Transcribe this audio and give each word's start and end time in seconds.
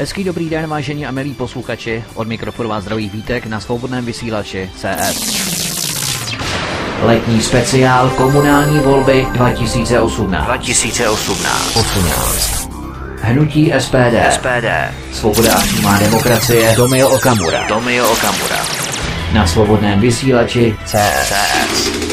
Hezký 0.00 0.24
dobrý 0.24 0.50
den, 0.50 0.66
vážení 0.66 1.06
a 1.06 1.10
milí 1.10 1.34
posluchači. 1.34 2.04
Od 2.14 2.28
mikrofonu 2.28 2.68
vás 2.68 2.82
zdraví 2.82 3.08
Vítek 3.08 3.46
na 3.46 3.60
svobodném 3.60 4.04
vysílači 4.04 4.70
CS. 4.76 5.40
Letní 7.02 7.40
speciál 7.42 8.10
komunální 8.10 8.78
volby 8.78 9.26
2018. 9.32 10.44
2018. 10.44 11.76
18. 11.76 12.70
Hnutí 13.20 13.72
SPD. 13.78 14.32
SPD. 14.32 14.94
Svoboda 15.12 15.54
a 15.54 15.60
přímá 15.60 15.98
demokracie. 15.98 16.76
Tomio 16.76 17.08
Okamura. 17.08 17.68
Tomio 17.68 18.12
Okamura. 18.12 18.58
Na 19.32 19.46
svobodném 19.46 20.00
vysílači 20.00 20.76
CS. 20.86 21.28
CS. 21.28 22.09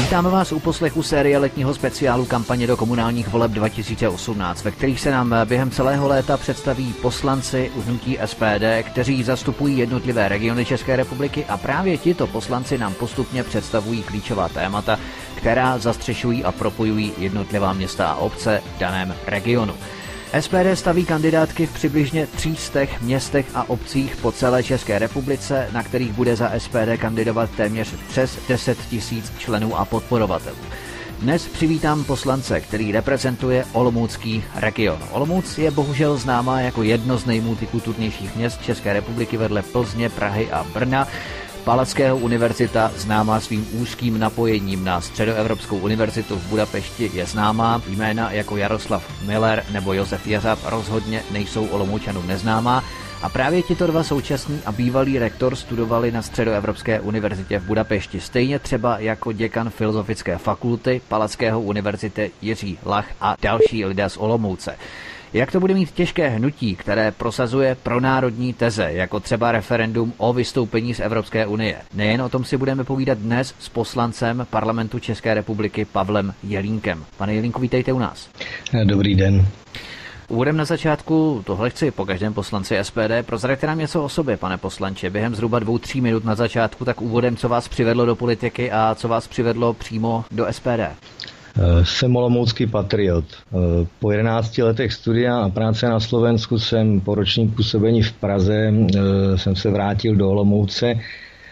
Vítáme 0.00 0.30
vás 0.30 0.52
u 0.52 0.60
poslechu 0.60 1.02
série 1.02 1.38
letního 1.38 1.74
speciálu 1.74 2.24
kampaně 2.24 2.66
do 2.66 2.76
komunálních 2.76 3.28
voleb 3.28 3.50
2018, 3.50 4.64
ve 4.64 4.70
kterých 4.70 5.00
se 5.00 5.10
nám 5.10 5.34
během 5.44 5.70
celého 5.70 6.08
léta 6.08 6.36
představí 6.36 6.92
poslanci 6.92 7.70
hnutí 7.86 8.18
SPD, 8.24 8.82
kteří 8.82 9.22
zastupují 9.22 9.78
jednotlivé 9.78 10.28
regiony 10.28 10.64
České 10.64 10.96
republiky 10.96 11.44
a 11.48 11.56
právě 11.56 11.98
tito 11.98 12.26
poslanci 12.26 12.78
nám 12.78 12.94
postupně 12.94 13.42
představují 13.42 14.02
klíčová 14.02 14.48
témata, 14.48 14.98
která 15.34 15.78
zastřešují 15.78 16.44
a 16.44 16.52
propojují 16.52 17.12
jednotlivá 17.18 17.72
města 17.72 18.06
a 18.06 18.14
obce 18.16 18.62
v 18.76 18.78
daném 18.78 19.14
regionu. 19.26 19.74
SPD 20.40 20.74
staví 20.74 21.04
kandidátky 21.04 21.66
v 21.66 21.72
přibližně 21.72 22.26
300 22.26 22.80
městech 23.00 23.46
a 23.54 23.70
obcích 23.70 24.16
po 24.16 24.32
celé 24.32 24.62
České 24.62 24.98
republice, 24.98 25.68
na 25.72 25.82
kterých 25.82 26.12
bude 26.12 26.36
za 26.36 26.52
SPD 26.58 26.96
kandidovat 26.98 27.50
téměř 27.56 27.94
přes 28.08 28.38
10 28.48 28.78
tisíc 28.90 29.32
členů 29.38 29.76
a 29.78 29.84
podporovatelů. 29.84 30.56
Dnes 31.18 31.48
přivítám 31.48 32.04
poslance, 32.04 32.60
který 32.60 32.92
reprezentuje 32.92 33.64
Olomoucký 33.72 34.44
region. 34.54 34.98
Olomouc 35.10 35.58
je 35.58 35.70
bohužel 35.70 36.16
známá 36.16 36.60
jako 36.60 36.82
jedno 36.82 37.18
z 37.18 37.26
nejmultikulturnějších 37.26 38.36
měst 38.36 38.62
České 38.62 38.92
republiky 38.92 39.36
vedle 39.36 39.62
Plzně, 39.62 40.08
Prahy 40.08 40.50
a 40.50 40.66
Brna. 40.74 41.08
Palackého 41.64 42.16
univerzita, 42.16 42.92
známá 42.96 43.40
svým 43.40 43.66
úzkým 43.72 44.18
napojením 44.18 44.84
na 44.84 45.00
Středoevropskou 45.00 45.78
univerzitu 45.78 46.36
v 46.36 46.46
Budapešti, 46.46 47.10
je 47.14 47.26
známá. 47.26 47.82
Jména 47.88 48.32
jako 48.32 48.56
Jaroslav 48.56 49.04
Miller 49.26 49.64
nebo 49.72 49.92
Josef 49.92 50.26
Jeřab 50.26 50.58
rozhodně 50.64 51.22
nejsou 51.30 51.66
Olomoučanům 51.66 52.26
neznámá. 52.26 52.84
A 53.22 53.28
právě 53.28 53.62
tito 53.62 53.86
dva 53.86 54.02
současní 54.02 54.60
a 54.66 54.72
bývalý 54.72 55.18
rektor 55.18 55.56
studovali 55.56 56.12
na 56.12 56.22
Středoevropské 56.22 57.00
univerzitě 57.00 57.58
v 57.58 57.64
Budapešti, 57.64 58.20
stejně 58.20 58.58
třeba 58.58 58.98
jako 58.98 59.32
děkan 59.32 59.70
Filozofické 59.70 60.38
fakulty 60.38 61.00
Palackého 61.08 61.60
univerzity 61.60 62.30
Jiří 62.42 62.78
Lach 62.84 63.06
a 63.20 63.36
další 63.42 63.84
lidé 63.84 64.08
z 64.08 64.16
Olomouce. 64.16 64.76
Jak 65.32 65.52
to 65.52 65.60
bude 65.60 65.74
mít 65.74 65.90
těžké 65.90 66.28
hnutí, 66.28 66.76
které 66.76 67.12
prosazuje 67.12 67.76
pronárodní 67.82 68.52
teze, 68.52 68.92
jako 68.92 69.20
třeba 69.20 69.52
referendum 69.52 70.12
o 70.16 70.32
vystoupení 70.32 70.94
z 70.94 71.00
Evropské 71.00 71.46
unie? 71.46 71.76
Nejen 71.94 72.22
o 72.22 72.28
tom 72.28 72.44
si 72.44 72.56
budeme 72.56 72.84
povídat 72.84 73.18
dnes 73.18 73.54
s 73.58 73.68
poslancem 73.68 74.46
parlamentu 74.50 74.98
České 74.98 75.34
republiky 75.34 75.84
Pavlem 75.84 76.34
Jelínkem. 76.42 77.04
Pane 77.16 77.34
Jelínku, 77.34 77.60
vítejte 77.60 77.92
u 77.92 77.98
nás. 77.98 78.28
Dobrý 78.84 79.14
den. 79.14 79.46
Úvodem 80.28 80.56
na 80.56 80.64
začátku, 80.64 81.42
tohle 81.46 81.70
chci 81.70 81.90
po 81.90 82.06
každém 82.06 82.34
poslanci 82.34 82.78
SPD, 82.82 83.26
prozraďte 83.26 83.66
nám 83.66 83.78
něco 83.78 84.02
o 84.04 84.08
sobě, 84.08 84.36
pane 84.36 84.58
poslanče, 84.58 85.10
během 85.10 85.34
zhruba 85.34 85.58
dvou, 85.58 85.78
tří 85.78 86.00
minut 86.00 86.24
na 86.24 86.34
začátku, 86.34 86.84
tak 86.84 87.02
úvodem, 87.02 87.36
co 87.36 87.48
vás 87.48 87.68
přivedlo 87.68 88.06
do 88.06 88.16
politiky 88.16 88.70
a 88.72 88.94
co 88.94 89.08
vás 89.08 89.28
přivedlo 89.28 89.72
přímo 89.74 90.24
do 90.30 90.46
SPD. 90.50 90.80
Jsem 91.82 92.16
olomoucký 92.16 92.66
patriot. 92.66 93.24
Po 93.98 94.10
11 94.10 94.58
letech 94.58 94.92
studia 94.92 95.38
a 95.38 95.48
práce 95.48 95.88
na 95.88 96.00
Slovensku 96.00 96.58
jsem 96.58 97.00
po 97.00 97.14
ročním 97.14 97.50
působení 97.50 98.02
v 98.02 98.12
Praze 98.12 98.72
jsem 99.36 99.56
se 99.56 99.70
vrátil 99.70 100.16
do 100.16 100.30
Olomouce. 100.30 100.94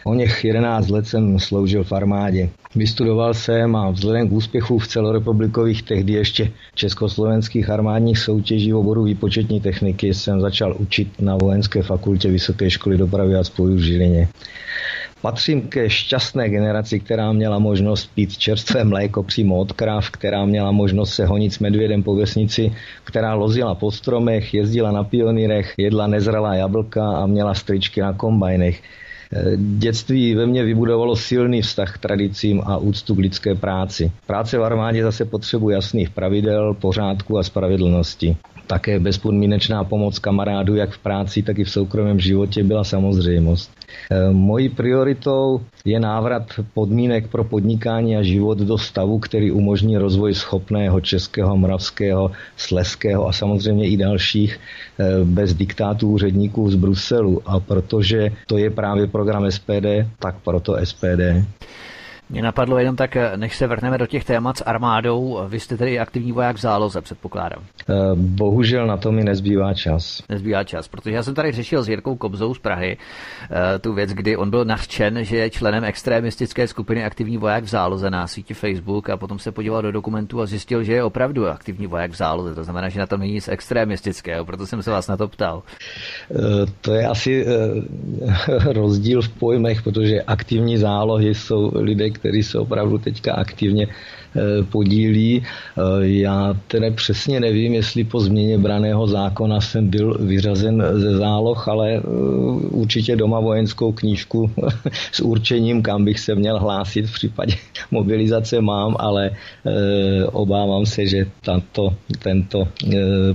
O 0.08 0.14
něch 0.14 0.44
11 0.44 0.88
let 0.88 1.06
jsem 1.06 1.38
sloužil 1.38 1.84
v 1.84 1.92
armádě. 1.92 2.48
Vystudoval 2.74 3.34
jsem 3.34 3.76
a 3.76 3.90
vzhledem 3.90 4.28
k 4.28 4.32
úspěchu 4.32 4.78
v 4.78 4.88
celorepublikových 4.88 5.82
tehdy 5.82 6.12
ještě 6.12 6.50
československých 6.74 7.70
armádních 7.70 8.18
soutěží 8.18 8.72
v 8.72 8.76
oboru 8.76 9.04
výpočetní 9.04 9.60
techniky 9.60 10.14
jsem 10.14 10.40
začal 10.40 10.76
učit 10.78 11.08
na 11.20 11.36
vojenské 11.36 11.82
fakultě 11.82 12.28
Vysoké 12.28 12.70
školy 12.70 12.98
dopravy 12.98 13.34
a 13.36 13.44
spojů 13.44 13.76
v 13.76 13.80
Žilině. 13.80 14.28
Patřím 15.22 15.62
ke 15.62 15.90
šťastné 15.90 16.48
generaci, 16.48 17.00
která 17.00 17.32
měla 17.32 17.58
možnost 17.58 18.10
pít 18.14 18.36
čerstvé 18.36 18.84
mléko 18.84 19.22
přímo 19.22 19.56
od 19.56 19.72
kráv, 19.72 20.10
která 20.10 20.44
měla 20.44 20.72
možnost 20.72 21.14
se 21.14 21.26
honit 21.26 21.52
s 21.52 21.58
medvědem 21.58 22.02
po 22.02 22.14
vesnici, 22.14 22.72
která 23.04 23.34
lozila 23.34 23.74
po 23.74 23.90
stromech, 23.90 24.54
jezdila 24.54 24.92
na 24.92 25.04
pionýrech, 25.04 25.74
jedla 25.76 26.06
nezralá 26.06 26.54
jablka 26.54 27.10
a 27.10 27.26
měla 27.26 27.54
stričky 27.54 28.00
na 28.00 28.12
kombajnech. 28.12 28.82
Dětství 29.56 30.34
ve 30.34 30.46
mně 30.46 30.64
vybudovalo 30.64 31.16
silný 31.16 31.62
vztah 31.62 31.94
k 31.94 31.98
tradicím 31.98 32.62
a 32.66 32.76
úctu 32.76 33.14
k 33.14 33.18
lidské 33.18 33.54
práci. 33.54 34.12
Práce 34.26 34.58
v 34.58 34.64
armádě 34.64 35.02
zase 35.02 35.24
potřebuje 35.24 35.74
jasných 35.74 36.10
pravidel, 36.10 36.74
pořádku 36.74 37.38
a 37.38 37.42
spravedlnosti. 37.42 38.36
Také 38.68 39.00
bezpodmínečná 39.00 39.84
pomoc 39.84 40.18
kamarádů 40.18 40.76
jak 40.76 40.90
v 40.90 40.98
práci, 40.98 41.42
tak 41.42 41.58
i 41.58 41.64
v 41.64 41.70
soukromém 41.70 42.20
životě 42.20 42.64
byla 42.64 42.84
samozřejmost. 42.84 43.70
Mojí 44.32 44.68
prioritou 44.68 45.60
je 45.84 46.00
návrat 46.00 46.42
podmínek 46.74 47.28
pro 47.28 47.44
podnikání 47.44 48.16
a 48.16 48.22
život 48.22 48.58
do 48.58 48.78
stavu, 48.78 49.18
který 49.18 49.50
umožní 49.50 49.96
rozvoj 49.96 50.34
schopného 50.34 51.00
českého, 51.00 51.56
moravského, 51.56 52.30
sleského 52.56 53.28
a 53.28 53.32
samozřejmě 53.32 53.88
i 53.88 53.96
dalších 53.96 54.60
bez 55.24 55.54
diktátů 55.54 56.10
úředníků 56.10 56.70
z 56.70 56.74
Bruselu. 56.74 57.42
A 57.46 57.60
protože 57.60 58.30
to 58.46 58.58
je 58.58 58.70
právě 58.70 59.06
program 59.06 59.50
SPD, 59.50 60.04
tak 60.18 60.34
proto 60.44 60.76
SPD. 60.84 61.48
Mě 62.30 62.42
napadlo 62.42 62.78
jenom 62.78 62.96
tak, 62.96 63.16
než 63.36 63.56
se 63.56 63.66
vrhneme 63.66 63.98
do 63.98 64.06
těch 64.06 64.24
témat 64.24 64.56
s 64.56 64.64
armádou, 64.64 65.40
vy 65.48 65.60
jste 65.60 65.76
tedy 65.76 65.98
aktivní 65.98 66.32
voják 66.32 66.56
v 66.56 66.60
záloze, 66.60 67.00
předpokládám. 67.00 67.62
Bohužel 68.14 68.86
na 68.86 68.96
to 68.96 69.12
mi 69.12 69.24
nezbývá 69.24 69.74
čas. 69.74 70.22
Nezbývá 70.28 70.64
čas, 70.64 70.88
protože 70.88 71.16
já 71.16 71.22
jsem 71.22 71.34
tady 71.34 71.52
řešil 71.52 71.82
s 71.82 71.88
Jirkou 71.88 72.16
Kobzou 72.16 72.54
z 72.54 72.58
Prahy 72.58 72.96
tu 73.80 73.92
věc, 73.92 74.10
kdy 74.10 74.36
on 74.36 74.50
byl 74.50 74.64
nařčen, 74.64 75.24
že 75.24 75.36
je 75.36 75.50
členem 75.50 75.84
extremistické 75.84 76.66
skupiny 76.66 77.04
aktivní 77.04 77.36
voják 77.36 77.64
v 77.64 77.68
záloze 77.68 78.10
na 78.10 78.26
síti 78.26 78.54
Facebook 78.54 79.10
a 79.10 79.16
potom 79.16 79.38
se 79.38 79.52
podíval 79.52 79.82
do 79.82 79.92
dokumentů 79.92 80.40
a 80.40 80.46
zjistil, 80.46 80.82
že 80.82 80.92
je 80.92 81.04
opravdu 81.04 81.48
aktivní 81.48 81.86
voják 81.86 82.10
v 82.10 82.16
záloze. 82.16 82.54
To 82.54 82.64
znamená, 82.64 82.88
že 82.88 83.00
na 83.00 83.06
tom 83.06 83.20
není 83.20 83.32
nic 83.32 83.48
extremistického, 83.48 84.44
proto 84.44 84.66
jsem 84.66 84.82
se 84.82 84.90
vás 84.90 85.08
na 85.08 85.16
to 85.16 85.28
ptal. 85.28 85.62
To 86.80 86.92
je 86.92 87.06
asi 87.06 87.46
rozdíl 88.72 89.22
v 89.22 89.28
pojmech, 89.28 89.82
protože 89.82 90.22
aktivní 90.22 90.76
zálohy 90.76 91.34
jsou 91.34 91.70
lidé, 91.74 92.10
který 92.18 92.42
se 92.42 92.58
opravdu 92.58 92.98
teďka 92.98 93.34
aktivně 93.34 93.86
podílí. 94.70 95.42
Já 96.00 96.54
tedy 96.68 96.90
přesně 96.90 97.40
nevím, 97.40 97.74
jestli 97.74 98.04
po 98.04 98.20
změně 98.20 98.58
braného 98.58 99.06
zákona 99.06 99.60
jsem 99.60 99.88
byl 99.88 100.18
vyřazen 100.20 100.84
ze 100.92 101.16
záloh, 101.16 101.68
ale 101.68 102.00
určitě 102.70 103.16
doma 103.16 103.40
vojenskou 103.40 103.92
knížku 103.92 104.50
s 105.12 105.20
určením, 105.20 105.82
kam 105.82 106.04
bych 106.04 106.20
se 106.20 106.34
měl 106.34 106.58
hlásit 106.58 107.06
v 107.06 107.12
případě 107.12 107.54
mobilizace 107.90 108.60
mám, 108.60 108.96
ale 108.98 109.30
obávám 110.32 110.86
se, 110.86 111.06
že 111.06 111.26
tato, 111.40 111.94
tento 112.18 112.68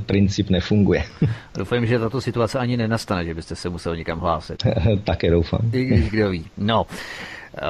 princip 0.06 0.50
nefunguje. 0.50 1.04
Doufám, 1.58 1.86
že 1.86 2.00
tato 2.00 2.22
situace 2.22 2.60
ani 2.60 2.78
nenastane, 2.78 3.26
že 3.26 3.34
byste 3.34 3.56
se 3.56 3.70
musel 3.70 3.96
někam 3.96 4.20
hlásit. 4.20 4.64
Také 5.04 5.32
doufám. 5.32 5.62
I 5.74 5.86
když 5.86 6.10
kdo 6.10 6.30
ví. 6.30 6.46
No, 6.58 6.86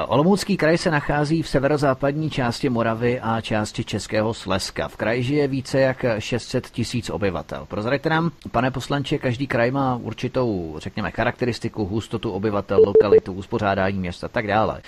Olomoucký 0.06 0.56
kraj 0.56 0.78
se 0.78 0.90
nachází 0.90 1.42
v 1.42 1.48
severozápadní 1.48 2.30
části 2.30 2.68
Moravy 2.68 3.20
a 3.20 3.40
části 3.40 3.84
Českého 3.84 4.34
Slezska. 4.34 4.88
V 4.88 4.96
kraji 4.96 5.22
žije 5.22 5.48
více 5.48 5.80
jak 5.80 6.04
600 6.18 6.70
tisíc 6.70 7.10
obyvatel. 7.10 7.66
Prozraďte 7.68 8.08
nám, 8.08 8.30
pane 8.50 8.70
poslanče, 8.70 9.18
každý 9.18 9.46
kraj 9.46 9.70
má 9.70 9.96
určitou, 9.96 10.74
řekněme, 10.78 11.10
charakteristiku, 11.10 11.84
hustotu 11.84 12.30
obyvatel, 12.30 12.80
lokalitu, 12.86 13.32
uspořádání 13.32 13.98
města 13.98 14.26
a 14.26 14.28
tak 14.28 14.46
dále. 14.46 14.80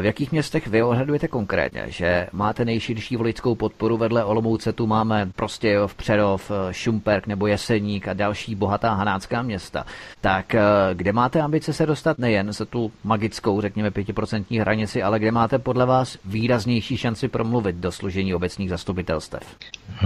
V 0.00 0.04
jakých 0.04 0.32
městech 0.32 0.66
vy 0.66 0.82
odhadujete 0.82 1.28
konkrétně, 1.28 1.84
že 1.86 2.26
máte 2.32 2.64
nejširší 2.64 3.16
voličskou 3.16 3.54
podporu 3.54 3.96
vedle 3.96 4.24
Olomouce, 4.24 4.72
tu 4.72 4.86
máme 4.86 5.30
Prostějov, 5.36 5.94
Přerov, 5.94 6.50
Šumperk 6.70 7.26
nebo 7.26 7.46
Jeseník 7.46 8.08
a 8.08 8.12
další 8.12 8.54
bohatá 8.54 8.94
hanácká 8.94 9.42
města. 9.42 9.86
Tak 10.20 10.56
kde 10.94 11.12
máte 11.12 11.40
ambice 11.40 11.72
se 11.72 11.86
dostat 11.86 12.18
nejen 12.18 12.52
za 12.52 12.64
tu 12.64 12.92
magickou, 13.04 13.60
řekněme, 13.60 13.90
5% 13.90 14.27
20% 14.28 14.60
hranici, 14.60 15.02
ale 15.02 15.18
kde 15.18 15.30
máte 15.30 15.58
podle 15.58 15.86
vás 15.86 16.18
výraznější 16.24 16.96
šanci 16.96 17.28
promluvit 17.28 17.76
do 17.76 17.92
složení 17.92 18.34
obecních 18.34 18.70
zastupitelstev? 18.70 19.42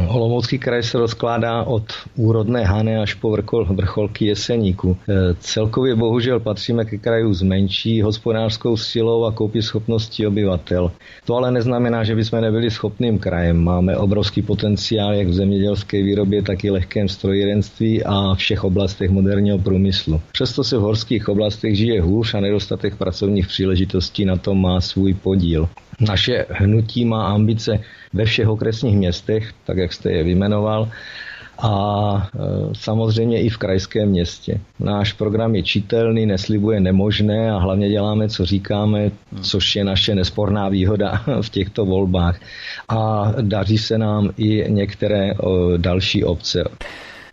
Olomoucký 0.08 0.58
kraj 0.58 0.82
se 0.82 0.98
rozkládá 0.98 1.62
od 1.62 1.82
úrodné 2.16 2.64
Hany 2.64 2.96
až 2.96 3.14
po 3.14 3.30
vrchol, 3.30 3.64
vrcholky 3.64 4.26
Jeseníku. 4.26 4.96
E, 5.08 5.34
celkově 5.34 5.94
bohužel 5.94 6.40
patříme 6.40 6.84
ke 6.84 6.98
kraju 6.98 7.34
s 7.34 7.42
menší 7.42 8.02
hospodářskou 8.02 8.76
silou 8.76 9.24
a 9.24 9.32
koupí 9.32 9.62
schopností 9.62 10.26
obyvatel. 10.26 10.92
To 11.24 11.36
ale 11.36 11.50
neznamená, 11.50 12.04
že 12.04 12.14
bychom 12.14 12.40
nebyli 12.40 12.70
schopným 12.70 13.19
krajem. 13.19 13.64
Máme 13.64 13.96
obrovský 13.96 14.42
potenciál 14.42 15.14
jak 15.14 15.28
v 15.28 15.34
zemědělské 15.34 16.02
výrobě, 16.02 16.42
tak 16.42 16.64
i 16.64 16.70
lehkém 16.70 17.08
strojírenství 17.08 18.04
a 18.04 18.34
všech 18.34 18.64
oblastech 18.64 19.10
moderního 19.10 19.58
průmyslu. 19.58 20.20
Přesto 20.32 20.64
se 20.64 20.78
v 20.78 20.80
horských 20.80 21.28
oblastech 21.28 21.76
žije 21.76 22.02
hůř 22.02 22.34
a 22.34 22.40
nedostatek 22.40 22.96
pracovních 22.96 23.46
příležitostí 23.46 24.12
na 24.20 24.37
tom 24.37 24.61
má 24.61 24.81
svůj 24.81 25.14
podíl. 25.14 25.69
Naše 26.00 26.47
hnutí 26.50 27.05
má 27.05 27.26
ambice 27.26 27.81
ve 28.12 28.25
všech 28.25 28.49
okresních 28.49 28.97
městech, 28.97 29.53
tak 29.64 29.76
jak 29.76 29.93
jste 29.93 30.12
je 30.12 30.25
vyjmenoval, 30.25 30.88
a 31.59 31.73
e, 32.35 32.38
samozřejmě 32.73 33.43
i 33.43 33.49
v 33.49 33.59
krajském 33.59 34.09
městě. 34.09 34.61
Náš 34.81 35.12
program 35.12 35.55
je 35.55 35.62
čitelný, 35.62 36.26
neslibuje 36.26 36.81
nemožné 36.81 37.53
a 37.53 37.59
hlavně 37.59 37.88
děláme, 37.88 38.29
co 38.29 38.47
říkáme, 38.47 39.11
což 39.43 39.76
je 39.76 39.85
naše 39.85 40.15
nesporná 40.15 40.69
výhoda 40.69 41.23
v 41.41 41.49
těchto 41.50 41.85
volbách. 41.85 42.41
A 42.88 43.32
daří 43.41 43.79
se 43.79 43.99
nám 43.99 44.31
i 44.37 44.65
některé 44.69 45.35
další 45.76 46.25
obce. 46.25 46.65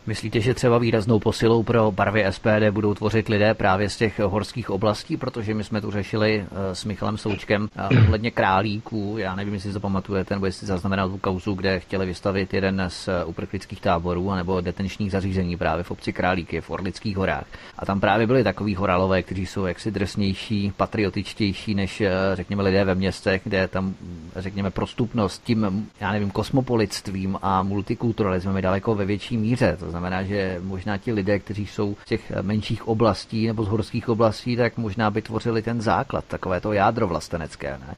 Myslíte, 0.10 0.40
že 0.40 0.54
třeba 0.54 0.78
výraznou 0.78 1.20
posilou 1.20 1.64
pro 1.64 1.92
barvy 1.92 2.26
SPD 2.30 2.70
budou 2.72 2.94
tvořit 2.94 3.30
lidé 3.30 3.54
právě 3.54 3.90
z 3.90 3.98
těch 3.98 4.20
horských 4.20 4.70
oblastí, 4.70 5.18
protože 5.18 5.54
my 5.54 5.64
jsme 5.64 5.82
tu 5.82 5.92
řešili 5.92 6.46
eh, 6.52 6.76
s 6.76 6.86
Michalem 6.86 7.18
Součkem 7.18 7.70
eh, 7.76 8.00
ohledně 8.00 8.32
králíků. 8.32 9.16
Já 9.18 9.36
nevím, 9.36 9.54
jestli 9.54 9.74
to 9.74 9.80
pamatujete, 9.80 10.36
nebo 10.36 10.46
jestli 10.46 10.68
zaznamenal 10.68 11.10
tu 11.10 11.18
kauzu, 11.18 11.54
kde 11.54 11.80
chtěli 11.80 12.06
vystavit 12.06 12.54
jeden 12.54 12.84
z 12.88 13.08
eh, 13.08 13.26
uprchlických 13.26 13.82
táborů 13.82 14.36
nebo 14.36 14.62
detenčních 14.62 15.12
zařízení 15.12 15.58
právě 15.58 15.84
v 15.84 15.92
obci 15.92 16.14
Králíky 16.14 16.62
v 16.62 16.70
Orlických 16.70 17.18
horách. 17.18 17.46
A 17.78 17.86
tam 17.86 18.00
právě 18.00 18.28
byli 18.28 18.44
takový 18.44 18.76
horalové, 18.76 19.24
kteří 19.24 19.46
jsou 19.46 19.66
jaksi 19.66 19.92
drsnější, 19.92 20.74
patriotičtější 20.78 21.76
než 21.76 22.04
řekněme 22.34 22.64
lidé 22.64 22.86
ve 22.86 22.96
městech, 22.96 23.42
kde 23.44 23.68
tam 23.68 23.94
řekněme 24.36 24.72
prostupnost 24.72 25.44
tím, 25.44 25.88
já 26.00 26.12
nevím, 26.12 26.32
kosmopolitstvím 26.32 27.38
a 27.42 27.64
multikulturalismem 27.64 28.56
je 28.56 28.62
daleko 28.62 28.96
ve 28.96 29.06
větší 29.06 29.38
míře. 29.38 29.78
To 29.80 29.90
znamená, 29.90 29.99
že 30.24 30.60
možná 30.64 30.98
ti 30.98 31.14
lidé, 31.14 31.40
kteří 31.40 31.66
jsou 31.66 31.96
z 32.06 32.06
těch 32.06 32.32
menších 32.42 32.88
oblastí 32.88 33.48
nebo 33.48 33.64
z 33.64 33.68
horských 33.68 34.10
oblastí, 34.10 34.56
tak 34.56 34.78
možná 34.78 35.12
by 35.12 35.22
tvořili 35.22 35.62
ten 35.62 35.82
základ, 35.82 36.26
takové 36.28 36.62
to 36.62 36.74
jádro 36.74 37.08
vlastenecké. 37.08 37.70
Ne? 37.70 37.96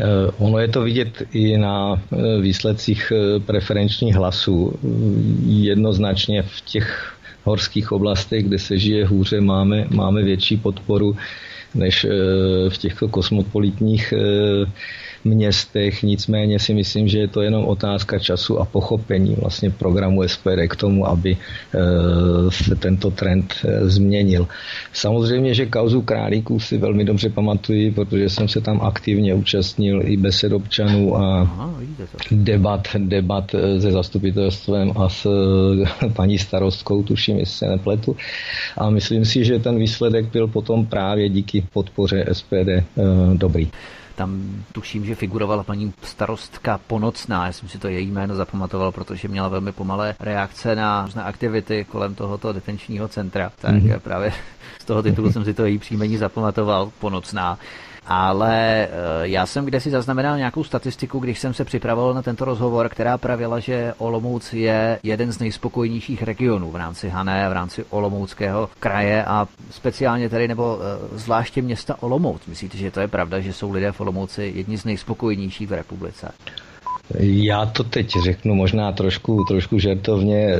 Eh, 0.00 0.30
ono 0.38 0.58
je 0.58 0.68
to 0.68 0.82
vidět 0.82 1.22
i 1.32 1.58
na 1.58 1.94
eh, 1.96 2.40
výsledcích 2.40 3.12
eh, 3.12 3.40
preferenčních 3.40 4.14
hlasů. 4.14 4.78
Jednoznačně 5.46 6.42
v 6.42 6.60
těch 6.60 7.14
horských 7.44 7.92
oblastech, 7.92 8.44
kde 8.44 8.58
se 8.58 8.78
žije 8.78 9.06
hůře, 9.06 9.40
máme, 9.40 9.86
máme 9.90 10.22
větší 10.22 10.56
podporu 10.56 11.16
než 11.74 12.06
v 12.68 12.78
těchto 12.78 13.08
kosmopolitních 13.08 14.14
městech, 15.28 16.02
nicméně 16.02 16.58
si 16.58 16.74
myslím, 16.74 17.08
že 17.08 17.18
je 17.18 17.28
to 17.28 17.42
jenom 17.42 17.64
otázka 17.64 18.18
času 18.18 18.60
a 18.60 18.64
pochopení 18.64 19.36
vlastně 19.40 19.70
programu 19.70 20.28
SPD 20.28 20.66
k 20.68 20.76
tomu, 20.76 21.06
aby 21.06 21.36
eh, 21.36 21.78
se 22.50 22.74
tento 22.74 23.10
trend 23.10 23.54
eh, 23.64 23.88
změnil. 23.88 24.48
Samozřejmě, 24.92 25.54
že 25.54 25.66
kauzu 25.66 26.02
králíků 26.02 26.60
si 26.60 26.78
velmi 26.78 27.04
dobře 27.04 27.30
pamatuji, 27.30 27.90
protože 27.90 28.28
jsem 28.28 28.48
se 28.48 28.60
tam 28.60 28.80
aktivně 28.80 29.34
účastnil 29.34 30.02
i 30.04 30.16
besed 30.16 30.52
občanů 30.52 31.16
a 31.16 31.50
debat, 32.30 32.88
debat 32.98 33.54
eh, 33.54 33.80
se 33.80 33.92
zastupitelstvem 33.92 34.92
a 34.96 35.08
s 35.08 35.26
paní 36.12 36.38
starostkou, 36.38 37.02
tuším, 37.02 37.38
jestli 37.38 37.58
se 37.58 37.66
nepletu. 37.66 38.16
A 38.76 38.90
myslím 38.90 39.24
si, 39.24 39.44
že 39.44 39.58
ten 39.58 39.78
výsledek 39.78 40.32
byl 40.32 40.46
potom 40.48 40.86
právě 40.86 41.28
díky 41.28 41.64
podpoře 41.72 42.24
SPD 42.32 42.84
dobrý. 43.34 43.68
Tam 44.18 44.64
tuším, 44.72 45.04
že 45.04 45.14
figurovala 45.14 45.62
paní 45.62 45.92
starostka 46.02 46.80
Ponocná, 46.86 47.46
já 47.46 47.52
jsem 47.52 47.68
si 47.68 47.78
to 47.78 47.88
její 47.88 48.10
jméno 48.10 48.34
zapamatoval, 48.34 48.92
protože 48.92 49.28
měla 49.28 49.48
velmi 49.48 49.72
pomalé 49.72 50.14
reakce 50.20 50.76
na 50.76 51.04
různé 51.04 51.22
aktivity 51.22 51.84
kolem 51.84 52.14
tohoto 52.14 52.52
detenčního 52.52 53.08
centra. 53.08 53.52
Tak 53.60 53.74
mm-hmm. 53.74 54.00
právě 54.00 54.32
z 54.78 54.84
toho 54.84 55.02
titulu 55.02 55.32
jsem 55.32 55.44
si 55.44 55.54
to 55.54 55.64
její 55.64 55.78
příjmení 55.78 56.16
zapamatoval, 56.16 56.92
Ponocná 56.98 57.58
ale 58.08 58.84
eh, 58.84 58.88
já 59.22 59.46
jsem 59.46 59.64
kde 59.64 59.80
si 59.80 59.90
zaznamenal 59.90 60.36
nějakou 60.36 60.64
statistiku, 60.64 61.18
když 61.18 61.38
jsem 61.38 61.54
se 61.54 61.64
připravoval 61.64 62.14
na 62.14 62.22
tento 62.22 62.44
rozhovor, 62.44 62.88
která 62.88 63.18
pravila, 63.18 63.60
že 63.60 63.94
Olomouc 63.98 64.52
je 64.52 64.98
jeden 65.02 65.32
z 65.32 65.38
nejspokojnějších 65.38 66.22
regionů 66.22 66.70
v 66.70 66.76
rámci 66.76 67.08
Hané, 67.08 67.48
v 67.48 67.52
rámci 67.52 67.84
Olomouckého 67.90 68.70
kraje 68.80 69.24
a 69.24 69.48
speciálně 69.70 70.28
tedy 70.28 70.48
nebo 70.48 70.78
eh, 70.80 71.18
zvláště 71.18 71.62
města 71.62 72.02
Olomouc. 72.02 72.46
Myslíte, 72.46 72.78
že 72.78 72.90
to 72.90 73.00
je 73.00 73.08
pravda, 73.08 73.40
že 73.40 73.52
jsou 73.52 73.72
lidé 73.72 73.92
v 73.92 74.00
Olomouci 74.00 74.52
jedni 74.56 74.78
z 74.78 74.84
nejspokojenějších 74.84 75.68
v 75.68 75.72
republice? 75.72 76.32
Já 77.20 77.66
to 77.66 77.84
teď 77.84 78.12
řeknu 78.24 78.54
možná 78.54 78.92
trošku, 78.92 79.44
trošku 79.48 79.78
žertovně, 79.78 80.36
e, 80.36 80.58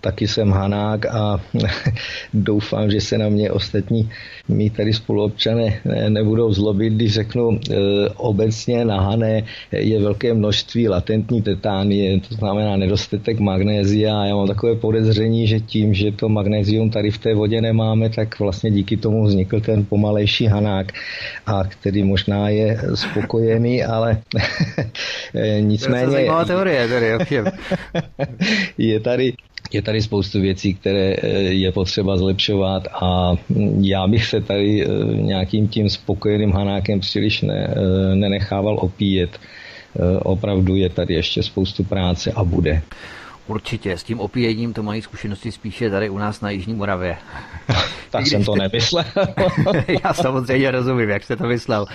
taky 0.00 0.28
jsem 0.28 0.50
Hanák 0.50 1.06
a 1.06 1.40
doufám, 2.34 2.90
že 2.90 3.00
se 3.00 3.18
na 3.18 3.28
mě 3.28 3.50
ostatní 3.50 4.10
mý 4.48 4.70
tady 4.70 4.92
spoluobčané 4.92 5.80
nebudou 6.08 6.52
zlobit, 6.52 6.92
když 6.92 7.14
řeknu 7.14 7.50
e, 7.50 7.74
obecně 8.16 8.84
na 8.84 9.00
Hané 9.00 9.42
je 9.72 10.00
velké 10.00 10.34
množství 10.34 10.88
latentní 10.88 11.42
tetánie, 11.42 12.20
to 12.20 12.34
znamená 12.34 12.76
nedostatek 12.76 13.38
magnézia. 13.38 14.20
A 14.20 14.24
já 14.24 14.36
mám 14.36 14.46
takové 14.46 14.74
podezření, 14.74 15.46
že 15.46 15.60
tím, 15.60 15.94
že 15.94 16.12
to 16.12 16.28
magnézium 16.28 16.90
tady 16.90 17.10
v 17.10 17.18
té 17.18 17.34
vodě 17.34 17.60
nemáme, 17.60 18.10
tak 18.10 18.38
vlastně 18.38 18.70
díky 18.70 18.96
tomu 18.96 19.24
vznikl 19.24 19.60
ten 19.60 19.84
pomalejší 19.84 20.46
Hanák, 20.46 20.92
a 21.46 21.64
který 21.64 22.02
možná 22.02 22.48
je 22.48 22.80
spokojený, 22.94 23.84
ale 23.84 24.18
nic 25.60 25.85
Nicméně... 25.86 26.04
To 26.04 26.10
je 26.10 26.16
zajímavá 26.16 26.44
teorie, 26.44 26.88
tady, 26.88 27.06
je 28.78 29.00
tady 29.00 29.32
je 29.72 29.82
tady 29.82 30.02
spoustu 30.02 30.40
věcí, 30.40 30.74
které 30.74 31.16
eh, 31.18 31.28
je 31.38 31.72
potřeba 31.72 32.16
zlepšovat 32.16 32.88
a 32.92 33.32
já 33.80 34.06
bych 34.06 34.26
se 34.26 34.40
tady 34.40 34.86
eh, 34.86 34.88
nějakým 35.14 35.68
tím 35.68 35.90
spokojeným 35.90 36.52
hanákem 36.52 37.00
příliš 37.00 37.42
ne, 37.42 37.74
eh, 37.76 38.14
nenechával 38.14 38.76
opíjet. 38.80 39.40
Opravdu 40.22 40.76
je 40.76 40.88
tady 40.88 41.14
ještě 41.14 41.42
spoustu 41.42 41.84
práce 41.84 42.32
a 42.32 42.44
bude. 42.44 42.82
Určitě, 43.46 43.98
s 43.98 44.02
tím 44.02 44.20
opíjením 44.20 44.72
to 44.72 44.82
mají 44.82 45.02
zkušenosti 45.02 45.52
spíše 45.52 45.90
tady 45.90 46.10
u 46.10 46.18
nás 46.18 46.40
na 46.40 46.50
Jižní 46.50 46.74
Moravě. 46.74 47.16
tak 48.10 48.26
jsem 48.26 48.44
to 48.44 48.56
nemyslel. 48.56 49.04
Já 50.04 50.14
samozřejmě 50.14 50.70
rozumím, 50.70 51.08
jak 51.08 51.24
jste 51.24 51.36
to 51.36 51.46
myslel. 51.46 51.86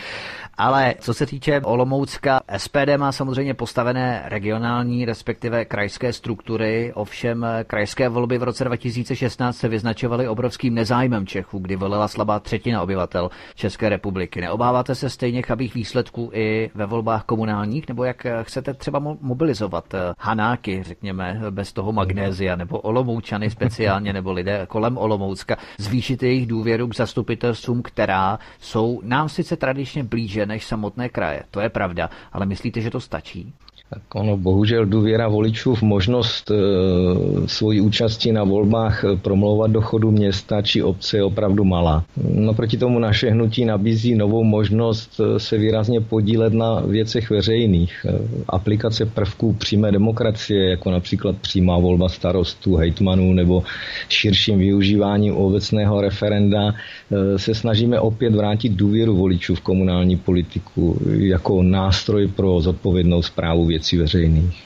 Ale 0.58 0.96
co 1.00 1.14
se 1.14 1.26
týče 1.26 1.62
Olomoucka, 1.64 2.40
SPD 2.58 2.98
má 2.98 3.12
samozřejmě 3.12 3.54
postavené 3.54 4.24
regionální, 4.26 5.06
respektive 5.06 5.66
krajské 5.66 6.14
struktury, 6.14 6.92
ovšem 6.96 7.46
krajské 7.68 8.10
volby 8.10 8.38
v 8.38 8.44
roce 8.44 8.64
2016 8.64 9.58
se 9.58 9.68
vyznačovaly 9.68 10.28
obrovským 10.28 10.74
nezájmem 10.74 11.28
Čechů, 11.28 11.60
kdy 11.60 11.76
volila 11.76 12.08
slabá 12.08 12.40
třetina 12.40 12.82
obyvatel 12.82 13.30
České 13.56 13.90
republiky. 13.90 14.42
Neobáváte 14.42 14.96
se 14.96 15.10
stejně 15.10 15.42
chabých 15.42 15.74
výsledků 15.76 16.30
i 16.34 16.72
ve 16.76 16.86
volbách 16.86 17.24
komunálních, 17.24 17.88
nebo 17.88 18.04
jak 18.04 18.26
chcete 18.42 18.74
třeba 18.74 19.00
mobilizovat 19.00 19.86
Hanáky, 20.20 20.84
řekněme, 20.84 21.42
bez 21.50 21.74
toho 21.74 21.92
magnézia, 21.92 22.56
nebo 22.56 22.80
Olomoučany 22.80 23.50
speciálně, 23.50 24.14
nebo 24.14 24.32
lidé 24.32 24.66
kolem 24.68 24.98
Olomoucka, 24.98 25.58
zvýšit 25.78 26.24
jejich 26.24 26.48
důvěru 26.48 26.88
k 26.88 26.96
zastupitelstvům, 26.96 27.82
která 27.82 28.40
jsou 28.60 29.02
nám 29.04 29.30
sice 29.30 29.56
tradičně 29.56 30.04
blíže 30.04 30.46
než 30.52 30.66
samotné 30.66 31.10
kraje. 31.10 31.44
To 31.52 31.60
je 31.64 31.70
pravda, 31.70 32.10
ale 32.32 32.46
myslíte, 32.46 32.82
že 32.82 32.92
to 32.92 33.00
stačí? 33.00 33.54
Tak 33.94 34.16
ono, 34.16 34.38
bohužel 34.38 34.86
důvěra 34.86 35.28
voličů 35.28 35.76
v 35.76 35.82
možnost 35.82 36.52
e, 36.52 36.56
svojí 37.48 37.82
účasti 37.82 38.32
na 38.32 38.44
volbách 38.44 39.04
eh, 39.04 39.18
promlouvat 39.18 39.72
do 39.72 39.82
chodu 39.82 40.12
města 40.12 40.62
či 40.62 40.84
obce 40.84 41.18
je 41.18 41.24
opravdu 41.24 41.64
malá. 41.64 42.04
No 42.34 42.54
proti 42.54 42.78
tomu 42.78 43.00
naše 43.00 43.30
hnutí 43.30 43.66
nabízí 43.66 44.16
novou 44.16 44.44
možnost 44.44 45.20
eh, 45.20 45.40
se 45.40 45.58
výrazně 45.58 46.02
podílet 46.02 46.54
na 46.54 46.80
věcech 46.80 47.30
veřejných. 47.30 48.06
Aplikace 48.50 49.06
prvků 49.06 49.54
přímé 49.54 49.92
demokracie, 49.92 50.70
jako 50.70 50.92
například 50.92 51.36
přímá 51.38 51.78
volba 51.80 52.10
starostů, 52.10 52.76
hejtmanů 52.76 53.34
nebo 53.34 53.64
širším 54.10 54.60
využíváním 54.60 55.36
obecného 55.36 56.02
referenda, 56.02 56.74
e, 57.12 57.40
se 57.40 57.56
snažíme 57.56 58.00
opět 58.00 58.36
vrátit 58.36 58.70
důvěru 58.70 59.16
voličů 59.16 59.56
v 59.56 59.62
komunální 59.62 60.18
politiku 60.18 61.00
jako 61.18 61.64
nástroj 61.64 62.28
pro 62.28 62.62
zodpovědnou 62.62 63.22
zprávu 63.22 63.66
věcí 63.66 63.81
věcí 63.82 63.98
veřejných. 63.98 64.64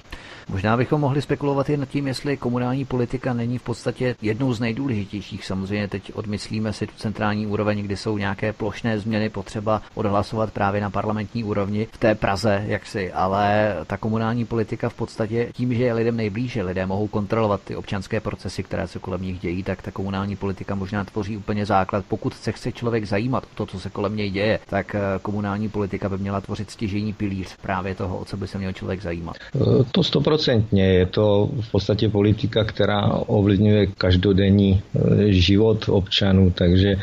Možná 0.49 0.77
bychom 0.77 1.01
mohli 1.01 1.21
spekulovat 1.21 1.69
i 1.69 1.77
nad 1.77 1.89
tím, 1.89 2.07
jestli 2.07 2.37
komunální 2.37 2.85
politika 2.85 3.33
není 3.33 3.57
v 3.57 3.63
podstatě 3.63 4.15
jednou 4.21 4.53
z 4.53 4.59
nejdůležitějších. 4.59 5.45
Samozřejmě 5.45 5.87
teď 5.87 6.11
odmyslíme 6.15 6.73
si 6.73 6.87
tu 6.87 6.93
centrální 6.97 7.47
úroveň, 7.47 7.83
kdy 7.83 7.97
jsou 7.97 8.17
nějaké 8.17 8.53
plošné 8.53 8.99
změny 8.99 9.29
potřeba 9.29 9.81
odhlasovat 9.95 10.51
právě 10.51 10.81
na 10.81 10.89
parlamentní 10.89 11.43
úrovni 11.43 11.87
v 11.91 11.97
té 11.97 12.15
Praze, 12.15 12.63
jaksi, 12.67 13.11
ale 13.11 13.75
ta 13.87 13.97
komunální 13.97 14.45
politika 14.45 14.89
v 14.89 14.93
podstatě 14.93 15.49
tím, 15.53 15.73
že 15.73 15.83
je 15.83 15.93
lidem 15.93 16.17
nejblíže, 16.17 16.63
lidé 16.63 16.85
mohou 16.85 17.07
kontrolovat 17.07 17.61
ty 17.61 17.75
občanské 17.75 18.19
procesy, 18.19 18.63
které 18.63 18.87
se 18.87 18.99
kolem 18.99 19.21
nich 19.21 19.39
dějí, 19.39 19.63
tak 19.63 19.81
ta 19.81 19.91
komunální 19.91 20.35
politika 20.35 20.75
možná 20.75 21.03
tvoří 21.03 21.37
úplně 21.37 21.65
základ. 21.65 22.05
Pokud 22.07 22.33
se 22.33 22.51
chce 22.51 22.71
člověk 22.71 23.05
zajímat 23.05 23.43
o 23.43 23.55
to, 23.55 23.65
co 23.65 23.79
se 23.79 23.89
kolem 23.89 24.15
něj 24.15 24.29
děje, 24.29 24.59
tak 24.69 24.95
eh, 24.95 24.99
komunální 25.21 25.69
politika 25.69 26.09
by 26.09 26.17
měla 26.17 26.41
tvořit 26.41 26.71
stěžení 26.71 27.13
pilíř 27.13 27.55
právě 27.61 27.95
toho, 27.95 28.17
o 28.17 28.25
co 28.25 28.37
by 28.37 28.47
se 28.47 28.57
měl 28.57 28.73
člověk 28.73 29.01
zajímat. 29.01 29.35
Eh, 29.55 29.83
to 29.91 30.03
stoprocentně. 30.35 30.83
Je 30.83 31.05
to 31.05 31.49
v 31.61 31.71
podstatě 31.71 32.09
politika, 32.09 32.63
která 32.63 33.01
ovlivňuje 33.27 33.87
každodenní 33.87 34.81
eh, 34.81 35.31
život 35.31 35.89
občanů, 35.89 36.51
takže 36.51 36.95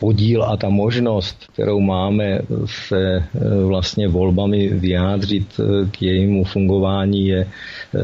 podíl 0.00 0.44
a 0.44 0.56
ta 0.56 0.68
možnost, 0.68 1.46
kterou 1.52 1.80
máme 1.80 2.38
se 2.66 3.24
vlastně 3.66 4.08
volbami 4.08 4.68
vyjádřit 4.68 5.60
k 5.90 6.02
jejímu 6.02 6.44
fungování 6.44 7.26
je 7.26 7.46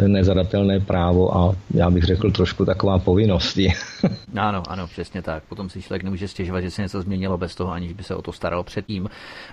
nezadatelné 0.07 0.81
právo 0.81 1.37
a 1.37 1.55
já 1.75 1.91
bych 1.91 2.05
řekl 2.05 2.31
trošku 2.31 2.65
taková 2.65 2.99
povinnost. 2.99 3.59
ano, 4.37 4.63
ano, 4.69 4.87
přesně 4.87 5.23
tak. 5.23 5.43
Potom 5.49 5.71
si 5.71 5.83
člověk 5.83 6.03
nemůže 6.03 6.29
stěžovat, 6.29 6.61
že 6.61 6.71
se 6.71 6.83
něco 6.83 7.03
změnilo 7.03 7.39
bez 7.39 7.55
toho, 7.55 7.73
aniž 7.73 7.93
by 7.93 8.03
se 8.03 8.15
o 8.15 8.23
to 8.23 8.33
staral 8.33 8.65
předtím. 8.65 9.09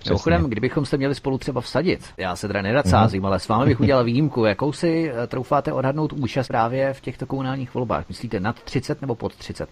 Mimochodem, 0.05 0.43
kdybychom 0.43 0.85
se 0.85 0.97
měli 0.97 1.15
spolu 1.15 1.37
třeba 1.37 1.61
vsadit, 1.61 1.99
já 2.17 2.35
se 2.35 2.47
teda 2.47 2.61
nerad 2.61 2.87
sázím, 2.87 3.25
ale 3.25 3.39
s 3.39 3.47
vámi 3.47 3.65
bych 3.65 3.79
udělal 3.79 4.03
výjimku. 4.03 4.45
Jakou 4.47 4.71
si 4.71 5.11
eh, 5.11 5.27
troufáte 5.27 5.73
odhadnout 5.73 6.13
účast 6.13 6.47
právě 6.47 6.93
v 6.93 7.01
těchto 7.01 7.25
komunálních 7.25 7.73
volbách? 7.73 8.09
Myslíte 8.09 8.39
nad 8.39 8.63
30 8.63 9.01
nebo 9.01 9.15
pod 9.15 9.33
30% 9.33 9.65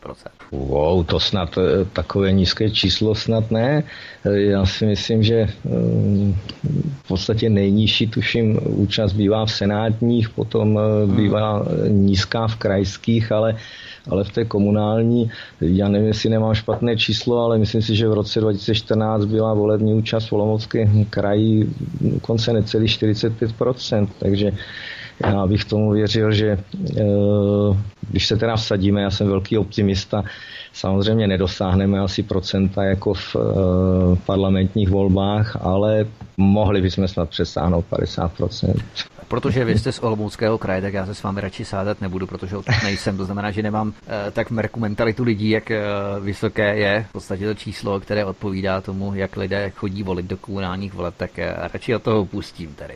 Wow, 0.51 1.05
to 1.05 1.19
snad 1.19 1.57
eh, 1.57 1.85
takové 1.93 2.31
nízké 2.31 2.69
číslo 2.69 3.15
snad 3.15 3.51
ne. 3.51 3.83
Eh, 4.25 4.37
já 4.39 4.65
si 4.65 4.85
myslím, 4.85 5.23
že 5.23 5.47
v 7.03 7.07
podstatě 7.07 7.49
nejnižší, 7.49 8.07
tuším, 8.07 8.59
účast 8.65 9.13
bývá 9.13 9.45
v 9.45 9.51
senátních, 9.51 10.29
potom 10.29 10.79
bývá 11.05 11.65
nízká 11.87 12.47
v 12.47 12.55
krajských, 12.55 13.31
ale 13.31 13.55
ale 14.09 14.23
v 14.23 14.31
té 14.31 14.45
komunální, 14.45 15.31
já 15.61 15.87
nevím, 15.87 16.07
jestli 16.07 16.29
nemám 16.29 16.53
špatné 16.53 16.97
číslo, 16.97 17.37
ale 17.37 17.57
myslím 17.57 17.81
si, 17.81 17.95
že 17.95 18.07
v 18.07 18.13
roce 18.13 18.41
2014 18.41 19.25
byla 19.25 19.53
volební 19.53 19.93
účast 19.93 20.27
v 20.27 20.33
Olomouckém 20.33 21.05
kraji 21.05 21.69
konce 22.21 22.53
necelých 22.53 22.91
45%, 22.91 24.07
takže 24.19 24.51
já 25.25 25.47
bych 25.47 25.65
tomu 25.65 25.91
věřil, 25.91 26.31
že 26.31 26.47
eh, 26.97 27.03
když 28.09 28.27
se 28.27 28.37
teda 28.37 28.55
vsadíme, 28.55 29.01
já 29.01 29.11
jsem 29.11 29.27
velký 29.27 29.57
optimista, 29.57 30.23
samozřejmě 30.75 31.27
nedosáhneme 31.27 31.99
asi 31.99 32.23
procenta 32.23 32.83
jako 32.83 33.13
v 33.13 33.35
eh, 33.35 33.39
parlamentních 34.25 34.89
volbách, 34.89 35.57
ale 35.61 36.05
mohli 36.37 36.81
bychom 36.81 37.07
snad 37.07 37.29
přesáhnout 37.29 37.85
50%. 37.91 38.73
Protože 39.27 39.65
vy 39.65 39.79
jste 39.79 39.91
z 39.91 39.99
Olomouckého 39.99 40.57
kraje, 40.57 40.81
tak 40.81 40.93
já 40.93 41.05
se 41.05 41.15
s 41.15 41.23
vámi 41.23 41.41
radši 41.41 41.65
sádat 41.65 42.01
nebudu, 42.01 42.27
protože 42.27 42.57
odtud 42.57 42.75
nejsem. 42.83 43.17
To 43.17 43.25
znamená, 43.25 43.51
že 43.51 43.63
nemám 43.63 43.93
eh, 44.07 44.31
tak 44.31 44.51
merku 44.51 44.79
mentalitu 44.79 45.23
lidí, 45.23 45.49
jak 45.49 45.71
eh, 45.71 45.81
vysoké 46.19 46.75
je 46.75 47.05
v 47.09 47.11
podstatě 47.11 47.45
to 47.45 47.53
číslo, 47.53 47.99
které 47.99 48.25
odpovídá 48.25 48.81
tomu, 48.81 49.15
jak 49.15 49.37
lidé 49.37 49.69
chodí 49.75 50.03
volit 50.03 50.25
do 50.25 50.37
komunálních 50.37 50.93
voleb, 50.93 51.13
tak 51.17 51.39
eh, 51.39 51.53
radši 51.57 51.95
od 51.95 52.03
toho 52.03 52.25
pustím 52.25 52.73
tedy. 52.75 52.93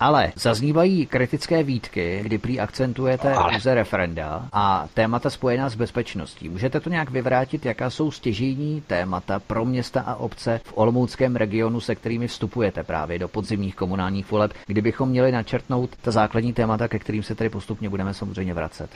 Ale 0.00 0.32
zaznívají 0.36 1.06
kritické 1.06 1.62
výtky, 1.62 2.20
kdy 2.22 2.38
prý 2.38 2.60
akcentujete 2.60 3.34
pouze 3.50 3.74
referenda 3.74 4.48
a 4.52 4.88
témata 4.94 5.30
spojená 5.30 5.68
s 5.68 5.74
bezpečností. 5.74 6.48
Můžete 6.48 6.80
to 6.80 6.90
nějak 6.90 7.10
vyvrátit, 7.10 7.66
jaká 7.66 7.90
jsou 7.90 8.10
stěžejní 8.10 8.82
témata 8.86 9.40
pro 9.46 9.64
města 9.64 10.00
a 10.00 10.14
obce 10.14 10.60
v 10.64 10.72
Olomouckém 10.74 11.36
regionu, 11.36 11.80
se 11.80 11.94
kterými 11.94 12.26
vstupujete 12.28 12.82
právě 12.82 13.18
do 13.18 13.28
podzimních 13.28 13.74
komunálních 13.74 14.30
voleb, 14.30 14.52
kdybychom 14.66 15.08
měli 15.08 15.32
načrtnout 15.32 15.90
ta 16.02 16.10
základní 16.10 16.52
témata, 16.52 16.88
ke 16.88 16.98
kterým 16.98 17.22
se 17.22 17.34
tedy 17.34 17.50
postupně 17.50 17.88
budeme 17.88 18.14
samozřejmě 18.14 18.54
vracet? 18.54 18.90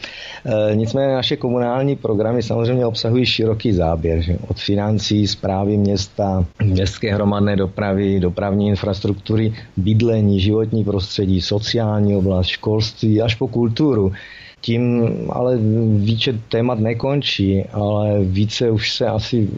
E, 0.70 0.76
nicméně 0.76 1.14
naše 1.14 1.36
komunální 1.36 1.96
programy 1.96 2.42
samozřejmě 2.42 2.86
obsahují 2.86 3.26
široký 3.26 3.72
záběr, 3.72 4.20
že? 4.20 4.36
od 4.48 4.58
financí, 4.58 5.26
zprávy 5.26 5.76
města, 5.76 6.44
městské 6.62 7.14
hromadné 7.14 7.56
dopravy, 7.56 8.20
dopravní 8.20 8.68
infrastruktury, 8.68 9.54
bydlení, 9.76 10.40
životní 10.40 10.84
prostředí, 10.90 11.40
sociální 11.40 12.16
oblast, 12.16 12.46
školství 12.46 13.22
až 13.22 13.34
po 13.34 13.48
kulturu. 13.48 14.12
Tím 14.60 15.10
ale 15.30 15.58
výčet 15.96 16.36
témat 16.48 16.78
nekončí, 16.78 17.64
ale 17.72 18.24
více 18.24 18.70
už 18.70 18.94
se 18.94 19.06
asi 19.06 19.48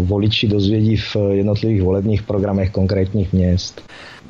voliči 0.00 0.48
dozvědí 0.48 0.96
v 0.96 1.16
jednotlivých 1.30 1.82
volebních 1.82 2.22
programech 2.22 2.70
konkrétních 2.70 3.32
měst 3.32 3.82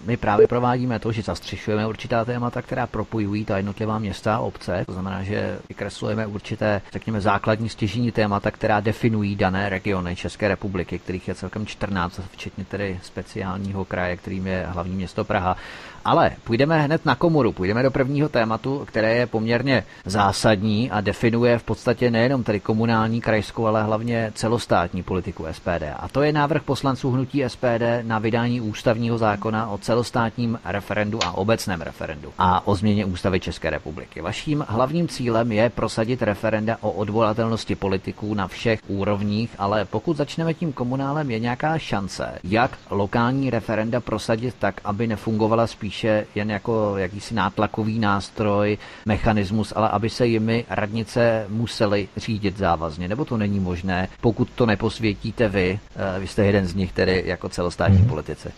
my 0.07 0.17
právě 0.17 0.47
provádíme 0.47 0.99
to, 0.99 1.13
že 1.13 1.23
zastřešujeme 1.23 1.87
určitá 1.87 2.25
témata, 2.25 2.63
která 2.63 2.87
propojují 2.87 3.45
ta 3.45 3.57
jednotlivá 3.57 3.99
města 3.99 4.37
a 4.37 4.39
obce. 4.39 4.85
To 4.87 4.93
znamená, 4.93 5.23
že 5.23 5.59
vykreslujeme 5.69 6.27
určité, 6.27 6.83
řekněme, 6.93 7.21
základní 7.21 7.69
stěžení 7.69 8.13
témata, 8.13 8.51
která 8.51 8.81
definují 8.81 9.37
dané 9.37 9.69
regiony 9.69 10.17
České 10.17 10.49
republiky, 10.49 10.99
kterých 10.99 11.29
je 11.29 11.35
celkem 11.35 11.67
14, 11.67 12.21
včetně 12.33 12.65
tedy 12.65 12.99
speciálního 13.03 13.85
kraje, 13.85 14.17
kterým 14.17 14.47
je 14.47 14.67
hlavní 14.69 14.97
město 14.97 15.25
Praha. 15.25 15.57
Ale 16.05 16.31
půjdeme 16.45 16.83
hned 16.83 17.07
na 17.07 17.15
komoru, 17.15 17.53
půjdeme 17.53 17.83
do 17.83 17.91
prvního 17.91 18.29
tématu, 18.29 18.83
které 18.87 19.15
je 19.15 19.27
poměrně 19.27 19.85
zásadní 20.05 20.91
a 20.91 21.01
definuje 21.01 21.59
v 21.59 21.63
podstatě 21.63 22.11
nejenom 22.11 22.43
tedy 22.45 22.61
komunální, 22.61 23.21
krajskou, 23.21 23.67
ale 23.67 23.83
hlavně 23.83 24.33
celostátní 24.35 25.03
politiku 25.03 25.47
SPD. 25.53 25.83
A 25.97 26.09
to 26.13 26.23
je 26.23 26.33
návrh 26.33 26.63
poslanců 26.63 27.11
hnutí 27.11 27.45
SPD 27.47 27.83
na 28.03 28.19
vydání 28.19 28.61
ústavního 28.61 29.19
zákona 29.19 29.71
o 29.71 29.79
celostátním 29.79 30.59
referendu 30.65 31.19
a 31.25 31.33
obecném 31.33 31.81
referendu 31.81 32.33
a 32.39 32.67
o 32.67 32.75
změně 32.75 33.05
ústavy 33.05 33.41
České 33.41 33.71
republiky. 33.71 34.21
Vaším 34.21 34.65
hlavním 34.69 35.09
cílem 35.09 35.53
je 35.53 35.71
prosadit 35.71 36.23
referenda 36.23 36.77
o 36.81 36.91
odvolatelnosti 36.91 37.75
politiků 37.75 38.35
na 38.35 38.49
všech 38.49 38.81
úrovních, 38.89 39.51
ale 39.59 39.85
pokud 39.85 40.17
začneme 40.17 40.55
tím 40.55 40.73
komunálem, 40.73 41.31
je 41.31 41.39
nějaká 41.39 41.79
šance, 41.79 42.39
jak 42.45 42.79
lokální 42.91 43.51
referenda 43.51 44.01
prosadit 44.01 44.55
tak, 44.59 44.81
aby 44.85 45.07
nefungovala 45.07 45.67
spíš 45.67 45.90
spíše 45.91 46.27
jen 46.35 46.51
jako 46.51 46.97
jakýsi 46.97 47.35
nátlakový 47.35 47.99
nástroj, 47.99 48.79
mechanismus, 49.07 49.73
ale 49.77 49.89
aby 49.89 50.11
se 50.11 50.27
jimi 50.27 50.65
radnice 50.71 51.47
musely 51.49 52.09
řídit 52.17 52.57
závazně, 52.59 53.09
nebo 53.09 53.25
to 53.25 53.37
není 53.37 53.61
možné, 53.61 54.09
pokud 54.21 54.51
to 54.55 54.67
neposvětíte 54.67 55.49
vy, 55.49 55.79
eh, 56.17 56.21
vy 56.21 56.27
jste 56.27 56.45
jeden 56.47 56.67
z 56.67 56.75
nich 56.75 56.93
tedy 56.93 57.23
jako 57.27 57.49
celostátní 57.49 57.99
mm-hmm. 57.99 58.09
politici. 58.09 58.49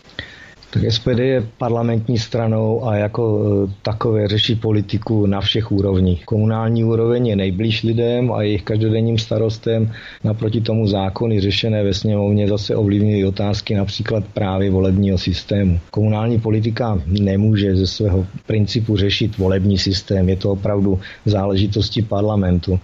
Tak 0.72 0.82
SPD 0.88 1.18
je 1.18 1.46
parlamentní 1.58 2.18
stranou 2.18 2.86
a 2.86 2.96
jako 2.96 3.44
e, 3.68 3.72
takové 3.82 4.28
řeší 4.28 4.54
politiku 4.54 5.26
na 5.26 5.40
všech 5.40 5.72
úrovních. 5.72 6.24
Komunální 6.24 6.84
úroveň 6.84 7.26
je 7.26 7.36
nejblíž 7.36 7.82
lidem 7.82 8.32
a 8.32 8.42
jejich 8.42 8.62
každodenním 8.62 9.18
starostem. 9.18 9.92
Naproti 10.24 10.60
tomu 10.60 10.86
zákony 10.86 11.40
řešené 11.40 11.84
ve 11.84 11.94
sněmovně 11.94 12.48
zase 12.48 12.76
ovlivňují 12.76 13.24
otázky 13.24 13.74
například 13.74 14.24
právě 14.34 14.70
volebního 14.70 15.18
systému. 15.18 15.80
Komunální 15.90 16.40
politika 16.40 17.02
nemůže 17.06 17.76
ze 17.76 17.86
svého 17.86 18.26
principu 18.46 18.96
řešit 18.96 19.38
volební 19.38 19.78
systém. 19.78 20.28
Je 20.28 20.36
to 20.36 20.50
opravdu 20.50 21.00
záležitosti 21.26 22.02
parlamentu. 22.02 22.80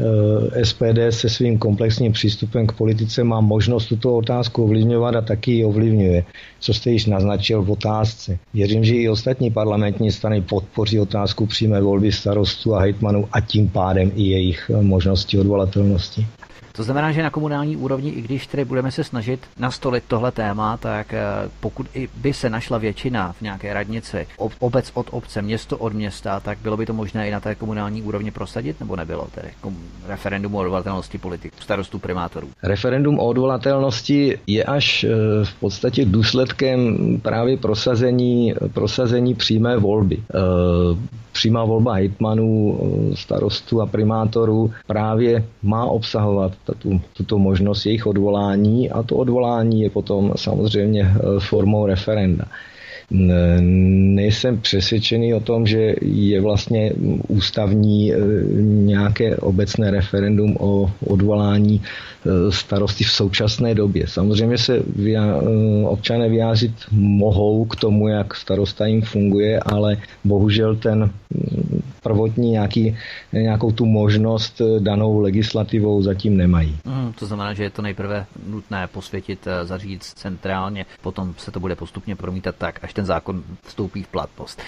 Eh, 0.00 0.64
SPD 0.64 1.10
se 1.10 1.28
svým 1.28 1.58
komplexním 1.58 2.12
přístupem 2.12 2.66
k 2.66 2.72
politice 2.72 3.24
má 3.24 3.40
možnost 3.40 3.86
tuto 3.86 4.16
otázku 4.16 4.64
ovlivňovat 4.64 5.16
a 5.16 5.20
taky 5.20 5.52
ji 5.52 5.64
ovlivňuje, 5.64 6.24
co 6.60 6.74
jste 6.74 6.90
již 6.90 7.06
naznačil 7.06 7.62
v 7.62 7.70
otázce. 7.70 8.38
Věřím, 8.54 8.84
že 8.84 8.94
i 8.94 9.08
ostatní 9.08 9.50
parlamentní 9.50 10.12
strany 10.12 10.42
podpoří 10.42 11.00
otázku 11.00 11.46
přímé 11.46 11.80
volby 11.80 12.12
starostů 12.12 12.74
a 12.74 12.80
hejtmanů 12.80 13.28
a 13.32 13.40
tím 13.40 13.68
pádem 13.68 14.12
i 14.16 14.22
jejich 14.22 14.70
možnosti 14.80 15.38
odvolatelnosti. 15.38 16.26
To 16.78 16.84
znamená, 16.84 17.12
že 17.12 17.22
na 17.22 17.30
komunální 17.30 17.76
úrovni, 17.76 18.10
i 18.10 18.22
když 18.22 18.46
tedy 18.46 18.64
budeme 18.64 18.90
se 18.90 19.04
snažit 19.04 19.40
nastolit 19.58 20.04
tohle 20.08 20.32
téma, 20.32 20.76
tak 20.76 21.14
eh, 21.14 21.24
pokud 21.60 21.86
i 21.94 22.08
by 22.16 22.32
se 22.32 22.50
našla 22.50 22.78
většina 22.78 23.32
v 23.32 23.42
nějaké 23.42 23.74
radnici, 23.74 24.26
obec 24.58 24.90
od 24.94 25.06
obce, 25.10 25.42
město 25.42 25.78
od 25.78 25.92
města, 25.92 26.40
tak 26.40 26.58
bylo 26.62 26.76
by 26.76 26.86
to 26.86 26.92
možné 26.92 27.28
i 27.28 27.30
na 27.30 27.40
té 27.40 27.54
komunální 27.54 28.02
úrovni 28.02 28.30
prosadit, 28.30 28.80
nebo 28.80 28.96
nebylo 28.96 29.26
tedy 29.34 29.48
referendum 30.06 30.54
o 30.54 30.58
odvolatelnosti 30.58 31.18
politiků, 31.18 31.56
starostů, 31.60 31.98
primátorů? 31.98 32.48
Referendum 32.62 33.18
o 33.18 33.26
odvolatelnosti 33.26 34.38
je 34.46 34.64
až 34.64 35.04
eh, 35.04 35.08
v 35.44 35.54
podstatě 35.54 36.04
důsledkem 36.04 36.96
právě 37.22 37.56
prosazení, 37.56 38.54
prosazení 38.72 39.34
přímé 39.34 39.76
volby. 39.76 40.18
Eh, 40.34 41.18
přímá 41.38 41.64
volba 41.64 41.94
hejtmanů, 41.94 42.78
starostů 43.14 43.80
a 43.80 43.86
primátorů 43.86 44.70
právě 44.86 45.44
má 45.62 45.84
obsahovat 45.84 46.52
tu, 46.74 47.00
tuto 47.16 47.38
možnost 47.38 47.86
jejich 47.86 48.06
odvolání 48.06 48.90
a 48.90 49.02
to 49.02 49.16
odvolání 49.16 49.82
je 49.82 49.90
potom 49.90 50.32
samozřejmě 50.36 51.02
eh, 51.02 51.20
formou 51.38 51.86
referenda. 51.86 52.44
Nejsem 53.60 54.60
přesvědčený 54.60 55.34
o 55.34 55.40
tom, 55.40 55.66
že 55.66 55.94
je 56.02 56.40
vlastně 56.40 56.92
ústavní 57.28 58.12
nějaké 58.62 59.36
obecné 59.36 59.90
referendum 59.90 60.56
o 60.60 60.90
odvolání 61.06 61.82
starosty 62.50 63.04
v 63.04 63.10
současné 63.10 63.74
době. 63.74 64.06
Samozřejmě 64.06 64.58
se 64.58 64.82
občané 65.84 66.28
vyjádřit 66.28 66.72
mohou 66.92 67.64
k 67.64 67.76
tomu, 67.76 68.08
jak 68.08 68.34
starosta 68.34 68.86
jim 68.86 69.02
funguje, 69.02 69.60
ale 69.60 69.96
bohužel 70.24 70.76
ten 70.76 71.10
prvotní 72.02 72.50
nějaký, 72.50 72.96
nějakou 73.32 73.72
tu 73.72 73.86
možnost 73.86 74.60
eh, 74.60 74.80
danou 74.80 75.20
legislativou 75.20 76.02
zatím 76.02 76.36
nemají. 76.36 76.78
Mm, 76.84 77.12
to 77.12 77.26
znamená, 77.26 77.54
že 77.54 77.62
je 77.62 77.70
to 77.70 77.82
nejprve 77.82 78.26
nutné 78.46 78.86
posvětit, 78.86 79.46
eh, 79.46 79.66
zařídit 79.66 80.02
centrálně, 80.04 80.86
potom 81.02 81.34
se 81.38 81.50
to 81.50 81.60
bude 81.60 81.76
postupně 81.76 82.16
promítat 82.16 82.54
tak, 82.58 82.78
až 82.82 82.92
ten 82.94 83.04
zákon 83.04 83.42
vstoupí 83.62 84.02
v 84.02 84.08
platnost. 84.08 84.62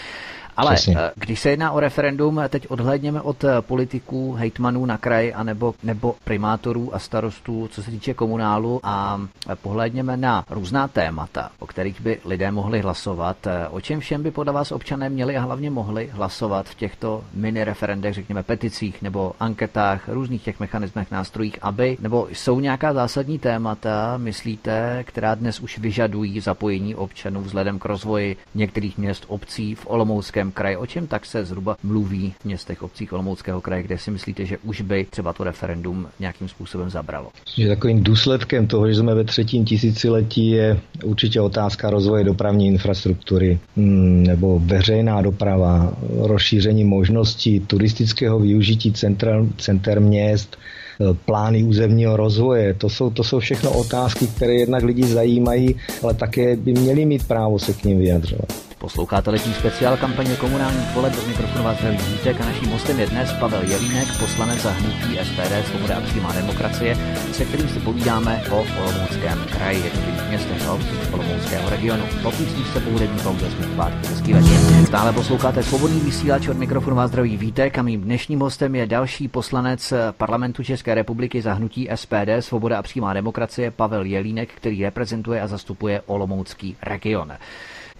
Ale 0.60 0.74
Přesně. 0.74 0.96
Eh, 0.98 1.10
když 1.14 1.40
se 1.40 1.50
jedná 1.50 1.70
o 1.72 1.80
referendum, 1.80 2.40
teď 2.48 2.66
odhledněme 2.70 3.20
od 3.20 3.44
eh, 3.44 3.48
politiků, 3.60 4.32
hejtmanů 4.32 4.86
na 4.86 4.98
kraj 4.98 5.32
anebo, 5.36 5.74
nebo 5.82 6.14
primátorů 6.24 6.94
a 6.94 6.98
starostů, 6.98 7.68
co 7.72 7.82
se 7.82 7.90
týče 7.90 8.14
komunálu 8.14 8.80
a 8.82 9.20
eh, 9.48 9.56
pohledněme 9.56 10.16
na 10.16 10.44
různá 10.50 10.88
témata, 10.88 11.50
o 11.58 11.66
kterých 11.66 12.00
by 12.00 12.20
lidé 12.24 12.50
mohli 12.50 12.80
hlasovat. 12.80 13.36
O 13.70 13.80
čem 13.80 14.00
všem 14.00 14.22
by 14.22 14.30
podle 14.30 14.52
vás 14.52 14.72
občané 14.72 15.08
měli 15.08 15.36
a 15.36 15.40
hlavně 15.40 15.70
mohli 15.70 16.10
hlasovat 16.12 16.66
v 16.68 16.74
těchto 16.74 17.24
mini 17.34 17.64
referendech, 17.64 18.14
řekněme 18.14 18.42
peticích 18.42 19.02
nebo 19.02 19.32
anketách, 19.40 20.08
různých 20.08 20.42
těch 20.42 20.60
mechanismech, 20.60 21.10
nástrojích, 21.10 21.58
aby, 21.62 21.96
nebo 22.00 22.28
jsou 22.32 22.60
nějaká 22.60 22.92
zásadní 22.92 23.38
témata, 23.38 24.14
myslíte, 24.16 25.04
která 25.06 25.34
dnes 25.34 25.60
už 25.60 25.78
vyžadují 25.78 26.40
zapojení 26.40 26.94
občanů 26.94 27.40
vzhledem 27.42 27.78
k 27.78 27.84
rozvoji 27.84 28.36
některých 28.54 28.98
měst, 28.98 29.24
obcí 29.28 29.74
v 29.74 29.86
Olomouckém 29.86 30.49
kraji. 30.50 30.76
O 30.76 30.86
čem 30.86 31.06
tak 31.06 31.26
se 31.26 31.44
zhruba 31.44 31.76
mluví 31.82 32.34
v 32.40 32.44
městech, 32.44 32.82
obcích 32.82 33.12
Olomouckého 33.12 33.60
kraje, 33.60 33.82
kde 33.82 33.98
si 33.98 34.10
myslíte, 34.10 34.44
že 34.46 34.58
už 34.58 34.80
by 34.80 35.06
třeba 35.10 35.32
to 35.32 35.44
referendum 35.44 36.06
nějakým 36.20 36.48
způsobem 36.48 36.90
zabralo? 36.90 37.28
Že 37.56 37.68
takovým 37.68 38.02
důsledkem 38.02 38.66
toho, 38.66 38.88
že 38.88 38.94
jsme 38.94 39.14
ve 39.14 39.24
třetím 39.24 39.64
tisíciletí, 39.64 40.50
je 40.50 40.80
určitě 41.04 41.40
otázka 41.40 41.90
rozvoje 41.90 42.24
dopravní 42.24 42.66
infrastruktury 42.66 43.58
hmm, 43.76 44.22
nebo 44.22 44.58
veřejná 44.58 45.22
doprava, 45.22 45.92
rozšíření 46.18 46.84
možností 46.84 47.60
turistického 47.60 48.38
využití 48.38 48.92
centra, 48.92 49.46
center 49.56 50.00
měst, 50.00 50.56
plány 51.24 51.62
územního 51.62 52.16
rozvoje. 52.16 52.74
To 52.74 52.88
jsou, 52.88 53.10
to 53.10 53.24
jsou 53.24 53.38
všechno 53.38 53.72
otázky, 53.72 54.26
které 54.26 54.54
jednak 54.54 54.82
lidi 54.82 55.04
zajímají, 55.06 55.76
ale 56.02 56.14
také 56.14 56.56
by 56.56 56.72
měli 56.72 57.04
mít 57.04 57.28
právo 57.28 57.58
se 57.58 57.72
k 57.72 57.84
ním 57.84 57.98
vyjadřovat. 57.98 58.69
Posloucháte 58.80 59.30
letní 59.30 59.54
speciál 59.54 59.96
kampaně 59.96 60.36
komunálních 60.36 60.94
voleb 60.94 61.16
do 61.16 61.26
mikrofonu 61.28 61.64
vás 61.64 61.78
zdraví 61.78 61.98
Vítek 62.12 62.40
a 62.40 62.44
naším 62.44 62.68
hostem 62.68 63.00
je 63.00 63.06
dnes 63.06 63.32
Pavel 63.32 63.62
Jelínek, 63.62 64.08
poslanec 64.20 64.62
za 64.62 64.70
hnutí 64.70 65.18
SPD 65.22 65.66
Svoboda 65.70 65.96
a 65.96 66.00
přímá 66.00 66.32
demokracie, 66.32 66.96
se 67.32 67.44
kterým 67.44 67.68
se 67.68 67.80
povídáme 67.80 68.42
o 68.50 68.64
Olomouckém 68.82 69.38
kraji, 69.52 69.84
jednotlivých 69.84 70.28
městech 70.28 70.66
a 70.66 70.72
obcích 70.72 71.14
Olomouckého 71.14 71.70
regionu. 71.70 72.04
Pokud 72.22 72.48
se 72.72 72.80
po 72.80 72.90
hudební 72.90 73.20
pauze 73.22 73.50
zpátky 73.50 74.08
hezký 74.08 74.32
večer. 74.32 74.86
Stále 74.86 75.12
posloucháte 75.12 75.62
svobodný 75.62 76.00
vysílač 76.00 76.48
od 76.48 76.56
mikrofonu 76.56 76.96
vás 76.96 77.10
zdraví 77.10 77.36
Vítek 77.36 77.78
a 77.78 77.82
mým 77.82 78.00
dnešním 78.00 78.40
hostem 78.40 78.74
je 78.74 78.86
další 78.86 79.28
poslanec 79.28 79.92
parlamentu 80.10 80.62
České 80.62 80.94
republiky 80.94 81.42
za 81.42 81.52
hnutí 81.52 81.88
SPD 81.94 82.30
Svoboda 82.40 82.78
a 82.78 82.82
přímá 82.82 83.14
demokracie 83.14 83.70
Pavel 83.70 84.04
Jelínek, 84.04 84.48
který 84.54 84.84
reprezentuje 84.84 85.40
a 85.40 85.46
zastupuje 85.46 86.02
Olomoucký 86.06 86.76
region. 86.82 87.32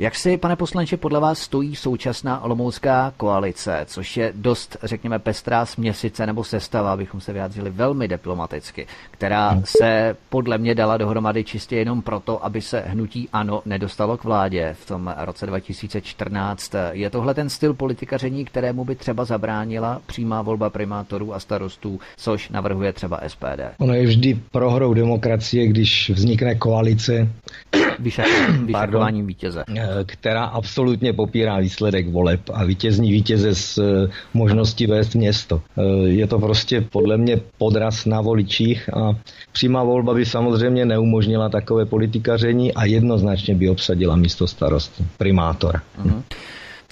Jak 0.01 0.15
si, 0.15 0.37
pane 0.37 0.57
poslanče, 0.57 0.97
podle 0.97 1.21
vás 1.21 1.39
stojí 1.39 1.77
současná 1.77 2.45
olomoucká 2.45 3.13
koalice, 3.17 3.81
což 3.87 4.17
je 4.17 4.33
dost, 4.37 4.77
řekněme, 4.83 5.19
pestrá 5.19 5.67
směsice 5.67 6.27
nebo 6.27 6.45
sestava, 6.45 6.93
abychom 6.93 7.21
se 7.21 7.33
vyjádřili 7.33 7.71
velmi 7.71 8.09
diplomaticky, 8.09 8.87
která 9.11 9.61
se 9.65 10.17
podle 10.29 10.59
mě 10.59 10.75
dala 10.75 10.97
dohromady 10.97 11.45
čistě 11.45 11.77
jenom 11.77 12.03
proto, 12.03 12.45
aby 12.45 12.61
se 12.61 12.81
hnutí 12.87 13.29
ANO 13.33 13.63
nedostalo 13.67 14.17
k 14.17 14.25
vládě 14.25 14.77
v 14.83 14.87
tom 14.87 15.15
roce 15.19 15.47
2014. 15.47 16.75
Je 16.93 17.11
tohle 17.11 17.35
ten 17.35 17.49
styl 17.49 17.75
politikaření, 17.75 18.45
kterému 18.45 18.85
by 18.85 18.95
třeba 18.95 19.25
zabránila 19.25 20.01
přímá 20.07 20.43
volba 20.43 20.71
primátorů 20.71 21.35
a 21.35 21.41
starostů, 21.41 22.01
což 22.17 22.49
navrhuje 22.49 22.93
třeba 22.93 23.21
SPD? 23.27 23.61
Ono 23.79 23.95
je 23.95 24.07
vždy 24.07 24.39
prohrou 24.53 24.95
demokracie, 24.95 25.67
když 25.67 26.11
vznikne 26.11 26.55
koalice. 26.55 27.29
Vyšakováním 28.65 29.27
vítěze. 29.27 29.65
Která 30.07 30.45
absolutně 30.45 31.13
popírá 31.13 31.59
výsledek 31.59 32.09
voleb 32.09 32.41
a 32.53 32.65
vítězní 32.65 33.13
vítěze 33.13 33.55
z 33.55 33.79
eh, 33.79 34.11
možnosti 34.35 34.87
vést 34.87 35.15
město. 35.15 35.63
Eh, 35.79 36.09
je 36.09 36.27
to 36.27 36.39
prostě 36.39 36.81
podle 36.81 37.17
mě 37.17 37.41
podraz 37.59 38.07
na 38.07 38.21
voličích 38.21 38.95
a 38.95 39.17
přímá 39.53 39.85
volba 39.85 40.15
by 40.15 40.27
samozřejmě 40.27 40.85
neumožnila 40.85 41.49
takové 41.49 41.87
politikaření 41.87 42.75
a 42.75 42.85
jednoznačně 42.85 43.55
by 43.55 43.71
obsadila 43.71 44.17
místo 44.17 44.47
starosti, 44.47 45.05
primátora. 45.19 45.83
Uh-huh. 46.03 46.23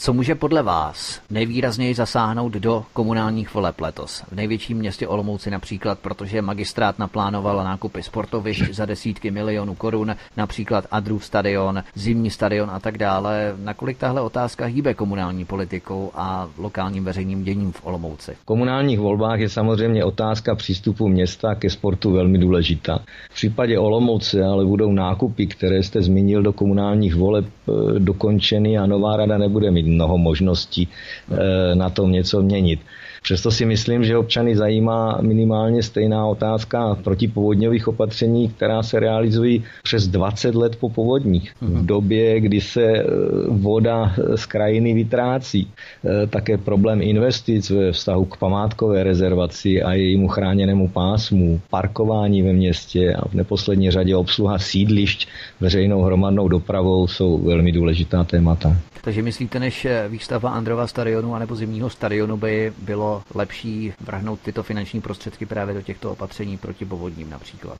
Co 0.01 0.13
může 0.13 0.35
podle 0.35 0.63
vás 0.63 1.21
nejvýrazněji 1.31 1.95
zasáhnout 1.95 2.53
do 2.53 2.85
komunálních 2.93 3.55
voleb 3.55 3.81
letos? 3.81 4.23
V 4.31 4.33
největším 4.33 4.79
městě 4.79 5.09
Olomouci 5.09 5.51
například, 5.51 5.99
protože 5.99 6.43
magistrát 6.43 6.99
naplánoval 6.99 7.65
nákupy 7.65 8.03
sportovišť 8.03 8.71
za 8.71 8.87
desítky 8.87 9.31
milionů 9.31 9.75
korun, 9.75 10.17
například 10.37 10.87
Adrův 10.91 11.25
stadion, 11.25 11.83
zimní 11.95 12.31
stadion 12.31 12.71
a 12.71 12.81
tak 12.81 12.99
dále. 12.99 13.55
Nakolik 13.65 13.99
tahle 13.99 14.21
otázka 14.21 14.65
hýbe 14.65 14.95
komunální 14.95 15.45
politikou 15.45 16.11
a 16.15 16.49
lokálním 16.59 17.05
veřejným 17.05 17.45
děním 17.45 17.73
v 17.73 17.87
Olomouci? 17.87 18.33
V 18.33 18.45
komunálních 18.45 18.99
volbách 18.99 19.41
je 19.41 19.49
samozřejmě 19.49 20.05
otázka 20.05 20.55
přístupu 20.55 21.09
města 21.09 21.55
ke 21.55 21.71
sportu 21.71 22.13
velmi 22.13 22.39
důležitá. 22.39 22.99
V 23.31 23.35
případě 23.35 23.79
Olomouce 23.79 24.45
ale 24.45 24.65
budou 24.65 24.93
nákupy, 24.93 25.47
které 25.47 25.83
jste 25.83 26.03
zmínil 26.03 26.43
do 26.43 26.53
komunálních 26.53 27.15
voleb, 27.15 27.47
eh, 27.47 27.73
dokončeny 27.99 28.79
a 28.79 28.87
nová 28.87 29.17
rada 29.17 29.39
nebude 29.39 29.71
mít 29.71 29.88
mnoho 29.89 30.19
možností 30.19 30.89
eh, 30.89 31.75
na 31.75 31.91
tom 31.91 32.13
něco 32.13 32.43
měnit. 32.43 32.81
Přesto 33.23 33.51
si 33.51 33.67
myslím, 33.67 34.05
že 34.05 34.17
občany 34.17 34.57
zajímá 34.57 35.19
minimálně 35.21 35.83
stejná 35.83 36.27
otázka 36.27 36.99
protipovodňových 37.05 37.89
opatření, 37.89 38.49
která 38.49 38.83
se 38.83 39.01
realizují 39.01 39.65
přes 39.83 40.09
20 40.09 40.55
let 40.55 40.77
po 40.77 40.89
povodních. 40.89 41.53
V 41.61 41.63
mhm. 41.63 41.87
době, 41.87 42.41
kdy 42.41 42.61
se 42.61 42.83
eh, 42.83 43.05
voda 43.49 44.15
z 44.35 44.47
krajiny 44.47 44.95
vytrácí. 44.95 45.69
Eh, 46.05 46.27
také 46.27 46.59
problém 46.59 47.03
investic 47.03 47.71
ve 47.71 47.93
vztahu 47.93 48.25
k 48.25 48.37
památkové 48.37 49.05
rezervaci 49.05 49.83
a 49.83 49.93
jejímu 49.93 50.29
chráněnému 50.29 50.89
pásmu, 50.89 51.61
parkování 51.71 52.43
ve 52.43 52.53
městě 52.53 53.15
a 53.15 53.29
v 53.29 53.35
neposlední 53.35 53.91
řadě 53.91 54.17
obsluha 54.17 54.59
sídlišť 54.59 55.29
veřejnou 55.61 56.03
hromadnou 56.03 56.49
dopravou 56.49 57.07
jsou 57.07 57.39
velmi 57.39 57.73
důležitá 57.73 58.25
témata. 58.25 58.77
Takže 59.03 59.23
myslíte, 59.23 59.61
než 59.61 59.87
výstava 60.09 60.51
Androva 60.51 60.87
stadionu 60.87 61.35
anebo 61.35 61.57
zimního 61.57 61.91
stadionu 61.91 62.37
by 62.37 62.73
bylo 62.83 63.08
lepší 63.35 63.93
vrhnout 64.01 64.41
tyto 64.41 64.63
finanční 64.63 65.01
prostředky 65.01 65.47
právě 65.47 65.75
do 65.75 65.83
těchto 65.83 66.13
opatření 66.13 66.57
proti 66.57 66.85
povodním 66.85 67.31
například? 67.31 67.79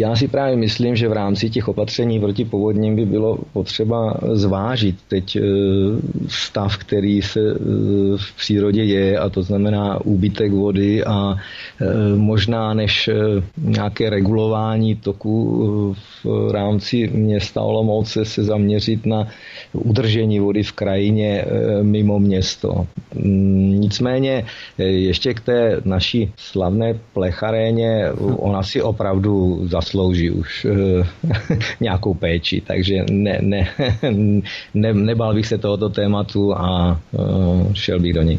Já 0.00 0.16
si 0.16 0.28
právě 0.28 0.56
myslím, 0.56 0.96
že 0.96 1.08
v 1.08 1.12
rámci 1.12 1.50
těch 1.50 1.68
opatření 1.68 2.20
proti 2.20 2.44
povodním 2.44 2.96
by 2.96 3.06
bylo 3.06 3.38
potřeba 3.52 4.14
zvážit 4.32 4.96
teď 5.08 5.36
eh, 5.36 5.42
stav, 6.28 6.76
který 6.76 7.22
se 7.22 7.40
eh, 7.40 7.54
v 8.16 8.36
přírodě 8.36 8.84
je, 8.84 9.18
a 9.18 9.28
to 9.28 9.42
znamená 9.42 10.00
úbytek 10.04 10.52
vody 10.52 11.04
a 11.04 11.34
eh, 11.80 11.84
možná 12.16 12.74
než 12.74 13.10
nějaké 13.56 14.10
regulování 14.10 14.96
toku 14.96 15.94
v 16.24 16.50
rámci 16.52 17.08
města 17.08 17.60
Olomouce 17.62 18.24
se 18.24 18.44
zaměřit 18.44 19.06
na 19.06 19.28
udržení 19.72 20.40
vody 20.40 20.62
v 20.62 20.72
krajině 20.72 21.44
mimo 21.82 22.18
město. 22.18 22.86
Mm, 23.14 23.80
nicméně 24.38 25.08
ještě 25.08 25.34
k 25.34 25.40
té 25.40 25.80
naší 25.84 26.32
slavné 26.36 26.94
plecharéně, 27.12 28.12
ona 28.36 28.62
si 28.62 28.82
opravdu 28.82 29.60
zaslouží 29.68 30.30
už 30.30 30.66
eh, 30.70 31.06
nějakou 31.80 32.14
péči, 32.14 32.62
takže 32.66 33.04
ne, 33.10 33.38
ne, 33.40 33.68
ne, 34.74 34.94
nebal 34.94 35.34
bych 35.34 35.46
se 35.46 35.58
tohoto 35.58 35.88
tématu 35.88 36.54
a 36.54 37.00
eh, 37.14 37.74
šel 37.74 38.00
bych 38.00 38.12
do 38.14 38.22
ní. 38.22 38.38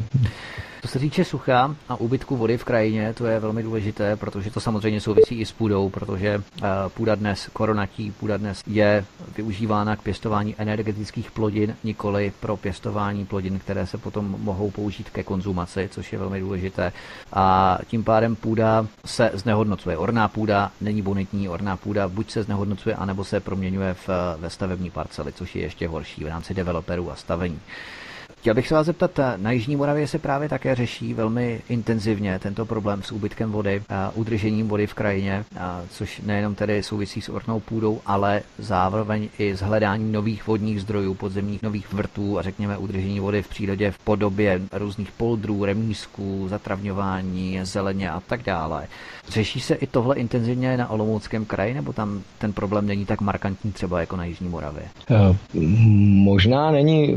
Co 0.81 0.87
se 0.87 0.99
týče 0.99 1.25
sucha 1.25 1.75
a 1.89 1.95
úbytku 1.95 2.37
vody 2.37 2.57
v 2.57 2.63
krajině, 2.63 3.13
to 3.13 3.25
je 3.25 3.39
velmi 3.39 3.63
důležité, 3.63 4.15
protože 4.15 4.51
to 4.51 4.59
samozřejmě 4.59 5.01
souvisí 5.01 5.39
i 5.39 5.45
s 5.45 5.51
půdou, 5.51 5.89
protože 5.89 6.27
eh, 6.27 6.67
půda 6.93 7.15
dnes, 7.15 7.49
koronatí 7.53 8.11
půda 8.11 8.37
dnes 8.37 8.63
je 8.67 9.05
využívána 9.35 9.95
k 9.95 10.01
pěstování 10.01 10.55
energetických 10.57 11.31
plodin, 11.31 11.75
nikoli 11.83 12.33
pro 12.39 12.57
pěstování 12.57 13.25
plodin, 13.25 13.59
které 13.59 13.87
se 13.87 13.97
potom 13.97 14.35
mohou 14.39 14.71
použít 14.71 15.09
ke 15.09 15.23
konzumaci, 15.23 15.89
což 15.91 16.13
je 16.13 16.19
velmi 16.19 16.39
důležité. 16.39 16.91
A 17.33 17.77
tím 17.87 18.03
pádem 18.03 18.35
půda 18.35 18.87
se 19.05 19.31
znehodnocuje. 19.33 19.97
Orná 19.97 20.27
půda 20.27 20.71
není 20.81 21.01
bonitní, 21.01 21.49
orná 21.49 21.77
půda 21.77 22.07
buď 22.07 22.31
se 22.31 22.43
znehodnocuje, 22.43 22.95
anebo 22.95 23.23
se 23.23 23.39
proměňuje 23.39 23.93
v, 23.93 24.09
ve 24.37 24.49
stavební 24.49 24.89
parcely, 24.89 25.33
což 25.33 25.55
je 25.55 25.61
ještě 25.61 25.87
horší 25.87 26.23
v 26.23 26.27
rámci 26.27 26.53
developerů 26.53 27.11
a 27.11 27.15
stavení. 27.15 27.59
Chtěl 28.39 28.53
bych 28.53 28.67
se 28.67 28.75
vás 28.75 28.85
zeptat, 28.85 29.19
na 29.37 29.51
Jižní 29.51 29.75
Moravě 29.75 30.07
se 30.07 30.19
právě 30.19 30.49
také 30.49 30.75
řeší 30.75 31.13
velmi 31.13 31.61
intenzivně 31.69 32.39
tento 32.39 32.65
problém 32.65 33.03
s 33.03 33.11
úbytkem 33.11 33.51
vody 33.51 33.81
a 33.89 34.11
udržením 34.15 34.67
vody 34.67 34.87
v 34.87 34.93
krajině, 34.93 35.45
a 35.59 35.81
což 35.89 36.21
nejenom 36.25 36.55
tedy 36.55 36.83
souvisí 36.83 37.21
s 37.21 37.29
ornou 37.29 37.59
půdou, 37.59 37.99
ale 38.05 38.41
zároveň 38.57 39.29
i 39.39 39.55
s 39.55 39.61
hledáním 39.61 40.11
nových 40.11 40.47
vodních 40.47 40.81
zdrojů, 40.81 41.13
podzemních 41.13 41.61
nových 41.61 41.93
vrtů 41.93 42.39
a 42.39 42.41
řekněme 42.41 42.77
udržení 42.77 43.19
vody 43.19 43.41
v 43.41 43.49
přírodě 43.49 43.91
v 43.91 43.97
podobě 43.97 44.61
různých 44.71 45.11
poldrů, 45.11 45.65
remísků, 45.65 46.45
zatravňování, 46.47 47.59
zeleně 47.63 48.11
a 48.11 48.19
tak 48.19 48.43
dále. 48.43 48.87
Řeší 49.27 49.59
se 49.59 49.75
i 49.75 49.87
tohle 49.87 50.15
intenzivně 50.15 50.77
na 50.77 50.89
Olomouckém 50.89 51.45
kraji, 51.45 51.73
nebo 51.73 51.93
tam 51.93 52.21
ten 52.37 52.53
problém 52.53 52.87
není 52.87 53.05
tak 53.05 53.21
markantní 53.21 53.71
třeba 53.71 53.99
jako 53.99 54.15
na 54.15 54.25
Jižní 54.25 54.49
Moravě? 54.49 54.83
Eh, 55.11 55.35
možná 56.23 56.71
není 56.71 57.15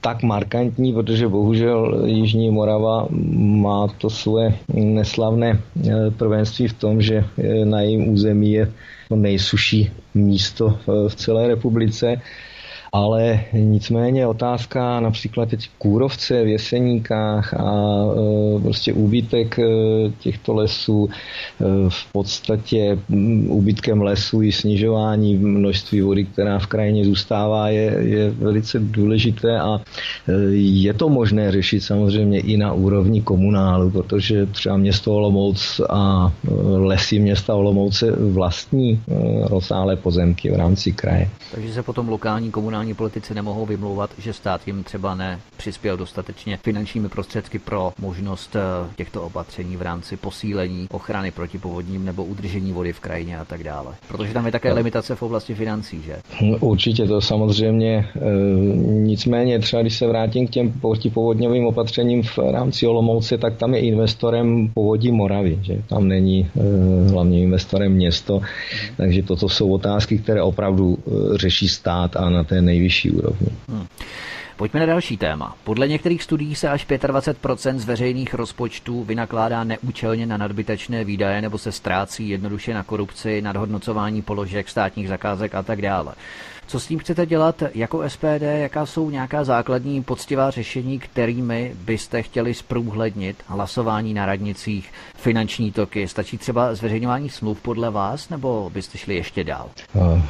tak 0.00 0.22
markantní, 0.22 0.53
protože 0.92 1.28
bohužel 1.28 2.02
Jižní 2.06 2.50
Morava 2.50 3.06
má 3.36 3.88
to 3.98 4.10
svoje 4.10 4.54
neslavné 4.74 5.58
eh, 5.58 6.10
prvenství 6.10 6.68
v 6.68 6.78
tom, 6.78 7.02
že 7.02 7.24
eh, 7.24 7.64
na 7.64 7.80
jejím 7.80 8.08
území 8.08 8.52
je 8.52 8.72
to 9.08 9.16
nejsuší 9.16 9.90
místo 10.14 10.78
v 11.08 11.14
celé 11.14 11.48
republice 11.48 12.20
ale 12.94 13.40
nicméně 13.52 14.26
otázka 14.26 15.00
například 15.00 15.48
teď 15.48 15.68
kůrovce 15.78 16.44
v 16.44 16.48
Jeseníkách 16.48 17.54
a 17.54 17.72
e, 18.56 18.60
prostě 18.62 18.92
úbytek 18.92 19.58
e, 19.58 19.64
těchto 20.18 20.54
lesů 20.54 21.08
e, 21.08 21.64
v 21.88 22.12
podstatě 22.12 22.98
úbytkem 23.48 24.02
lesů 24.02 24.42
i 24.42 24.52
snižování 24.52 25.36
množství 25.36 26.00
vody, 26.00 26.24
která 26.24 26.58
v 26.58 26.66
krajině 26.66 27.04
zůstává, 27.04 27.68
je, 27.68 27.96
je 28.00 28.30
velice 28.30 28.78
důležité 28.78 29.60
a 29.60 29.80
je 30.52 30.94
to 30.94 31.08
možné 31.08 31.52
řešit 31.52 31.80
samozřejmě 31.80 32.40
i 32.40 32.56
na 32.56 32.72
úrovni 32.72 33.22
komunálu, 33.22 33.90
protože 33.90 34.46
třeba 34.46 34.76
město 34.76 35.14
Olomouc 35.14 35.80
a 35.90 36.32
lesy 36.76 37.18
města 37.18 37.54
Olomouce 37.54 38.10
vlastní 38.12 39.00
rozsáhlé 39.42 39.96
pozemky 39.96 40.50
v 40.50 40.56
rámci 40.56 40.92
kraje. 40.92 41.28
Takže 41.54 41.72
se 41.72 41.82
potom 41.82 42.08
lokální 42.08 42.50
komunální 42.50 42.83
komunální 42.84 42.94
politici 42.94 43.34
nemohou 43.34 43.66
vymlouvat, 43.66 44.10
že 44.18 44.32
stát 44.32 44.60
jim 44.66 44.84
třeba 44.84 45.14
nepřispěl 45.14 45.96
dostatečně 45.96 46.58
finančními 46.62 47.08
prostředky 47.08 47.58
pro 47.58 47.92
možnost 48.00 48.56
eh, 48.56 48.60
těchto 48.96 49.22
opatření 49.22 49.76
v 49.76 49.82
rámci 49.82 50.16
posílení 50.16 50.86
ochrany 50.90 51.30
proti 51.30 51.58
povodním 51.58 52.04
nebo 52.04 52.24
udržení 52.24 52.72
vody 52.72 52.92
v 52.92 53.00
krajině 53.00 53.38
a 53.38 53.44
tak 53.44 53.64
dále. 53.64 53.94
Protože 54.08 54.32
tam 54.32 54.46
je 54.46 54.52
také 54.52 54.72
limitace 54.72 55.14
v 55.14 55.22
oblasti 55.22 55.54
financí, 55.54 56.02
že? 56.02 56.16
Určitě 56.60 57.06
to 57.06 57.20
samozřejmě. 57.20 58.06
Eh, 58.16 58.20
nicméně 58.86 59.58
třeba 59.58 59.82
když 59.82 59.96
se 59.96 60.06
vrátím 60.06 60.46
k 60.46 60.50
těm 60.50 60.72
protipovodňovým 60.72 61.66
opatřením 61.66 62.22
v 62.22 62.38
rámci 62.38 62.86
Olomouce, 62.86 63.38
tak 63.38 63.56
tam 63.56 63.74
je 63.74 63.80
investorem 63.80 64.70
povodí 64.74 65.12
Moravy, 65.12 65.58
že 65.62 65.82
tam 65.88 66.08
není 66.08 66.46
eh, 66.46 67.10
hlavním 67.10 67.42
investorem 67.42 67.92
město, 67.92 68.40
takže 68.96 69.22
toto 69.22 69.48
jsou 69.48 69.72
otázky, 69.72 70.18
které 70.18 70.42
opravdu 70.42 70.98
řeší 71.34 71.68
stát 71.68 72.16
a 72.16 72.30
na 72.30 72.44
té 72.44 72.62
nejvyšší 72.74 73.10
úrovni. 73.10 73.48
Hmm. 73.68 73.86
Pojďme 74.56 74.80
na 74.80 74.86
další 74.86 75.16
téma. 75.16 75.56
Podle 75.64 75.88
některých 75.88 76.22
studií 76.22 76.54
se 76.54 76.68
až 76.68 76.86
25% 76.86 77.78
z 77.78 77.84
veřejných 77.84 78.34
rozpočtů 78.34 79.04
vynakládá 79.04 79.64
neúčelně 79.64 80.26
na 80.26 80.36
nadbytečné 80.36 81.04
výdaje 81.04 81.42
nebo 81.42 81.58
se 81.58 81.72
ztrácí 81.72 82.28
jednoduše 82.28 82.74
na 82.74 82.82
korupci, 82.82 83.42
nadhodnocování 83.42 84.22
položek, 84.22 84.68
státních 84.68 85.08
zakázek 85.08 85.54
a 85.54 85.62
tak 85.62 85.82
dále. 85.82 86.14
Co 86.66 86.80
s 86.80 86.86
tím 86.86 86.98
chcete 86.98 87.26
dělat 87.26 87.62
jako 87.74 88.10
SPD? 88.10 88.42
Jaká 88.42 88.86
jsou 88.86 89.10
nějaká 89.10 89.44
základní 89.44 90.02
poctivá 90.02 90.50
řešení, 90.50 90.98
kterými 90.98 91.74
byste 91.84 92.22
chtěli 92.22 92.54
zprůhlednit 92.54 93.36
hlasování 93.46 94.14
na 94.14 94.26
radnicích, 94.26 94.92
finanční 95.24 95.72
toky? 95.72 96.08
Stačí 96.08 96.38
třeba 96.38 96.74
zveřejňování 96.74 97.28
smluv 97.28 97.62
podle 97.62 97.90
vás, 97.90 98.28
nebo 98.28 98.70
byste 98.74 98.98
šli 98.98 99.14
ještě 99.14 99.44
dál? 99.44 99.70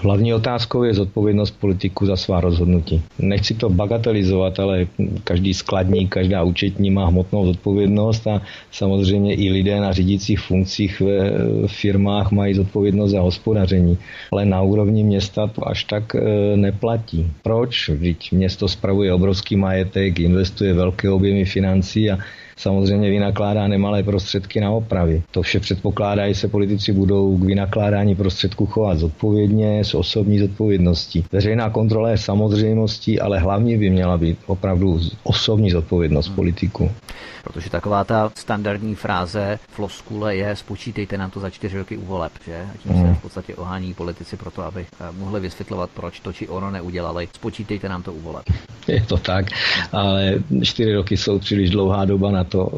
Hlavní 0.03 0.35
otázkou 0.35 0.83
je 0.83 0.95
zodpovědnost 0.95 1.51
politiku 1.51 2.07
za 2.07 2.17
svá 2.17 2.41
rozhodnutí. 2.41 3.03
Nechci 3.19 3.55
to 3.55 3.69
bagatelizovat, 3.69 4.61
ale 4.61 4.87
každý 5.25 5.55
skladník, 5.55 6.11
každá 6.11 6.43
účetní 6.43 6.91
má 6.91 7.07
hmotnou 7.07 7.47
zodpovědnost 7.47 8.27
a 8.27 8.43
samozřejmě 8.73 9.35
i 9.35 9.51
lidé 9.51 9.81
na 9.81 9.93
řídících 9.93 10.41
funkcích 10.41 11.01
ve 11.01 11.33
firmách 11.69 12.31
mají 12.33 12.55
zodpovědnost 12.55 13.11
za 13.11 13.21
hospodaření. 13.21 13.99
Ale 14.33 14.45
na 14.45 14.63
úrovni 14.63 15.05
města 15.05 15.47
to 15.47 15.69
až 15.69 15.85
tak 15.85 16.15
E, 16.15 16.57
neplatí. 16.57 17.27
Proč? 17.43 17.89
Vždyť 17.89 18.33
město 18.33 18.69
spravuje 18.69 19.13
obrovský 19.13 19.57
majetek, 19.57 20.21
investuje 20.21 20.73
velké 20.73 21.11
objemy 21.11 21.45
financí 21.45 22.11
a 22.11 22.19
samozřejmě 22.57 23.11
vynakládá 23.11 23.69
nemalé 23.69 24.03
prostředky 24.03 24.61
na 24.61 24.71
opravy. 24.71 25.23
To 25.31 25.43
vše 25.43 25.61
předpokládá, 25.61 26.29
že 26.29 26.35
se 26.35 26.49
politici 26.49 26.93
budou 26.93 27.37
k 27.39 27.43
vynakládání 27.45 28.15
prostředků 28.15 28.67
chovat 28.67 28.99
zodpovědně, 28.99 29.85
s 29.85 29.95
osobní 29.95 30.39
zodpovědností. 30.39 31.25
Veřejná 31.33 31.71
kontrola 31.71 32.11
je 32.11 32.19
samozřejmostí, 32.19 33.21
ale 33.21 33.39
hlavně 33.39 33.79
by 33.79 33.91
měla 33.91 34.19
být 34.19 34.39
opravdu 34.47 35.01
osobní 35.25 35.71
zodpovědnost 35.71 36.27
hmm. 36.27 36.37
politiků. 36.37 36.91
Protože 37.45 37.71
taková 37.71 38.05
ta 38.05 38.33
standardní 38.35 38.95
fráze 38.95 39.59
floskule 39.69 40.37
je 40.37 40.57
spočítejte 40.57 41.19
nám 41.19 41.31
to 41.31 41.41
za 41.41 41.51
čtyři 41.51 41.79
roky 41.79 41.97
u 41.97 42.05
voleb, 42.05 42.33
že? 42.47 42.67
A 42.75 42.77
tím 42.83 42.93
hmm. 42.93 43.07
se 43.07 43.15
v 43.15 43.23
podstatě 43.23 43.55
ohání 43.55 43.95
politici 43.95 44.37
proto, 44.37 44.63
aby 44.63 44.87
eh, 45.01 45.05
mohli 45.19 45.41
vysvětlovat, 45.41 45.91
proč 45.95 46.21
to 46.21 46.33
či 46.33 46.49
ono 46.49 46.71
neudělali. 46.71 47.29
Spočítejte 47.35 47.89
nám 47.89 48.03
to 48.03 48.13
u 48.13 48.21
voleb. 48.21 48.45
Je 48.89 49.03
to 49.03 49.17
tak, 49.17 49.47
ale 49.93 50.35
čtyři 50.63 50.95
roky 50.95 51.17
jsou 51.17 51.39
příliš 51.39 51.71
dlouhá 51.71 52.05
doba 52.05 52.31
na 52.31 52.45
to 52.45 52.69
eh, 52.73 52.77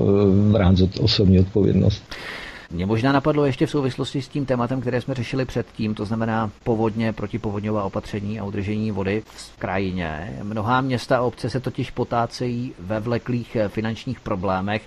v 0.52 0.56
rámci 0.56 0.88
osobní 1.00 1.40
odpovědnost. 1.40 2.02
Mě 2.70 2.86
možná 2.86 3.12
napadlo 3.12 3.46
ještě 3.46 3.66
v 3.66 3.70
souvislosti 3.70 4.22
s 4.22 4.28
tím 4.28 4.46
tématem, 4.46 4.80
které 4.80 5.00
jsme 5.00 5.14
řešili 5.14 5.44
předtím, 5.44 5.94
to 5.94 6.04
znamená 6.04 6.50
povodně, 6.64 7.12
protipovodňová 7.12 7.84
opatření 7.84 8.40
a 8.40 8.44
udržení 8.44 8.90
vody 8.90 9.22
v 9.26 9.56
krajině. 9.58 10.38
Mnohá 10.42 10.80
města 10.80 11.18
a 11.18 11.20
obce 11.22 11.50
se 11.50 11.60
totiž 11.60 11.90
potácejí 11.90 12.74
ve 12.78 13.00
vleklých 13.00 13.56
eh, 13.56 13.68
finančních 13.68 14.20
problémech. 14.20 14.82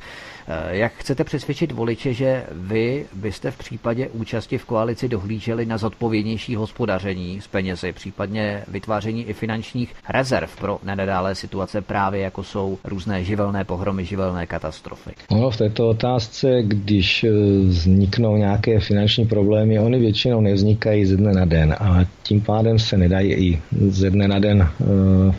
Eh, 0.49 0.77
jak 0.77 0.93
chcete 0.93 1.23
přesvědčit 1.23 1.71
voliče, 1.71 2.13
že 2.13 2.43
vy 2.51 3.05
byste 3.13 3.51
v 3.51 3.57
případě 3.57 4.07
účasti 4.07 4.57
v 4.57 4.65
koalici 4.65 5.09
dohlíželi 5.09 5.65
na 5.65 5.77
zodpovědnější 5.77 6.55
hospodaření 6.55 7.41
s 7.41 7.47
penězi, 7.47 7.91
případně 7.91 8.63
vytváření 8.67 9.25
i 9.25 9.33
finančních 9.33 9.95
rezerv 10.09 10.55
pro 10.59 10.79
nenadálé 10.83 11.35
situace 11.35 11.81
právě 11.81 12.21
jako 12.21 12.43
jsou 12.43 12.77
různé 12.83 13.23
živelné 13.23 13.63
pohromy, 13.63 14.05
živelné 14.05 14.45
katastrofy? 14.45 15.11
No, 15.31 15.49
v 15.51 15.57
této 15.57 15.89
otázce, 15.89 16.61
když 16.63 17.23
eh, 17.23 17.29
vzniknou 17.67 18.37
nějaké 18.37 18.79
finanční 18.79 19.25
problémy, 19.25 19.79
oni 19.79 19.99
většinou 19.99 20.41
nevznikají 20.41 21.05
ze 21.05 21.17
dne 21.17 21.33
na 21.33 21.45
den 21.45 21.75
a 21.79 22.05
tím 22.23 22.41
pádem 22.41 22.79
se 22.79 22.97
nedají 22.97 23.33
i 23.33 23.61
ze 23.89 24.09
dne 24.09 24.27
na 24.27 24.39
den 24.39 24.69
uh, 24.79 25.35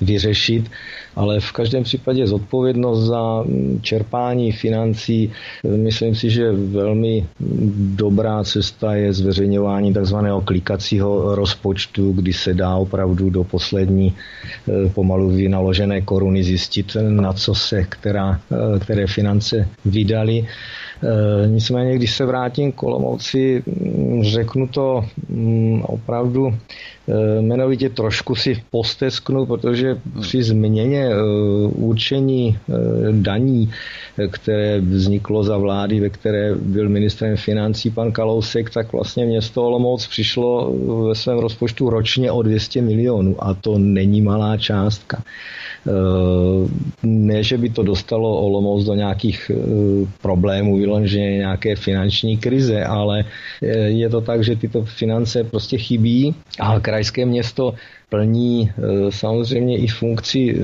vyřešit 0.00 0.70
ale 1.16 1.40
v 1.40 1.52
každém 1.52 1.84
případě 1.84 2.26
zodpovědnost 2.26 3.00
za 3.00 3.44
čerpání 3.82 4.52
financí, 4.52 5.32
myslím 5.76 6.14
si, 6.14 6.30
že 6.30 6.52
velmi 6.52 7.26
dobrá 7.96 8.44
cesta 8.44 8.94
je 8.94 9.12
zveřejňování 9.12 9.92
takzvaného 9.92 10.40
klikacího 10.40 11.34
rozpočtu, 11.34 12.12
kdy 12.12 12.32
se 12.32 12.54
dá 12.54 12.76
opravdu 12.76 13.30
do 13.30 13.44
poslední 13.44 14.14
eh, 14.14 14.88
pomalu 14.88 15.30
vynaložené 15.30 16.00
koruny 16.00 16.44
zjistit, 16.44 16.96
na 17.08 17.32
co 17.32 17.54
se 17.54 17.84
která, 17.84 18.40
eh, 18.52 18.78
které 18.78 19.06
finance 19.06 19.68
vydali. 19.84 20.46
E, 21.02 21.46
nicméně, 21.48 21.96
když 21.96 22.16
se 22.16 22.24
vrátím 22.24 22.72
k 22.72 22.82
Olomouci, 22.82 23.62
mm, 23.66 24.22
řeknu 24.24 24.66
to 24.66 25.04
mm, 25.28 25.82
opravdu 25.82 26.46
e, 26.48 26.54
jmenovitě 27.42 27.88
trošku 27.88 28.34
si 28.34 28.62
postesknu, 28.70 29.46
protože 29.46 29.98
při 30.20 30.42
změně 30.42 31.06
e, 31.06 31.14
určení 31.66 32.58
daní, 33.10 33.70
které 34.30 34.80
vzniklo 34.80 35.44
za 35.44 35.58
vlády, 35.58 36.00
ve 36.00 36.08
které 36.08 36.54
byl 36.54 36.88
ministrem 36.88 37.36
financí 37.36 37.90
pan 37.90 38.12
Kalousek, 38.12 38.70
tak 38.70 38.92
vlastně 38.92 39.26
město 39.26 39.64
Olomouc 39.64 40.06
přišlo 40.06 40.74
ve 41.08 41.14
svém 41.14 41.38
rozpočtu 41.38 41.90
ročně 41.90 42.32
o 42.32 42.42
200 42.42 42.82
milionů 42.82 43.36
a 43.38 43.54
to 43.54 43.78
není 43.78 44.22
malá 44.22 44.56
částka. 44.56 45.22
Ne, 47.02 47.42
že 47.42 47.58
by 47.58 47.68
to 47.68 47.82
dostalo 47.82 48.40
Olomouc 48.40 48.84
do 48.84 48.94
nějakých 48.94 49.50
problémů, 50.22 50.76
vyloženě 50.98 51.36
nějaké 51.36 51.76
finanční 51.76 52.36
krize, 52.36 52.84
ale 52.84 53.24
je 53.86 54.08
to 54.08 54.20
tak, 54.20 54.44
že 54.44 54.56
tyto 54.56 54.84
finance 54.84 55.44
prostě 55.44 55.78
chybí 55.78 56.34
a 56.60 56.80
krajské 56.80 57.26
město 57.26 57.74
plní 58.12 58.68
e, 58.68 59.12
samozřejmě 59.12 59.78
i 59.78 59.86
funkci 59.88 60.38
e, 60.38 60.54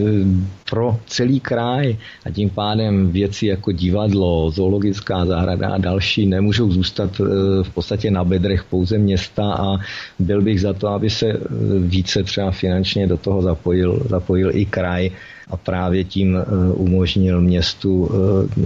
pro 0.71 1.01
celý 1.07 1.41
kraj 1.41 1.97
a 2.27 2.31
tím 2.31 2.51
pádem 2.51 3.11
věci 3.11 3.47
jako 3.47 3.73
divadlo, 3.73 4.51
zoologická 4.51 5.25
zahrada 5.27 5.69
a 5.69 5.79
další 5.79 6.27
nemůžou 6.27 6.71
zůstat 6.73 7.21
e, 7.21 7.25
v 7.65 7.71
podstatě 7.75 8.11
na 8.11 8.25
bedrech 8.25 8.65
pouze 8.65 8.99
města 8.99 9.53
a 9.55 9.77
byl 10.19 10.43
bych 10.43 10.61
za 10.61 10.73
to, 10.73 10.89
aby 10.89 11.11
se 11.11 11.41
více 11.81 12.23
třeba 12.23 12.51
finančně 12.51 13.07
do 13.07 13.17
toho 13.17 13.43
zapojil, 13.43 14.03
zapojil 14.09 14.51
i 14.53 14.65
kraj 14.67 15.11
a 15.51 15.57
právě 15.57 16.05
tím 16.05 16.37
umožnil 16.75 17.41
městu 17.41 18.11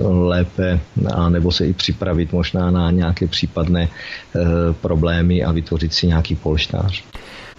lépe 0.02 0.80
a 1.14 1.28
nebo 1.28 1.52
se 1.52 1.66
i 1.66 1.72
připravit 1.72 2.32
možná 2.32 2.70
na 2.70 2.90
nějaké 2.90 3.26
případné 3.26 3.88
problémy 4.80 5.44
a 5.44 5.52
vytvořit 5.52 5.94
si 5.94 6.06
nějaký 6.06 6.34
polštář. 6.34 7.04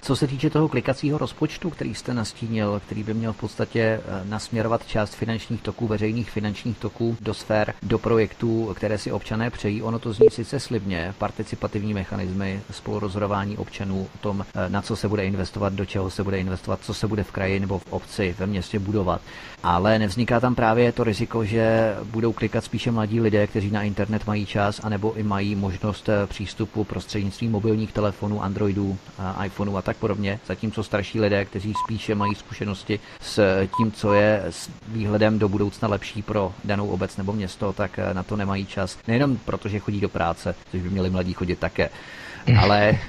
Co 0.04 0.16
se 0.16 0.28
týče 0.28 0.50
toho 0.50 0.70
klikacího 0.70 1.18
rozpočtu, 1.18 1.70
který 1.70 1.96
jste 1.96 2.14
nastínil, 2.14 2.82
který 2.86 3.04
by 3.04 3.14
měl 3.14 3.34
v 3.34 3.38
podstatě 3.38 3.80
eh, 3.80 4.02
nasměrovat 4.26 4.88
část 4.88 5.16
finančních 5.16 5.62
toků, 5.62 5.88
veřejných 5.88 6.32
finančních 6.32 6.78
toků 6.78 7.18
do 7.22 7.34
sfér, 7.34 7.74
do 7.84 8.00
projektů, 8.00 8.74
které 8.76 8.98
si 8.98 9.12
občané 9.12 9.50
přejí, 9.50 9.82
ono 9.82 10.00
to 10.00 10.14
zní 10.14 10.28
sice 10.30 10.60
slibně, 10.60 11.14
participativní 11.18 11.94
mechanismy, 11.94 12.62
spolurozhodování 12.72 13.58
občanů 13.58 14.08
o 14.16 14.18
tom, 14.18 14.46
eh, 14.56 14.70
na 14.70 14.82
co 14.82 14.96
se 14.96 15.08
bude 15.08 15.26
investovat, 15.26 15.74
do 15.74 15.86
čeho 15.86 16.10
se 16.10 16.24
bude 16.24 16.40
investovat, 16.40 16.80
co 16.84 16.94
se 16.94 17.08
bude 17.08 17.24
v 17.24 17.32
kraji 17.32 17.60
nebo 17.60 17.80
v 17.80 17.94
obci, 17.94 18.36
ve 18.40 18.48
městě 18.48 18.80
budovat. 18.80 19.22
Ale 19.64 20.00
nevzniká 20.00 20.40
tam 20.40 20.56
právě 20.56 20.92
to 20.92 21.04
riziko, 21.04 21.46
že 21.46 21.96
budou 22.04 22.34
klikat 22.34 22.64
spíše 22.64 22.92
mladí 22.92 23.22
lidé, 23.22 23.48
kteří 23.48 23.72
na 23.72 23.84
internet 23.84 24.28
mají 24.28 24.46
čas, 24.46 24.82
anebo 24.84 25.14
i 25.14 25.24
mají 25.24 25.56
možnost 25.56 26.10
eh, 26.10 26.28
přístupu 26.28 26.84
prostřednictvím 26.84 27.52
mobilních 27.52 27.92
telefonů, 27.92 28.44
Androidů, 28.44 28.98
iPhoneů 29.46 29.78
a 29.78 29.82
tak 29.82 29.98
podobně, 29.98 30.40
zatímco 30.48 30.84
starší 30.84 31.20
lidé, 31.20 31.46
kteří 31.46 31.74
spíše 31.84 32.16
mají 32.16 32.36
zkušenosti 32.36 33.00
s 33.22 33.68
tím, 33.78 33.92
co 33.92 34.14
je 34.14 34.44
s 34.50 34.70
výhledem 34.88 35.40
do 35.40 35.50
budoucna 35.50 35.88
lepší 35.88 36.22
pro 36.22 36.54
danou 36.64 36.88
obec 36.88 37.18
nebo 37.18 37.34
město, 37.34 37.74
tak 37.74 38.00
eh, 38.00 38.14
na 38.14 38.24
to 38.24 38.36
nemají 38.36 38.66
čas. 38.66 38.98
Nejenom 39.08 39.38
proto, 39.38 39.70
že 39.70 39.80
chodí 39.80 40.02
do 40.02 40.10
práce, 40.10 40.56
což 40.72 40.82
by 40.82 40.90
měli 40.90 41.10
mladí 41.10 41.34
chodit 41.34 41.60
také, 41.60 41.90
ale 42.60 43.00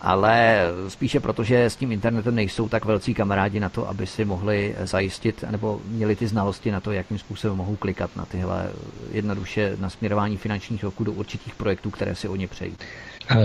ale 0.00 0.60
spíše 0.88 1.20
proto, 1.20 1.44
že 1.44 1.64
s 1.64 1.76
tím 1.76 1.92
internetem 1.92 2.34
nejsou 2.34 2.68
tak 2.68 2.84
velcí 2.84 3.14
kamarádi 3.14 3.60
na 3.60 3.68
to, 3.68 3.88
aby 3.88 4.06
si 4.06 4.24
mohli 4.24 4.74
zajistit 4.84 5.44
nebo 5.50 5.80
měli 5.86 6.16
ty 6.16 6.26
znalosti 6.26 6.70
na 6.70 6.80
to, 6.80 6.92
jakým 6.92 7.18
způsobem 7.18 7.56
mohou 7.56 7.76
klikat 7.76 8.16
na 8.16 8.24
tyhle 8.24 8.70
jednoduše 9.12 9.76
nasměrování 9.80 10.36
finančních 10.36 10.80
toků 10.80 11.04
do 11.04 11.12
určitých 11.12 11.54
projektů, 11.54 11.90
které 11.90 12.14
si 12.14 12.28
oni 12.28 12.46
přejí. 12.46 12.76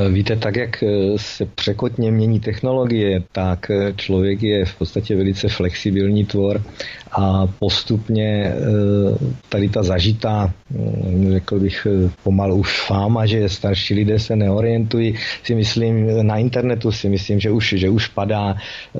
Víte, 0.09 0.35
tak 0.35 0.55
jak 0.55 0.83
se 1.15 1.45
překotně 1.45 2.11
mění 2.11 2.39
technologie, 2.39 3.23
tak 3.31 3.71
člověk 3.95 4.43
je 4.43 4.65
v 4.65 4.75
podstatě 4.75 5.15
velice 5.15 5.47
flexibilní 5.47 6.25
tvor 6.25 6.61
a 7.11 7.47
postupně 7.59 8.45
eh, 8.45 8.55
tady 9.49 9.69
ta 9.69 9.83
zažitá, 9.83 10.53
hm, 10.71 11.27
řekl 11.31 11.59
bych 11.59 11.87
eh, 11.89 12.09
pomalu 12.23 12.55
už 12.55 12.81
fáma, 12.81 13.25
že 13.25 13.49
starší 13.49 13.93
lidé 13.93 14.19
se 14.19 14.35
neorientují, 14.35 15.15
si 15.43 15.55
myslím, 15.55 16.27
na 16.27 16.37
internetu 16.37 16.91
si 16.91 17.09
myslím, 17.09 17.39
že 17.39 17.51
už, 17.51 17.73
že 17.77 17.89
už 17.89 18.07
padá. 18.07 18.55
Eh, 18.55 18.99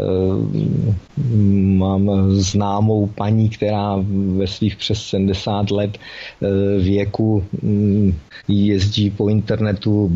mám 1.78 2.12
známou 2.30 3.08
paní, 3.08 3.50
která 3.50 3.96
ve 4.38 4.48
svých 4.48 4.76
přes 4.76 5.04
70 5.04 5.72
let 5.72 5.98
věku 6.80 7.44
hm, 7.64 8.14
jezdí 8.48 9.10
po 9.10 9.30
internetu, 9.30 10.10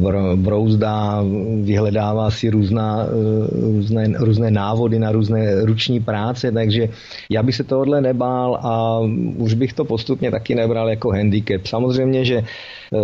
brouzdá, 0.54 1.26
vyhledává 1.64 2.32
si 2.32 2.50
různá, 2.50 3.08
různé, 3.52 4.14
různé 4.18 4.52
návody 4.52 5.00
na 5.00 5.12
různé 5.12 5.66
ruční 5.66 6.00
práce, 6.00 6.52
takže 6.52 6.90
já 7.30 7.44
bych 7.44 7.56
se 7.56 7.64
tohle 7.64 8.02
nebál 8.02 8.60
a 8.62 9.00
už 9.38 9.54
bych 9.54 9.74
to 9.74 9.86
postupně 9.86 10.32
taky 10.32 10.56
nebral 10.56 10.90
jako 10.90 11.10
handicap. 11.10 11.66
Samozřejmě, 11.66 12.26
že 12.26 12.38
eh, 12.38 12.98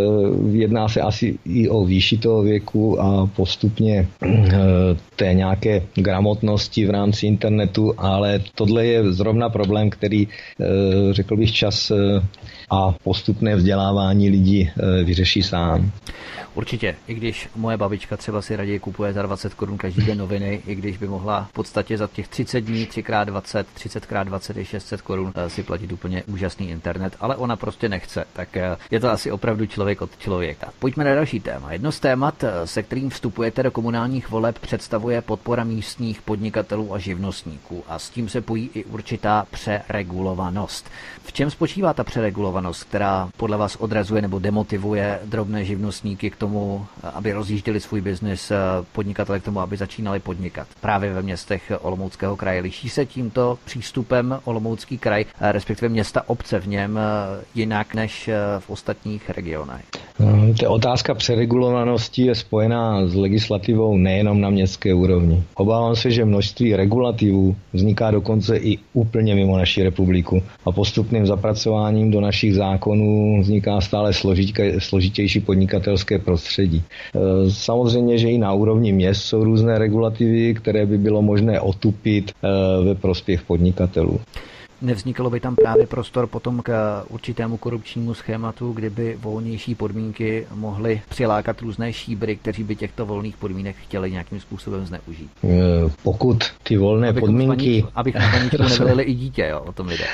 jedná 0.51 0.88
se 0.88 1.01
asi 1.01 1.39
i 1.45 1.69
o 1.69 1.85
výši 1.85 2.17
toho 2.17 2.41
věku 2.43 3.01
a 3.01 3.25
postupně 3.25 4.07
eh, 4.21 4.57
té 5.15 5.33
nějaké 5.33 5.81
gramotnosti 5.95 6.85
v 6.85 6.89
rámci 6.89 7.27
internetu, 7.27 7.93
ale 7.97 8.41
tohle 8.55 8.85
je 8.85 9.12
zrovna 9.13 9.49
problém, 9.49 9.89
který, 9.89 10.27
eh, 10.27 11.13
řekl 11.13 11.38
bych, 11.38 11.51
čas 11.51 11.91
a 12.69 12.93
postupné 13.03 13.55
vzdělávání 13.55 14.29
lidí 14.29 14.69
vyřeší 15.03 15.41
sám. 15.43 15.91
Určitě, 16.55 16.95
i 17.07 17.13
když 17.13 17.49
moje 17.55 17.77
babička 17.77 18.17
třeba 18.17 18.41
si 18.41 18.55
raději 18.55 18.79
kupuje 18.79 19.13
za 19.13 19.21
20 19.21 19.53
korun 19.53 19.77
každý 19.77 20.05
den 20.05 20.17
noviny, 20.17 20.62
i 20.67 20.75
když 20.75 20.97
by 20.97 21.07
mohla 21.07 21.47
v 21.49 21.53
podstatě 21.53 21.97
za 21.97 22.07
těch 22.07 22.27
30 22.27 22.62
dní 22.62 22.88
3x20, 22.88 23.65
30x20 23.77 24.57
je 24.57 24.65
600 24.65 25.01
korun 25.01 25.33
eh, 25.35 25.49
si 25.49 25.63
platit 25.63 25.91
úplně 25.91 26.23
úžasný 26.23 26.69
internet, 26.69 27.15
ale 27.19 27.35
ona 27.35 27.55
prostě 27.55 27.89
nechce, 27.89 28.25
tak 28.33 28.57
eh, 28.57 28.77
je 28.91 28.99
to 28.99 29.09
asi 29.09 29.31
opravdu 29.31 29.65
člověk 29.65 30.01
od 30.01 30.17
člověka. 30.17 30.69
Pojďme 30.79 31.03
na 31.03 31.15
další 31.15 31.39
téma. 31.39 31.71
Jedno 31.71 31.91
z 31.91 31.99
témat, 31.99 32.43
eh, 32.43 32.67
se 32.67 32.83
kterým 32.83 33.09
vstupujete 33.09 33.63
do 33.63 33.71
komunálních 33.71 34.29
voleb, 34.29 34.59
představuje 34.59 35.21
podpora 35.21 35.63
místních 35.63 36.21
podnikatelů 36.21 36.93
a 36.93 36.99
živnostníků 36.99 37.83
a 37.88 37.99
s 37.99 38.09
tím 38.09 38.29
se 38.29 38.41
pojí 38.41 38.69
i 38.73 38.85
určitá 38.85 39.45
přeregulovanost. 39.51 40.89
V 41.23 41.33
čem 41.33 41.51
spočívá 41.51 41.93
ta 41.93 42.03
přeregulovanost, 42.03 42.83
která 42.83 43.29
podle 43.38 43.57
vás 43.57 43.75
odrazuje 43.75 44.21
nebo 44.21 44.39
demotivuje 44.39 45.19
drobné 45.25 45.65
živnostníky 45.65 46.29
tomu, 46.39 46.86
aby 47.13 47.34
rozjížděli 47.34 47.80
svůj 47.80 48.02
biznis, 48.02 48.52
podnikatele 48.91 49.39
k 49.39 49.43
tomu, 49.43 49.60
aby 49.60 49.78
začínali 49.78 50.19
podnikat 50.19 50.67
právě 50.82 51.13
ve 51.13 51.21
městech 51.21 51.71
Olomouckého 51.82 52.36
kraje? 52.36 52.62
Liší 52.62 52.89
se 52.89 53.06
tímto 53.06 53.58
přístupem 53.65 54.39
Olomoucký 54.43 54.97
kraj, 54.97 55.25
respektive 55.41 55.89
města 55.89 56.30
obce 56.30 56.60
v 56.60 56.67
něm 56.67 56.99
jinak 57.56 57.93
než 57.93 58.30
v 58.60 58.69
ostatních 58.69 59.30
regionech? 59.30 59.86
Hmm, 60.17 60.54
ta 60.54 60.69
otázka 60.69 61.13
přeregulovanosti 61.13 62.21
je 62.21 62.36
spojená 62.36 63.08
s 63.08 63.15
legislativou 63.15 63.97
nejenom 63.97 64.41
na 64.41 64.49
městské 64.49 64.93
úrovni. 64.93 65.43
Obávám 65.56 65.95
se, 65.95 66.12
že 66.12 66.25
množství 66.25 66.75
regulativů 66.75 67.56
vzniká 67.73 68.12
dokonce 68.12 68.58
i 68.58 68.78
úplně 68.93 69.36
mimo 69.36 69.58
naši 69.58 69.84
republiku 69.84 70.43
a 70.65 70.71
postupným 70.71 71.25
zapracováním 71.25 72.12
do 72.12 72.21
našich 72.21 72.56
zákonů 72.56 73.41
vzniká 73.41 73.82
stále 73.82 74.12
složitější 74.80 75.39
podnikatelské 75.39 76.19
prostředí. 76.29 76.83
E, 76.85 77.51
samozřejmě, 77.51 78.17
že 78.17 78.29
i 78.29 78.37
na 78.37 78.53
úrovni 78.53 78.91
měst 78.93 79.21
jsou 79.25 79.43
různé 79.43 79.77
regulativy, 79.79 80.53
které 80.53 80.85
by 80.85 80.97
bylo 80.97 81.21
možné 81.21 81.59
otupit 81.59 82.31
e, 82.31 82.85
ve 82.85 82.95
prospěch 82.95 83.41
podnikatelů. 83.41 84.19
Nevzniklo 84.81 85.29
by 85.29 85.39
tam 85.39 85.55
právě 85.55 85.87
prostor 85.87 86.27
potom 86.27 86.61
k 86.61 87.03
určitému 87.09 87.57
korupčnímu 87.57 88.13
schématu, 88.13 88.71
kdyby 88.71 89.17
volnější 89.21 89.75
podmínky 89.75 90.47
mohly 90.55 91.01
přilákat 91.09 91.61
různé 91.61 91.93
šíbry, 91.93 92.35
kteří 92.35 92.63
by 92.63 92.75
těchto 92.75 93.05
volných 93.05 93.37
podmínek 93.37 93.75
chtěli 93.75 94.11
nějakým 94.11 94.39
způsobem 94.39 94.85
zneužít. 94.85 95.29
Eh, 95.43 95.49
pokud 96.03 96.43
ty 96.63 96.77
volné 96.77 97.09
abych 97.09 97.21
podmínky... 97.21 97.85
Abych 97.95 98.15
na 98.15 98.31
paničku 98.31 98.63
nevylili 98.69 99.03
i 99.03 99.13
dítě, 99.13 99.47
jo, 99.49 99.59
o 99.67 99.71
tom 99.71 99.89
jde. 99.89 100.05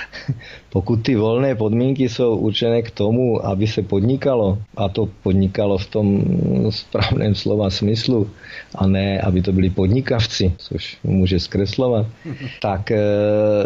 Pokud 0.69 0.95
ty 0.95 1.15
volné 1.15 1.55
podmínky 1.55 2.09
jsou 2.09 2.35
určené 2.35 2.81
k 2.81 2.91
tomu, 2.91 3.45
aby 3.45 3.67
se 3.67 3.81
podnikalo, 3.81 4.57
a 4.77 4.89
to 4.89 5.09
podnikalo 5.23 5.77
v 5.77 5.85
tom 5.85 6.23
správném 6.69 7.35
slova 7.35 7.69
smyslu, 7.69 8.29
a 8.75 8.87
ne, 8.87 9.21
aby 9.21 9.41
to 9.41 9.51
byli 9.51 9.69
podnikavci, 9.69 10.53
což 10.57 10.97
může 11.03 11.39
zkreslovat, 11.39 12.05
tak 12.61 12.91
e, 12.91 12.99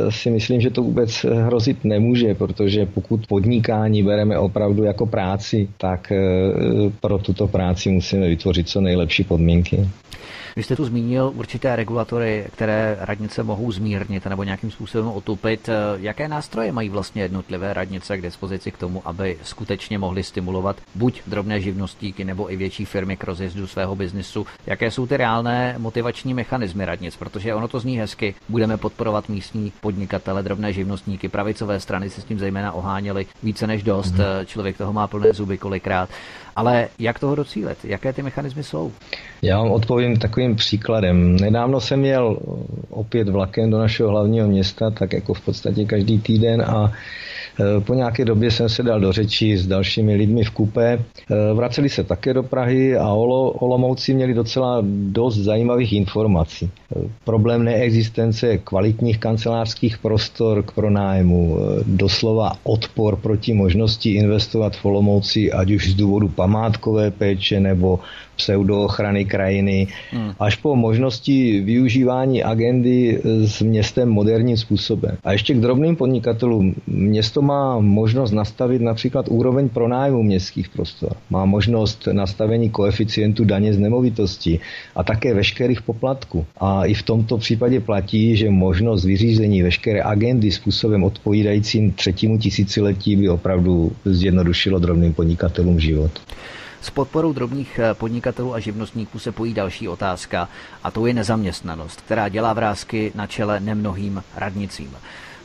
si 0.09 0.31
myslím, 0.31 0.61
že 0.61 0.69
to 0.69 0.88
vůbec 0.89 1.25
hrozit 1.45 1.85
nemůže, 1.85 2.35
protože 2.35 2.85
pokud 2.85 3.27
podnikání 3.27 4.03
bereme 4.03 4.37
opravdu 4.37 4.83
jako 4.83 5.05
práci, 5.05 5.69
tak 5.77 6.11
e, 6.11 6.17
pro 7.01 7.17
tuto 7.17 7.47
práci 7.47 7.89
musíme 7.89 8.27
vytvořit 8.27 8.69
co 8.69 8.81
nejlepší 8.81 9.23
podmínky. 9.23 9.87
Vy 10.55 10.63
jste 10.63 10.75
tu 10.75 10.85
zmínil 10.85 11.31
určité 11.35 11.75
regulatory, 11.75 12.47
které 12.53 12.97
radnice 12.99 13.43
mohou 13.43 13.71
zmírnit 13.71 14.25
nebo 14.25 14.43
nějakým 14.43 14.71
způsobem 14.71 15.07
otupit. 15.07 15.69
Jaké 15.97 16.27
nástroje 16.27 16.71
mají 16.71 16.89
vlastně 16.89 17.21
jednotlivé 17.21 17.73
radnice 17.73 18.17
k 18.17 18.21
dispozici 18.21 18.71
k 18.71 18.77
tomu, 18.77 19.01
aby 19.05 19.37
skutečně 19.43 19.97
mohly 19.97 20.23
stimulovat 20.23 20.75
buď 20.95 21.21
drobné 21.27 21.61
živnostníky 21.61 22.23
nebo 22.23 22.53
i 22.53 22.55
větší 22.55 22.85
firmy 22.85 23.17
k 23.17 23.23
rozjezdu 23.23 23.67
svého 23.67 23.95
biznisu? 23.95 24.45
Jaké 24.65 24.91
jsou 24.91 25.07
ty 25.07 25.17
reálné 25.17 25.75
motivační 25.77 26.33
mechanismy 26.33 26.85
radnic? 26.85 27.15
Protože 27.15 27.55
ono 27.55 27.67
to 27.67 27.79
zní 27.79 27.97
hezky. 27.97 28.35
Budeme 28.49 28.77
podporovat 28.77 29.29
místní 29.29 29.71
podnikatele, 29.81 30.43
drobné 30.43 30.73
živnostníky. 30.73 31.29
Pravicové 31.29 31.79
strany 31.79 32.09
se 32.09 32.21
s 32.21 32.23
tím 32.23 32.39
zejména 32.39 32.71
oháněly 32.71 33.25
více 33.43 33.67
než 33.67 33.83
dost. 33.83 34.13
Mm-hmm. 34.13 34.45
Člověk 34.45 34.77
toho 34.77 34.93
má 34.93 35.07
plné 35.07 35.33
zuby 35.33 35.57
kolikrát. 35.57 36.09
Ale 36.59 36.87
jak 36.99 37.19
toho 37.19 37.35
docílit? 37.35 37.77
Jaké 37.83 38.13
ty 38.13 38.21
mechanismy 38.21 38.63
jsou? 38.63 38.91
Já 39.41 39.57
vám 39.57 39.71
odpovím 39.71 40.17
takovým 40.17 40.55
příkladem. 40.55 41.35
Nedávno 41.35 41.81
jsem 41.81 42.05
jel 42.05 42.39
opět 42.89 43.29
vlakem 43.29 43.69
do 43.69 43.77
našeho 43.77 44.09
hlavního 44.09 44.47
města, 44.47 44.89
tak 44.91 45.13
jako 45.13 45.33
v 45.33 45.41
podstatě 45.41 45.85
každý 45.85 46.19
týden 46.19 46.61
a 46.61 46.91
e, 46.91 47.81
po 47.81 47.93
nějaké 47.93 48.25
době 48.25 48.51
jsem 48.51 48.69
se 48.69 48.83
dal 48.83 48.99
do 48.99 49.11
řeči 49.11 49.57
s 49.57 49.67
dalšími 49.67 50.15
lidmi 50.15 50.43
v 50.43 50.51
kupe. 50.51 50.85
E, 50.93 50.99
vraceli 51.53 51.89
se 51.89 52.03
také 52.03 52.33
do 52.33 52.43
Prahy 52.43 52.97
a 52.97 53.13
Olomouci 53.13 54.13
měli 54.13 54.33
docela 54.33 54.83
dost 54.83 55.37
zajímavých 55.37 55.93
informací. 55.93 56.71
Problém 57.23 57.63
neexistence 57.63 58.57
kvalitních 58.57 59.17
kancelářských 59.17 59.97
prostor 59.97 60.63
k 60.63 60.71
pronájmu, 60.71 61.57
doslova 61.85 62.53
odpor 62.63 63.15
proti 63.15 63.53
možnosti 63.53 64.09
investovat 64.13 64.75
v 64.75 64.85
Olomouci, 64.85 65.51
ať 65.51 65.71
už 65.71 65.91
z 65.91 65.95
důvodu 65.95 66.27
památkové 66.27 67.11
péče 67.11 67.59
nebo 67.59 67.99
pseudoochrany 68.39 69.25
krajiny, 69.25 69.87
hmm. 70.11 70.31
až 70.39 70.55
po 70.55 70.75
možnosti 70.75 71.61
využívání 71.61 72.43
agendy 72.43 73.21
s 73.45 73.61
městem 73.61 74.09
moderním 74.09 74.57
způsobem. 74.57 75.17
A 75.23 75.31
ještě 75.31 75.53
k 75.53 75.59
drobným 75.59 75.95
podnikatelům. 75.95 76.75
Město 76.87 77.41
má 77.41 77.79
možnost 77.79 78.31
nastavit 78.31 78.81
například 78.81 79.25
úroveň 79.29 79.69
pronájmu 79.69 80.23
městských 80.23 80.69
prostor. 80.69 81.11
Má 81.29 81.45
možnost 81.45 82.07
nastavení 82.11 82.69
koeficientu 82.69 83.45
daně 83.45 83.73
z 83.73 83.79
nemovitosti 83.79 84.59
a 84.95 85.03
také 85.03 85.33
veškerých 85.33 85.81
poplatků. 85.81 86.45
A 86.59 86.78
i 86.85 86.93
v 86.93 87.03
tomto 87.03 87.37
případě 87.37 87.79
platí, 87.79 88.35
že 88.35 88.49
možnost 88.49 89.05
vyřízení 89.05 89.61
veškeré 89.61 90.03
agendy 90.03 90.51
způsobem 90.51 91.03
odpovídajícím 91.03 91.91
třetímu 91.91 92.37
tisíciletí 92.37 93.15
by 93.15 93.29
opravdu 93.29 93.91
zjednodušilo 94.05 94.79
drobným 94.79 95.13
podnikatelům 95.13 95.79
život. 95.79 96.11
S 96.81 96.89
podporou 96.89 97.33
drobných 97.33 97.79
eh, 97.79 97.93
podnikatelů 97.93 98.53
a 98.53 98.59
živnostníků 98.59 99.19
se 99.19 99.31
pojí 99.31 99.53
další 99.53 99.87
otázka, 99.87 100.49
a 100.83 100.91
to 100.91 101.07
je 101.07 101.13
nezaměstnanost, 101.13 102.01
která 102.01 102.29
dělá 102.29 102.53
vrázky 102.53 103.11
na 103.15 103.27
čele 103.27 103.59
nemnohým 103.59 104.23
radnicím. 104.35 104.89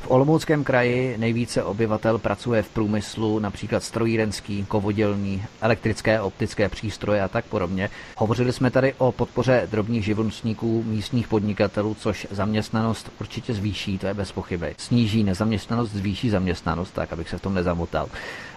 V 0.04 0.10
Olomouckém 0.10 0.64
kraji 0.64 1.18
nejvíce 1.18 1.62
obyvatel 1.62 2.18
pracuje 2.18 2.62
v 2.62 2.68
průmyslu, 2.68 3.38
například 3.38 3.82
strojírenský, 3.82 4.64
kovodělní, 4.68 5.42
elektrické, 5.60 6.20
optické 6.20 6.68
přístroje 6.68 7.22
a 7.22 7.28
tak 7.28 7.44
podobně. 7.44 7.90
Hovořili 8.16 8.52
jsme 8.52 8.70
tady 8.70 8.94
o 8.98 9.12
podpoře 9.12 9.68
drobných 9.70 10.04
živnostníků, 10.04 10.84
místních 10.86 11.28
podnikatelů, 11.28 11.94
což 11.94 12.26
zaměstnanost 12.30 13.12
určitě 13.20 13.54
zvýší, 13.54 13.98
to 13.98 14.06
je 14.06 14.14
bez 14.14 14.32
pochyby. 14.32 14.74
Sníží 14.78 15.24
nezaměstnanost, 15.24 15.90
zvýší 15.90 16.30
zaměstnanost, 16.30 16.90
tak 16.90 17.12
abych 17.12 17.28
se 17.28 17.38
v 17.38 17.42
tom 17.42 17.54
nezamotal. 17.54 18.08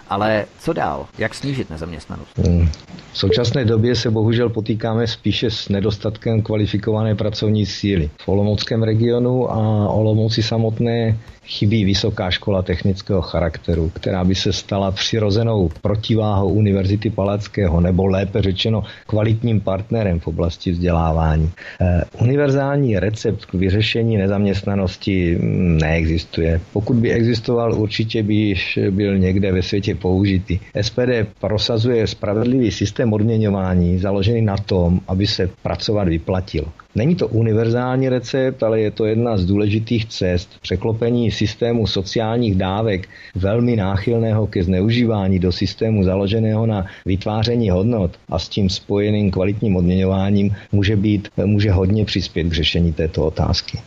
Ale 0.10 0.46
co 0.60 0.74
dál? 0.74 1.08
Jak 1.18 1.36
snížit 1.36 1.70
nezaměstnanost? 1.70 2.38
Hmm. 2.38 2.70
V 3.12 3.18
současné 3.18 3.66
době 3.66 3.96
se 3.96 4.12
bohužel 4.12 4.50
potýkáme 4.50 5.08
spíše 5.08 5.52
s 5.52 5.70
nedostatkem 5.70 6.42
kvalifikované 6.42 7.16
pracovní 7.16 7.66
síly. 7.66 8.10
V 8.26 8.30
Olomouckém 8.30 8.84
regionu 8.84 9.52
a 9.52 9.90
Olomouci 9.90 10.44
samotné 10.44 11.18
chybí 11.48 11.86
vysoká 11.86 12.32
škola 12.32 12.62
technického 12.62 13.22
charakteru, 13.22 13.90
která 13.94 14.24
by 14.24 14.36
se 14.36 14.54
stala 14.54 14.92
přirozenou 14.92 15.70
protiváhou 15.82 16.50
Univerzity 16.50 17.10
Palackého, 17.10 17.82
nebo 17.82 18.08
lépe 18.08 18.42
řečeno 18.42 18.84
kvalitním 19.08 19.62
partnerem 19.62 20.20
v 20.20 20.28
oblasti 20.28 20.72
vzdělávání. 20.72 21.52
Eh, 21.82 22.04
univerzální 22.22 23.00
recept 23.00 23.46
k 23.46 23.54
vyřešení 23.54 24.18
nezaměstnanosti 24.18 25.36
mm, 25.36 25.78
neexistuje. 25.78 26.62
Pokud 26.74 26.96
by 26.96 27.12
existoval, 27.12 27.74
určitě 27.74 28.24
by 28.24 28.54
byl 28.90 29.18
někde 29.18 29.52
ve 29.52 29.62
světě 29.62 29.96
použitý. 29.96 30.60
SPD 30.82 31.28
prosazuje 31.40 32.08
spravedlivý 32.08 32.72
systém 32.72 33.14
odměňování 33.14 34.00
založený 34.00 34.42
na 34.42 34.58
tom, 34.58 35.00
aby 35.08 35.28
se 35.28 35.50
pracovat 35.64 36.08
vyplatil. 36.08 36.66
Není 36.98 37.16
to 37.16 37.28
univerzální 37.28 38.10
recept, 38.10 38.64
ale 38.64 38.82
je 38.82 38.92
to 38.92 39.06
jedna 39.06 39.38
z 39.38 39.46
důležitých 39.46 40.06
cest 40.06 40.50
překlopení 40.62 41.32
systému 41.32 41.88
sociálních 41.88 42.56
dávek 42.56 43.10
velmi 43.36 43.76
náchylného 43.76 44.48
ke 44.48 44.64
zneužívání 44.64 45.40
do 45.40 45.52
systému 45.52 46.04
založeného 46.04 46.66
na 46.66 46.86
vytváření 47.06 47.70
hodnot 47.70 48.18
a 48.30 48.40
s 48.40 48.50
tím 48.50 48.70
spojeným 48.70 49.32
kvalitním 49.32 49.76
odměňováním 49.76 50.56
může, 50.72 50.96
být, 50.96 51.30
může 51.46 51.72
hodně 51.72 52.06
přispět 52.06 52.44
k 52.44 52.54
řešení 52.54 52.94
této 52.94 53.26
otázky. 53.26 53.78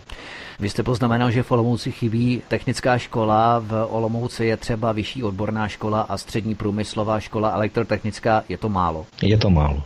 Vy 0.60 0.68
jste 0.68 0.82
poznamenal, 0.82 1.30
že 1.30 1.42
v 1.42 1.50
Olomouci 1.50 1.92
chybí 1.92 2.42
technická 2.48 2.98
škola, 2.98 3.58
v 3.58 3.86
Olomouci 3.90 4.44
je 4.44 4.56
třeba 4.56 4.92
vyšší 4.92 5.22
odborná 5.22 5.68
škola 5.68 6.00
a 6.00 6.18
střední 6.18 6.54
průmyslová 6.54 7.20
škola 7.20 7.50
elektrotechnická. 7.50 8.44
Je 8.48 8.58
to 8.58 8.68
málo? 8.68 9.06
Je 9.22 9.38
to 9.38 9.50
málo. 9.50 9.82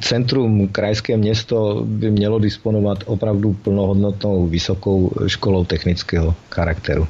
Centrum, 0.00 0.68
krajské 0.68 1.16
město 1.16 1.82
by 1.84 2.10
mělo 2.10 2.38
disponovat 2.38 2.98
opravdu 3.06 3.52
plnohodnotnou 3.52 4.46
vysokou 4.46 5.12
školou 5.26 5.64
technického 5.64 6.34
charakteru. 6.50 7.06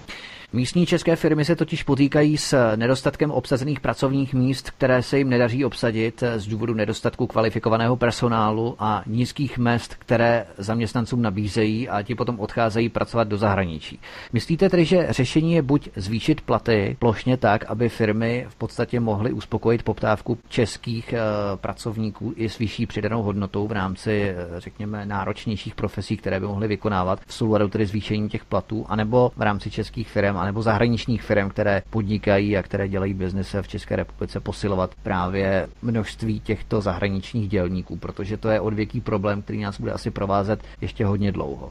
Místní 0.52 0.86
české 0.86 1.16
firmy 1.16 1.44
se 1.44 1.56
totiž 1.56 1.82
potýkají 1.82 2.36
s 2.36 2.76
nedostatkem 2.76 3.30
obsazených 3.30 3.80
pracovních 3.80 4.34
míst, 4.34 4.70
které 4.70 5.02
se 5.02 5.18
jim 5.18 5.28
nedaří 5.28 5.64
obsadit 5.64 6.22
z 6.36 6.46
důvodu 6.46 6.74
nedostatku 6.74 7.26
kvalifikovaného 7.26 7.96
personálu 7.96 8.76
a 8.78 9.02
nízkých 9.06 9.58
mest, 9.58 9.94
které 9.94 10.46
zaměstnancům 10.58 11.22
nabízejí 11.22 11.88
a 11.88 12.02
ti 12.02 12.14
potom 12.14 12.40
odcházejí 12.40 12.88
pracovat 12.88 13.28
do 13.28 13.38
zahraničí. 13.38 13.98
Myslíte 14.32 14.68
tedy, 14.68 14.84
že 14.84 15.06
řešení 15.10 15.52
je 15.52 15.62
buď 15.62 15.88
zvýšit 15.96 16.40
platy 16.40 16.96
plošně 16.98 17.36
tak, 17.36 17.64
aby 17.64 17.88
firmy 17.88 18.46
v 18.48 18.54
podstatě 18.54 19.00
mohly 19.00 19.32
uspokojit 19.32 19.82
poptávku 19.82 20.38
českých 20.48 21.12
eh, 21.12 21.20
pracovníků 21.56 22.32
i 22.36 22.48
s 22.48 22.58
vyšší 22.58 22.86
přidanou 22.86 23.22
hodnotou 23.22 23.66
v 23.66 23.72
rámci, 23.72 24.22
eh, 24.22 24.36
řekněme, 24.58 25.06
náročnějších 25.06 25.74
profesí, 25.74 26.16
které 26.16 26.40
by 26.40 26.46
mohly 26.46 26.68
vykonávat 26.68 27.20
v 27.26 27.34
souladu 27.34 27.68
tedy 27.68 27.86
zvýšení 27.86 28.28
těch 28.28 28.44
platů, 28.44 28.86
anebo 28.88 29.32
v 29.36 29.42
rámci 29.42 29.70
českých 29.70 30.08
firm 30.08 30.39
anebo 30.40 30.62
zahraničních 30.62 31.22
firm, 31.22 31.48
které 31.48 31.82
podnikají 31.90 32.56
a 32.56 32.62
které 32.62 32.88
dělají 32.88 33.14
biznise 33.14 33.62
v 33.62 33.68
České 33.68 33.96
republice, 33.96 34.40
posilovat 34.40 34.90
právě 35.02 35.66
množství 35.82 36.40
těchto 36.40 36.80
zahraničních 36.80 37.48
dělníků, 37.48 37.96
protože 37.96 38.36
to 38.36 38.48
je 38.48 38.60
odvěký 38.60 39.00
problém, 39.00 39.42
který 39.42 39.60
nás 39.60 39.80
bude 39.80 39.92
asi 39.92 40.10
provázet 40.10 40.60
ještě 40.80 41.04
hodně 41.04 41.32
dlouho. 41.32 41.70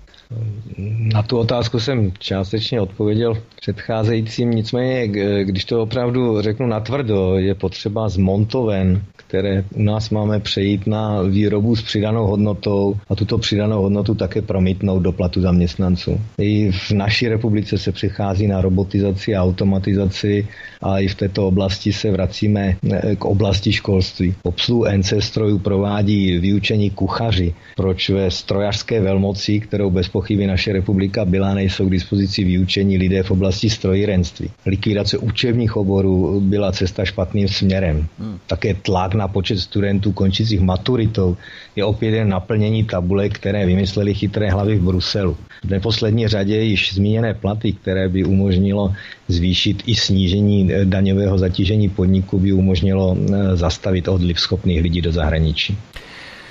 Na 1.13 1.23
tu 1.23 1.38
otázku 1.38 1.79
jsem 1.79 2.12
částečně 2.19 2.82
odpověděl 2.82 3.38
předcházejícím, 3.62 4.51
nicméně, 4.51 5.08
když 5.43 5.65
to 5.65 5.82
opravdu 5.82 6.41
řeknu 6.41 6.67
natvrdo, 6.67 7.36
je 7.36 7.55
potřeba 7.55 8.10
z 8.10 8.17
montoven, 8.17 9.01
které 9.15 9.63
u 9.73 9.84
nás 9.84 10.10
máme 10.10 10.39
přejít 10.39 10.88
na 10.88 11.21
výrobu 11.21 11.75
s 11.75 11.82
přidanou 11.82 12.27
hodnotou 12.27 12.95
a 13.10 13.15
tuto 13.15 13.38
přidanou 13.38 13.82
hodnotu 13.82 14.15
také 14.15 14.41
promítnout 14.41 14.99
do 14.99 15.12
platu 15.12 15.41
zaměstnanců. 15.41 16.19
I 16.38 16.71
v 16.71 16.91
naší 16.91 17.27
republice 17.27 17.77
se 17.77 17.91
přichází 17.91 18.47
na 18.47 18.59
robotizaci 18.62 19.36
a 19.36 19.43
automatizaci 19.43 20.48
a 20.82 21.00
i 21.00 21.08
v 21.08 21.15
této 21.15 21.48
oblasti 21.48 21.93
se 21.93 22.12
vracíme 22.12 22.78
eh, 22.91 23.15
k 23.15 23.26
oblasti 23.26 23.74
školství. 23.74 24.36
Obsluhu 24.43 24.86
NC 24.98 25.13
strojů 25.19 25.60
provádí 25.60 26.38
vyučení 26.38 26.89
kuchaři, 26.89 27.54
proč 27.76 28.10
ve 28.10 28.32
strojařské 28.32 29.02
velmoci, 29.02 29.60
kterou 29.60 29.89
bez 29.89 30.10
pochyby 30.10 30.48
naše 30.48 30.74
republika 30.74 31.26
byla, 31.26 31.54
nejsou 31.54 31.88
k 31.88 31.91
dispozici 31.91 32.43
vyučení 32.43 32.98
lidé 32.98 33.24
v 33.24 33.32
oblasti 33.32 33.69
strojírenství. 33.69 34.50
Likvidace 34.65 35.17
učebních 35.17 35.78
oborů 35.78 36.41
byla 36.41 36.72
cesta 36.72 37.06
špatným 37.06 37.48
směrem. 37.48 38.08
Hmm. 38.19 38.39
Také 38.48 38.74
tlak 38.74 39.13
na 39.15 39.28
počet 39.28 39.60
studentů 39.60 40.12
končících 40.12 40.60
maturitou 40.60 41.38
je 41.76 41.86
opět 41.86 42.13
jen 42.15 42.30
naplnění 42.30 42.84
tabule, 42.84 43.30
které 43.30 43.65
vymysleli 43.65 44.13
chytré 44.13 44.52
hlavy 44.52 44.76
v 44.76 44.84
Bruselu. 44.84 45.38
V 45.63 45.69
neposlední 45.69 46.28
řadě 46.28 46.62
již 46.62 46.93
zmíněné 46.93 47.34
platy, 47.34 47.74
které 47.74 48.10
by 48.10 48.24
umožnilo 48.50 48.98
zvýšit 49.30 49.86
i 49.86 49.94
snížení 49.94 50.74
eh, 50.74 50.86
daňového 50.86 51.38
zatížení 51.38 51.90
podniku, 51.94 52.42
by 52.42 52.54
umožnilo 52.58 53.14
eh, 53.14 53.54
zastavit 53.54 54.10
odliv 54.10 54.42
schopných 54.42 54.82
lidí 54.82 55.06
do 55.06 55.14
zahraničí. 55.14 55.78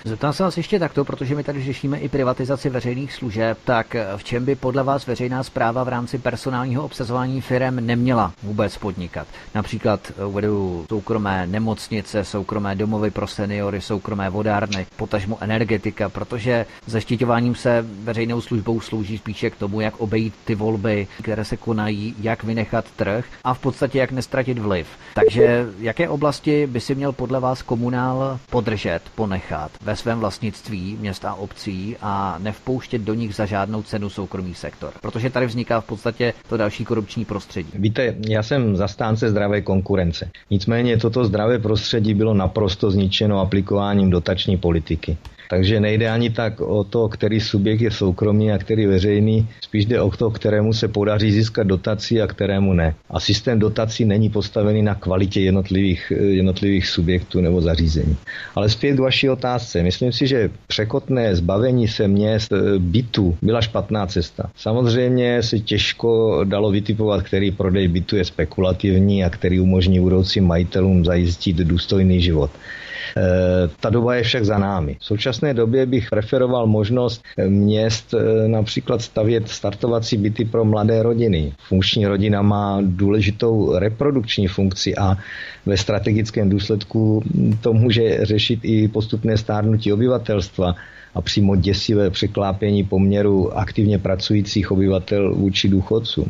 Zeptám 0.08 0.32
se 0.32 0.42
vás 0.42 0.56
ještě 0.56 0.78
takto, 0.78 1.04
protože 1.04 1.34
my 1.34 1.44
tady 1.44 1.64
řešíme 1.64 1.98
i 1.98 2.08
privatizaci 2.08 2.70
veřejných 2.70 3.12
služeb, 3.12 3.58
tak 3.64 3.96
v 4.16 4.24
čem 4.24 4.44
by 4.44 4.54
podle 4.54 4.82
vás 4.82 5.06
veřejná 5.06 5.42
zpráva 5.42 5.84
v 5.84 5.88
rámci 5.88 6.18
personálního 6.18 6.84
obsazování 6.84 7.40
firm 7.40 7.76
neměla 7.76 8.32
vůbec 8.42 8.76
podnikat? 8.76 9.26
Například 9.54 10.12
uvedu 10.26 10.86
soukromé 10.88 11.46
nemocnice, 11.46 12.24
soukromé 12.24 12.74
domovy 12.74 13.10
pro 13.10 13.26
seniory, 13.26 13.80
soukromé 13.80 14.30
vodárny, 14.30 14.86
potažmo 14.96 15.38
energetika, 15.40 16.08
protože 16.08 16.66
zaštiťováním 16.86 17.54
se 17.54 17.84
veřejnou 17.88 18.40
službou 18.40 18.80
slouží 18.80 19.18
spíše 19.18 19.50
k 19.50 19.56
tomu, 19.56 19.80
jak 19.80 20.00
obejít 20.00 20.34
ty 20.44 20.54
volby, 20.54 21.06
které 21.22 21.44
se 21.44 21.56
konají, 21.56 22.14
jak 22.20 22.44
vynechat 22.44 22.84
trh 22.96 23.24
a 23.44 23.54
v 23.54 23.58
podstatě 23.58 23.98
jak 23.98 24.12
nestratit 24.12 24.58
vliv. 24.58 24.86
Takže 25.14 25.66
jaké 25.78 26.08
oblasti 26.08 26.66
by 26.66 26.80
si 26.80 26.94
měl 26.94 27.12
podle 27.12 27.40
vás 27.40 27.62
komunál 27.62 28.38
podržet, 28.50 29.00
ponechat 29.14 29.70
ve 29.80 29.97
svém 29.98 30.18
vlastnictví 30.20 30.96
měst 31.00 31.24
a 31.24 31.34
obcí 31.34 31.96
a 32.00 32.38
nevpouštět 32.38 33.02
do 33.02 33.14
nich 33.14 33.34
za 33.34 33.46
žádnou 33.46 33.82
cenu 33.82 34.10
soukromý 34.10 34.54
sektor? 34.54 34.92
Protože 35.00 35.30
tady 35.30 35.46
vzniká 35.46 35.80
v 35.80 35.84
podstatě 35.84 36.34
to 36.48 36.56
další 36.56 36.84
korupční 36.84 37.24
prostředí. 37.24 37.70
Víte, 37.74 38.14
já 38.28 38.42
jsem 38.42 38.76
zastánce 38.76 39.30
zdravé 39.30 39.60
konkurence. 39.62 40.30
Nicméně 40.50 40.96
toto 40.96 41.24
zdravé 41.24 41.58
prostředí 41.58 42.14
bylo 42.14 42.34
naprosto 42.34 42.90
zničeno 42.90 43.40
aplikováním 43.40 44.10
dotační 44.10 44.56
politiky. 44.56 45.16
Takže 45.48 45.80
nejde 45.80 46.10
ani 46.10 46.30
tak 46.30 46.60
o 46.60 46.84
to, 46.84 47.08
který 47.08 47.40
subjekt 47.40 47.80
je 47.80 47.90
soukromý 47.90 48.52
a 48.52 48.58
který 48.58 48.86
veřejný, 48.86 49.48
spíš 49.60 49.86
jde 49.86 50.00
o 50.00 50.10
to, 50.10 50.30
kterému 50.30 50.72
se 50.72 50.88
podaří 50.88 51.32
získat 51.32 51.66
dotaci 51.66 52.22
a 52.22 52.26
kterému 52.26 52.72
ne. 52.72 52.94
A 53.10 53.20
systém 53.20 53.58
dotací 53.58 54.04
není 54.04 54.30
postavený 54.30 54.82
na 54.82 54.94
kvalitě 54.94 55.40
jednotlivých, 55.40 56.12
jednotlivých 56.18 56.86
subjektů 56.86 57.40
nebo 57.40 57.60
zařízení. 57.60 58.16
Ale 58.54 58.68
zpět 58.68 58.96
k 58.96 59.00
vaší 59.00 59.30
otázce. 59.30 59.82
Myslím 59.82 60.12
si, 60.12 60.26
že 60.26 60.50
překotné 60.66 61.36
zbavení 61.36 61.88
se 61.88 62.08
měst 62.08 62.52
e, 62.52 62.78
bytu 62.78 63.36
byla 63.42 63.60
špatná 63.60 64.06
cesta. 64.06 64.50
Samozřejmě 64.56 65.42
se 65.42 65.58
těžko 65.58 66.40
dalo 66.44 66.70
vytipovat, 66.70 67.22
který 67.22 67.50
prodej 67.50 67.88
bytu 67.88 68.16
je 68.16 68.24
spekulativní 68.24 69.24
a 69.24 69.30
který 69.30 69.60
umožní 69.60 70.00
budoucím 70.00 70.46
majitelům 70.46 71.04
zajistit 71.04 71.56
důstojný 71.56 72.20
život. 72.20 72.50
Eh, 73.16 73.68
ta 73.80 73.90
doba 73.90 74.14
je 74.14 74.22
však 74.22 74.44
za 74.44 74.58
námi. 74.58 74.96
V 75.00 75.04
současné 75.04 75.54
době 75.54 75.86
bych 75.86 76.10
preferoval 76.10 76.66
možnost 76.66 77.22
eh, 77.38 77.48
měst 77.48 78.14
eh, 78.14 78.48
například 78.48 79.02
stavět 79.02 79.48
startovací 79.48 80.16
byty 80.16 80.44
pro 80.44 80.64
mladé 80.64 81.02
rodiny. 81.02 81.52
Funkční 81.68 82.06
rodina 82.06 82.42
má 82.42 82.78
důležitou 82.82 83.78
reprodukční 83.78 84.46
funkci 84.46 84.96
a 84.96 85.16
ve 85.66 85.76
strategickém 85.76 86.48
důsledku 86.48 87.22
to 87.60 87.72
může 87.72 88.18
řešit 88.22 88.60
i 88.62 88.88
postupné 88.88 89.36
stárnutí 89.36 89.92
obyvatelstva 89.92 90.74
a 91.14 91.20
přímo 91.22 91.56
děsivé 91.56 92.10
překlápění 92.10 92.84
poměru 92.84 93.58
aktivně 93.58 93.98
pracujících 93.98 94.70
obyvatel 94.70 95.34
vůči 95.34 95.68
důchodcům. 95.68 96.28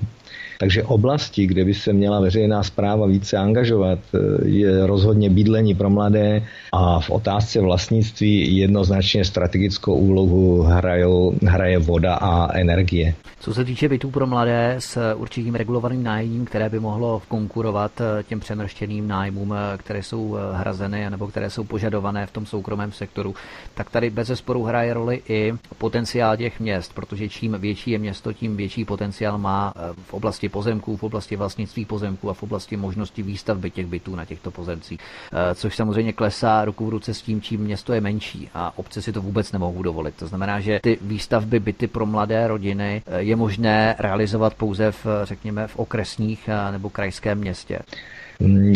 Takže 0.59 0.83
oblasti, 0.83 1.47
kde 1.47 1.65
by 1.65 1.75
se 1.75 1.93
měla 1.93 2.21
veřejná 2.21 2.63
zpráva 2.63 3.07
více 3.07 3.37
angažovat, 3.37 3.99
eh, 4.15 4.19
je 4.49 4.87
rozhodně 4.87 5.31
bydlení 5.31 5.75
pro 5.75 5.91
mladé 5.91 6.43
a 6.73 7.01
v 7.01 7.11
otázce 7.11 7.61
vlastnictví 7.61 8.57
jednoznačně 8.57 9.25
strategickou 9.25 9.95
úlohu 9.95 10.63
hrajou, 10.63 11.35
hraje 11.47 11.79
voda 11.79 12.15
a 12.15 12.53
energie. 12.59 13.15
Co 13.41 13.55
se 13.55 13.65
týče 13.65 13.89
bytů 13.89 14.11
pro 14.11 14.27
mladé 14.27 14.77
s 14.79 15.15
určitým 15.15 15.55
regulovaným 15.55 16.03
nájmem, 16.03 16.45
které 16.45 16.69
by 16.69 16.81
mohlo 16.81 17.23
konkurovat 17.29 18.01
eh, 18.01 18.23
těm 18.23 18.41
přemrštěným 18.41 19.09
nájmům, 19.09 19.55
eh, 19.55 19.79
které 19.79 20.03
jsou 20.03 20.37
hrazeny 20.53 21.11
nebo 21.11 21.27
které 21.27 21.51
jsou 21.51 21.65
požadované 21.65 22.27
v 22.27 22.31
tom 22.31 22.47
soukromém 22.47 22.93
sektoru, 22.93 23.35
tak 23.75 23.91
tady 23.91 24.11
bez 24.11 24.29
zesporu 24.29 24.63
hraje 24.63 24.95
roli 24.95 25.23
i 25.29 25.53
potenciál 25.79 26.37
těch 26.37 26.61
měst, 26.61 26.95
protože 26.95 27.29
čím 27.29 27.57
větší 27.59 27.91
je 27.91 27.99
město, 27.99 28.33
tím 28.33 28.57
větší 28.57 28.85
potenciál 28.85 29.39
má 29.39 29.75
v 30.03 30.15
oblasti 30.15 30.48
oblasti 30.49 30.69
pozemků, 30.69 30.97
v 30.97 31.03
oblasti 31.03 31.37
vlastnictví 31.37 31.85
pozemků 31.85 32.31
a 32.31 32.35
v 32.35 32.43
oblasti 32.43 32.77
možnosti 32.77 33.23
výstavby 33.23 33.71
těch 33.71 33.87
bytů 33.87 34.17
na 34.17 34.25
těchto 34.25 34.51
pozemcích. 34.51 35.01
Eh, 35.33 35.55
což 35.55 35.77
samozřejmě 35.77 36.13
klesá 36.13 36.65
ruku 36.65 36.87
v 36.87 36.89
ruce 36.89 37.15
s 37.15 37.23
tím, 37.23 37.41
čím 37.41 37.61
město 37.61 37.93
je 37.93 38.01
menší 38.01 38.49
a 38.55 38.73
obce 38.79 39.03
si 39.03 39.13
to 39.13 39.23
vůbec 39.23 39.53
nemohou 39.53 39.83
dovolit. 39.83 40.15
To 40.15 40.27
znamená, 40.27 40.61
že 40.61 40.81
ty 40.83 40.99
výstavby 41.01 41.61
byty 41.61 41.87
pro 41.87 42.07
mladé 42.07 42.49
rodiny 42.49 43.03
eh, 43.07 43.21
je 43.21 43.37
možné 43.37 43.97
realizovat 43.99 44.55
pouze 44.55 44.93
v, 44.93 45.07
řekněme, 45.25 45.67
v 45.67 45.77
okresních 45.77 46.49
eh, 46.49 46.73
nebo 46.73 46.91
krajském 46.91 47.39
městě. 47.39 47.79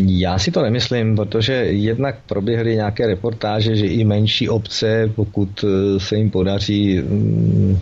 Já 0.07 0.39
si 0.39 0.51
to 0.51 0.63
nemyslím, 0.63 1.17
protože 1.17 1.53
jednak 1.55 2.17
proběhly 2.27 2.75
nějaké 2.75 3.07
reportáže, 3.07 3.77
že 3.77 3.87
i 3.87 4.05
menší 4.05 4.49
obce, 4.49 5.11
pokud 5.15 5.65
eh, 5.65 6.01
se 6.01 6.17
jim 6.17 6.31
podaří 6.31 6.99
mm, 7.01 7.79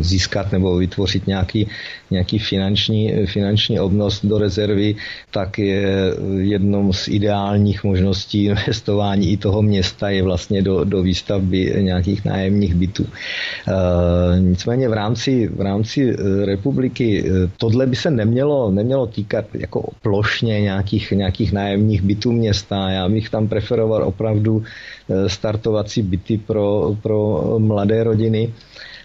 získat 0.00 0.52
nebo 0.52 0.76
vytvořit 0.76 1.26
nějaký, 1.26 1.68
nějaký 2.10 2.38
finanční, 2.38 3.26
finanční 3.26 3.80
obnos 3.80 4.24
do 4.24 4.38
rezervy, 4.38 4.94
tak 5.30 5.58
je 5.58 6.14
jednou 6.38 6.92
z 6.92 7.08
ideálních 7.08 7.84
možností 7.84 8.44
investování 8.52 9.32
i 9.32 9.36
toho 9.36 9.62
města 9.62 10.10
je 10.10 10.22
vlastně 10.22 10.62
do, 10.62 10.84
do 10.84 11.02
výstavby 11.02 11.74
nějakých 11.80 12.24
nájemních 12.24 12.74
bytů. 12.74 13.06
E, 13.06 14.40
nicméně 14.40 14.88
v 14.88 14.92
rámci, 14.92 15.48
v 15.48 15.60
rámci 15.60 16.14
eh, 16.14 16.46
republiky 16.46 17.24
tohle 17.56 17.86
by 17.86 17.96
se 17.96 18.10
nemělo, 18.10 18.70
nemělo 18.70 19.06
týkat 19.06 19.44
jako 19.54 19.88
plošně 20.02 20.60
nějak 20.60 20.81
nějakých, 20.82 21.10
nějakých 21.10 21.52
nájemních 21.52 22.02
bytů 22.02 22.32
města. 22.32 22.90
Já 22.90 23.08
bych 23.08 23.30
tam 23.30 23.48
preferoval 23.48 24.02
opravdu 24.04 24.62
eh, 24.62 25.28
startovací 25.28 26.02
byty 26.02 26.38
pro, 26.38 26.96
pro 27.02 27.42
mladé 27.58 28.04
rodiny. 28.04 28.52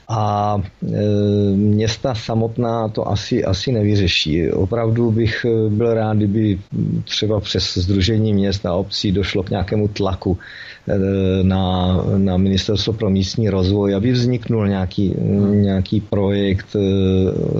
A 0.10 0.56
e, 0.56 0.96
města 1.56 2.16
samotná 2.16 2.88
to 2.88 3.08
asi, 3.08 3.44
asi 3.44 3.72
nevyřeší. 3.72 4.52
Opravdu 4.52 5.12
bych 5.12 5.46
eh, 5.46 5.70
byl 5.70 5.94
rád, 5.94 6.18
kdyby 6.18 6.60
třeba 7.04 7.40
přes 7.40 7.78
Združení 7.78 8.34
měst 8.34 8.66
a 8.66 8.74
obcí 8.74 9.12
došlo 9.12 9.44
k 9.44 9.50
nějakému 9.50 9.88
tlaku 9.88 10.38
na, 11.44 11.96
na 12.18 12.38
Ministerstvo 12.38 12.94
pro 12.94 13.10
místní 13.10 13.50
rozvoj, 13.50 13.96
aby 13.96 14.12
vzniknul 14.12 14.68
nějaký, 14.68 15.16
nějaký 15.52 16.02
projekt 16.02 16.76
eh, 16.76 16.80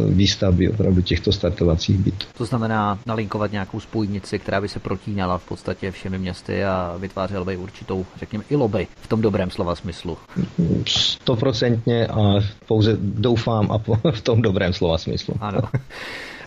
výstavby 0.10 0.70
opravdu 0.70 1.02
těchto 1.02 1.32
startovacích 1.32 1.98
bytů. 1.98 2.26
To 2.38 2.46
znamená 2.46 3.00
nalinkovat 3.06 3.52
nějakou 3.52 3.80
spojnici, 3.80 4.40
která 4.40 4.62
by 4.62 4.70
se 4.70 4.80
protínala 4.80 5.38
v 5.38 5.48
podstatě 5.48 5.92
všemi 5.92 6.20
městy 6.20 6.64
a 6.64 6.96
vytvářela 7.00 7.46
by 7.46 7.58
určitou, 7.58 8.06
řekněme, 8.20 8.44
i 8.50 8.56
lobby 8.56 8.88
v 9.02 9.08
tom 9.08 9.22
dobrém 9.22 9.50
slova 9.50 9.76
smyslu. 9.76 10.18
Stoprocentně 10.88 12.08
a 12.08 12.40
pouze 12.68 12.98
doufám 13.02 13.72
a 13.72 13.78
v 14.12 14.22
tom 14.22 14.42
dobrém 14.42 14.74
slova 14.74 14.98
smyslu. 14.98 15.34
Ano. 15.40 15.60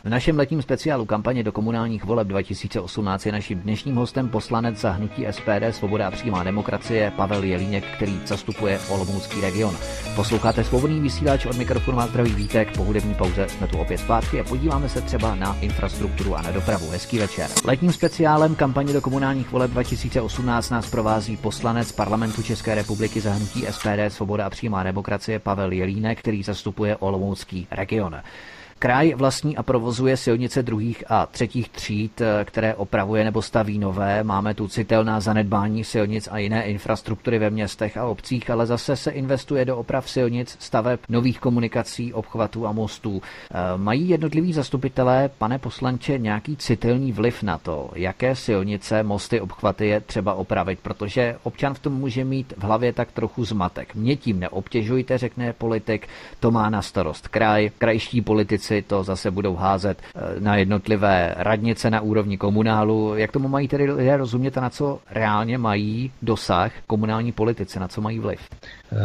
V 0.05 0.09
našem 0.09 0.39
letním 0.39 0.63
speciálu 0.63 1.05
kampaně 1.05 1.43
do 1.43 1.53
komunálních 1.53 2.05
voleb 2.05 2.29
2018 2.29 3.27
je 3.27 3.33
naším 3.33 3.61
dnešním 3.61 3.97
hostem 3.97 4.29
poslanec 4.29 4.81
za 4.81 4.91
hnutí 4.91 5.27
SPD 5.31 5.63
Svoboda 5.71 6.09
a 6.09 6.11
přímá 6.11 6.45
demokracie 6.45 7.13
Pavel 7.17 7.45
Jelínek, 7.45 7.85
který 7.97 8.21
zastupuje 8.27 8.81
Olomoucký 8.89 9.41
region. 9.41 9.77
Posloucháte 10.17 10.65
svobodný 10.65 11.01
vysílač 11.01 11.47
od 11.47 11.57
mikrofonu 11.57 11.99
a 11.99 12.07
zdraví 12.07 12.35
vítek. 12.35 12.77
Po 12.77 12.85
hudební 12.85 13.15
pauze 13.15 13.49
jsme 13.49 13.67
tu 13.67 13.79
opět 13.79 13.99
zpátky 13.99 14.41
a 14.41 14.45
podíváme 14.45 14.89
se 14.89 15.01
třeba 15.01 15.35
na 15.35 15.57
infrastrukturu 15.61 16.37
a 16.37 16.43
na 16.43 16.51
dopravu. 16.51 16.91
Hezký 16.91 17.19
večer. 17.19 17.51
Letním 17.65 17.93
speciálem 17.93 18.55
kampaně 18.55 18.93
do 18.93 19.01
komunálních 19.01 19.51
voleb 19.51 19.71
2018 19.71 20.71
nás 20.71 20.91
provází 20.91 21.37
poslanec 21.37 21.93
parlamentu 21.93 22.43
České 22.43 22.75
republiky 22.75 23.21
za 23.21 23.33
hnutí 23.33 23.67
SPD 23.71 24.01
Svoboda 24.09 24.47
a 24.47 24.51
přímá 24.51 24.83
demokracie 24.83 25.39
Pavel 25.39 25.73
Jelínek, 25.73 26.19
který 26.19 26.43
zastupuje 26.43 26.97
Olomoucký 26.97 27.67
region. 27.71 28.21
Kraj 28.83 29.15
vlastní 29.15 29.57
a 29.57 29.63
provozuje 29.63 30.17
silnice 30.17 30.63
druhých 30.63 31.05
a 31.09 31.27
třetích 31.27 31.69
tříd, 31.69 32.21
eh, 32.21 32.45
které 32.45 32.75
opravuje 32.75 33.25
nebo 33.25 33.43
staví 33.43 33.79
nové. 33.79 34.25
Máme 34.25 34.55
tu 34.55 34.69
citelná 34.69 35.21
zanedbání 35.21 35.85
silnic 35.85 36.29
a 36.33 36.39
jiné 36.39 36.65
infrastruktury 36.65 37.39
ve 37.39 37.51
městech 37.51 37.97
a 37.97 38.05
obcích, 38.05 38.51
ale 38.51 38.67
zase 38.67 38.97
se 38.97 39.11
investuje 39.11 39.65
do 39.65 39.77
oprav 39.77 40.11
silnic, 40.11 40.57
staveb, 40.59 41.01
nových 41.09 41.41
komunikací, 41.41 42.13
obchvatů 42.13 42.67
a 42.67 42.73
mostů. 42.73 43.23
Eh, 43.23 43.55
mají 43.77 44.09
jednotliví 44.09 44.53
zastupitelé, 44.53 45.31
pane 45.39 45.59
poslanče, 45.59 46.19
nějaký 46.19 46.57
citelný 46.57 47.13
vliv 47.13 47.43
na 47.43 47.59
to, 47.59 47.91
jaké 47.95 48.37
silnice, 48.37 49.03
mosty, 49.03 49.41
obchvaty 49.41 49.87
je 49.87 50.01
třeba 50.01 50.35
opravit, 50.35 50.79
protože 50.83 51.37
občan 51.43 51.75
v 51.75 51.79
tom 51.79 51.93
může 51.93 52.25
mít 52.25 52.55
v 52.57 52.63
hlavě 52.63 52.93
tak 52.93 53.13
trochu 53.13 53.45
zmatek. 53.45 53.95
Mě 53.95 54.17
tím 54.17 54.41
neobtěžujte, 54.41 55.19
řekne 55.19 55.53
politik, 55.53 56.09
to 56.41 56.51
má 56.51 56.71
na 56.71 56.83
starost 56.83 57.29
kraj, 57.29 57.71
krajští 57.79 58.21
politici 58.21 58.70
politici 58.71 58.89
to 58.89 59.03
zase 59.05 59.31
budou 59.31 59.55
házet 59.57 59.99
eh, 60.03 60.41
na 60.41 60.57
jednotlivé 60.57 61.35
radnice 61.37 61.91
na 61.91 62.01
úrovni 62.01 62.39
komunálu. 62.39 63.17
Jak 63.17 63.33
tomu 63.33 63.49
mají 63.49 63.69
tedy 63.69 63.93
lidé 63.93 64.17
rozumět 64.17 64.59
a 64.59 64.61
na 64.61 64.71
co 64.71 64.99
reálně 65.11 65.59
mají 65.59 66.11
dosah 66.23 66.73
komunální 66.87 67.33
politici, 67.33 67.81
na 67.81 67.89
co 67.89 68.01
mají 68.01 68.19
vliv? 68.19 68.41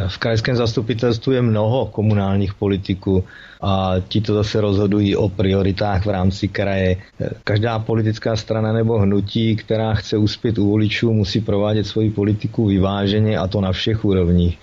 V 0.08 0.18
krajském 0.18 0.56
zastupitelstvu 0.56 1.32
je 1.32 1.42
mnoho 1.42 1.86
komunálních 1.86 2.54
politiků 2.54 3.24
a 3.62 3.94
ti 4.08 4.22
to 4.22 4.34
zase 4.34 4.62
rozhodují 4.62 5.16
o 5.16 5.30
prioritách 5.30 6.06
v 6.06 6.10
rámci 6.10 6.48
kraje. 6.48 6.96
Každá 7.44 7.80
politická 7.80 8.36
strana 8.36 8.74
nebo 8.74 9.00
hnutí, 9.00 9.56
která 9.56 9.94
chce 9.94 10.18
uspět 10.18 10.58
u 10.58 10.70
voličů, 10.70 11.14
musí 11.14 11.42
provádět 11.42 11.84
svoji 11.88 12.10
politiku 12.10 12.66
vyváženě 12.66 13.38
a 13.38 13.48
to 13.48 13.62
na 13.62 13.72
všech 13.72 14.06
úrovních. 14.06 14.58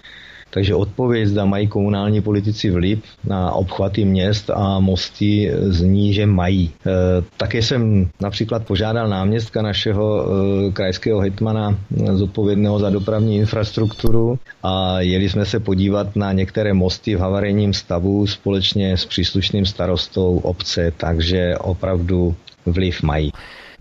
Takže 0.55 0.75
odpověď, 0.75 1.27
zda 1.29 1.45
mají 1.45 1.69
komunální 1.69 2.21
politici 2.21 2.71
vliv 2.71 2.99
na 3.25 3.53
obchvaty 3.53 4.05
měst 4.05 4.51
a 4.51 4.81
mosty, 4.81 5.53
zní, 5.61 6.13
že 6.13 6.27
mají. 6.27 6.71
E, 6.87 6.91
také 7.37 7.63
jsem 7.63 8.09
například 8.21 8.67
požádal 8.67 9.09
náměstka 9.09 9.63
našeho 9.63 10.27
e, 10.27 10.73
krajského 10.73 11.21
hetmana 11.21 11.79
zodpovědného 12.13 12.79
za 12.79 12.91
dopravní 12.91 13.37
infrastrukturu 13.37 14.39
a 14.63 15.01
jeli 15.01 15.29
jsme 15.29 15.45
se 15.45 15.61
podívat 15.61 16.17
na 16.17 16.33
některé 16.33 16.73
mosty 16.75 17.17
v 17.17 17.21
havarijním 17.21 17.73
stavu 17.75 18.27
společně 18.27 18.97
s 18.97 19.07
příslušným 19.07 19.67
starostou 19.67 20.39
obce, 20.39 20.93
takže 20.97 21.59
opravdu 21.59 22.35
vliv 22.67 23.03
mají. 23.03 23.33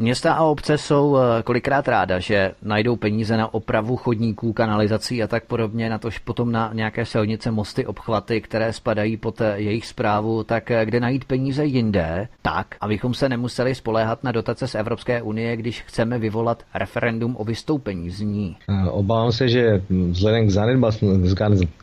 Města 0.01 0.33
a 0.33 0.43
obce 0.43 0.77
jsou 0.77 1.17
eh, 1.17 1.43
kolikrát 1.43 1.87
ráda, 1.87 2.19
že 2.19 2.51
najdou 2.61 2.95
peníze 2.95 3.37
na 3.37 3.53
opravu 3.53 3.95
chodníků, 3.95 4.53
kanalizací 4.53 5.23
a 5.23 5.27
tak 5.27 5.45
podobně, 5.45 5.89
na 5.89 5.97
tož 5.97 6.17
potom 6.17 6.51
na 6.51 6.71
nějaké 6.73 7.05
silnice, 7.05 7.51
mosty, 7.51 7.85
obchvaty, 7.85 8.41
které 8.41 8.73
spadají 8.73 9.17
pod 9.17 9.41
eh, 9.41 9.53
jejich 9.55 9.87
zprávu, 9.87 10.43
tak 10.43 10.71
eh, 10.71 10.85
kde 10.85 10.99
najít 10.99 11.25
peníze 11.25 11.65
jinde, 11.65 12.27
tak, 12.41 12.75
abychom 12.81 13.13
se 13.13 13.29
nemuseli 13.29 13.75
spoléhat 13.75 14.23
na 14.23 14.31
dotace 14.31 14.67
z 14.67 14.75
Evropské 14.75 15.21
unie, 15.21 15.57
když 15.57 15.81
chceme 15.81 16.19
vyvolat 16.19 16.63
referendum 16.73 17.35
o 17.39 17.43
vystoupení 17.43 18.09
z 18.09 18.21
ní. 18.21 18.57
Obávám 18.89 19.31
se, 19.31 19.49
že 19.49 19.81
vzhledem 19.89 20.47
k 20.47 20.49
zanedbanu, 20.49 20.93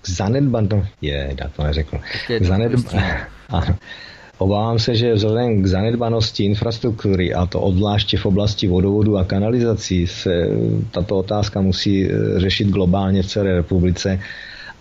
k 0.03 0.09
zanedbanu, 0.09 0.87
je, 1.01 1.35
já 1.41 1.49
to 1.49 1.63
neřekl, 1.63 1.99
k 2.39 2.43
zanedbanu, 2.43 3.01
Obávám 4.39 4.79
se, 4.79 4.95
že 4.95 5.15
vzhledem 5.15 5.63
k 5.63 5.67
zanedbanosti 5.67 6.45
infrastruktury, 6.45 7.35
a 7.35 7.47
to 7.47 7.61
obzvláště 7.61 8.17
v 8.17 8.27
oblasti 8.27 8.69
vodovodu 8.69 9.19
a 9.19 9.25
kanalizací, 9.25 10.07
se 10.07 10.49
tato 10.91 11.19
otázka 11.19 11.61
musí 11.61 12.05
e, 12.05 12.11
řešit 12.37 12.69
globálně 12.69 13.23
v 13.23 13.27
celé 13.27 13.55
republice 13.55 14.21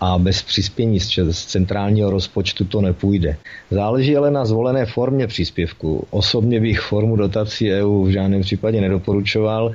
a 0.00 0.18
bez 0.18 0.42
přispění 0.42 1.00
z 1.00 1.44
centrálního 1.46 2.10
rozpočtu 2.10 2.64
to 2.64 2.80
nepůjde. 2.80 3.36
Záleží 3.70 4.16
ale 4.16 4.30
na 4.30 4.44
zvolené 4.44 4.86
formě 4.86 5.26
příspěvku. 5.26 6.06
Osobně 6.10 6.60
bych 6.60 6.80
formu 6.80 7.16
dotací 7.16 7.72
EU 7.72 8.04
v 8.04 8.10
žádném 8.10 8.40
případě 8.40 8.80
nedoporučoval. 8.80 9.72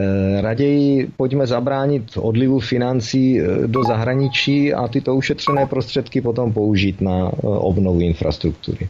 E, 0.00 0.40
raději 0.40 1.08
pojďme 1.16 1.46
zabránit 1.46 2.04
odlivu 2.16 2.60
financí 2.60 3.40
e, 3.40 3.66
do 3.66 3.84
zahraničí 3.84 4.74
a 4.74 4.88
tyto 4.88 5.14
ušetřené 5.14 5.66
prostředky 5.66 6.20
potom 6.20 6.52
použít 6.52 7.00
na 7.00 7.30
obnovu 7.42 8.00
infrastruktury. 8.00 8.88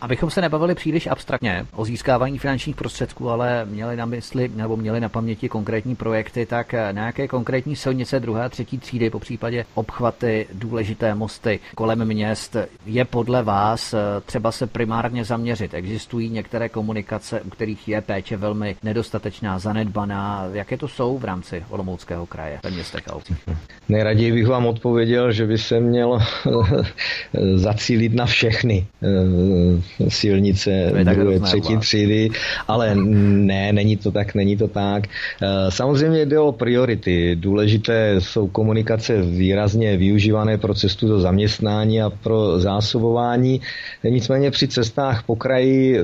Abychom 0.00 0.30
se 0.30 0.40
nebavili 0.40 0.74
příliš 0.74 1.06
abstraktně 1.06 1.66
o 1.72 1.84
získávání 1.84 2.38
finančních 2.38 2.76
prostředků, 2.76 3.30
ale 3.30 3.64
měli 3.64 3.96
na 3.96 4.06
mysli 4.06 4.50
nebo 4.54 4.76
měli 4.76 5.00
na 5.00 5.08
paměti 5.08 5.48
konkrétní 5.48 5.96
projekty, 5.96 6.46
tak 6.46 6.74
nějaké 6.92 7.28
konkrétní 7.28 7.76
silnice 7.76 8.20
druhé 8.20 8.44
a 8.44 8.48
třetí 8.48 8.78
třídy, 8.78 9.10
po 9.10 9.18
případě 9.18 9.64
obchvaty, 9.74 10.46
důležité 10.52 11.14
mosty 11.14 11.60
kolem 11.74 12.04
měst, 12.04 12.56
je 12.86 13.04
podle 13.04 13.42
vás 13.42 13.94
třeba 14.26 14.52
se 14.52 14.66
primárně 14.66 15.24
zaměřit. 15.24 15.74
Existují 15.74 16.30
některé 16.30 16.68
komunikace, 16.68 17.40
u 17.40 17.50
kterých 17.50 17.88
je 17.88 18.00
péče 18.00 18.36
velmi 18.36 18.76
nedostatečná, 18.82 19.58
zanedbaná. 19.58 20.48
Jaké 20.52 20.76
to 20.76 20.88
jsou 20.88 21.18
v 21.18 21.24
rámci 21.24 21.64
Olomouckého 21.68 22.26
kraje 22.26 22.60
ve 22.64 22.70
městech 22.70 23.08
a? 23.08 23.18
Nejraději 23.88 24.32
bych 24.32 24.46
vám 24.46 24.66
odpověděl, 24.66 25.32
že 25.32 25.46
by 25.46 25.58
se 25.58 25.80
měl 25.80 26.18
zacílit 27.54 28.14
na 28.14 28.26
všechny 28.26 28.86
silnice 30.08 30.92
druhé, 31.14 31.40
třetí 31.40 31.76
třídy, 31.76 32.30
ale 32.68 32.94
ne, 32.94 33.72
není 33.72 33.96
to 33.96 34.10
tak, 34.10 34.34
není 34.34 34.56
to 34.56 34.68
tak. 34.68 35.06
Eh, 35.06 35.70
samozřejmě 35.70 36.26
jde 36.26 36.38
o 36.38 36.52
priority. 36.52 37.36
Důležité 37.36 38.14
jsou 38.18 38.48
komunikace 38.48 39.22
výrazně 39.22 39.96
využívané 39.96 40.58
pro 40.58 40.74
cestu 40.74 41.08
do 41.08 41.20
zaměstnání 41.20 42.02
a 42.02 42.10
pro 42.10 42.60
zásobování. 42.60 43.60
Nicméně 44.04 44.50
při 44.50 44.68
cestách 44.68 45.22
po 45.22 45.36
kraji, 45.36 45.98
eh, 45.98 46.02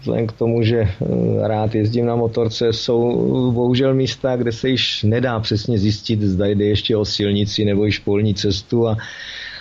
vzhledem 0.00 0.26
k 0.26 0.32
tomu, 0.32 0.62
že 0.62 0.78
eh, 0.80 1.48
rád 1.48 1.74
jezdím 1.74 2.06
na 2.06 2.16
motorce, 2.16 2.72
jsou 2.72 3.52
bohužel 3.52 3.94
místa, 3.94 4.36
kde 4.36 4.52
se 4.52 4.68
již 4.68 5.02
nedá 5.02 5.40
přesně 5.40 5.78
zjistit, 5.78 6.22
zda 6.22 6.46
jde 6.46 6.64
ještě 6.64 6.96
o 6.96 7.04
silnici 7.04 7.64
nebo 7.64 7.86
i 7.86 7.92
špolní 7.92 8.34
cestu 8.34 8.88
a 8.88 8.96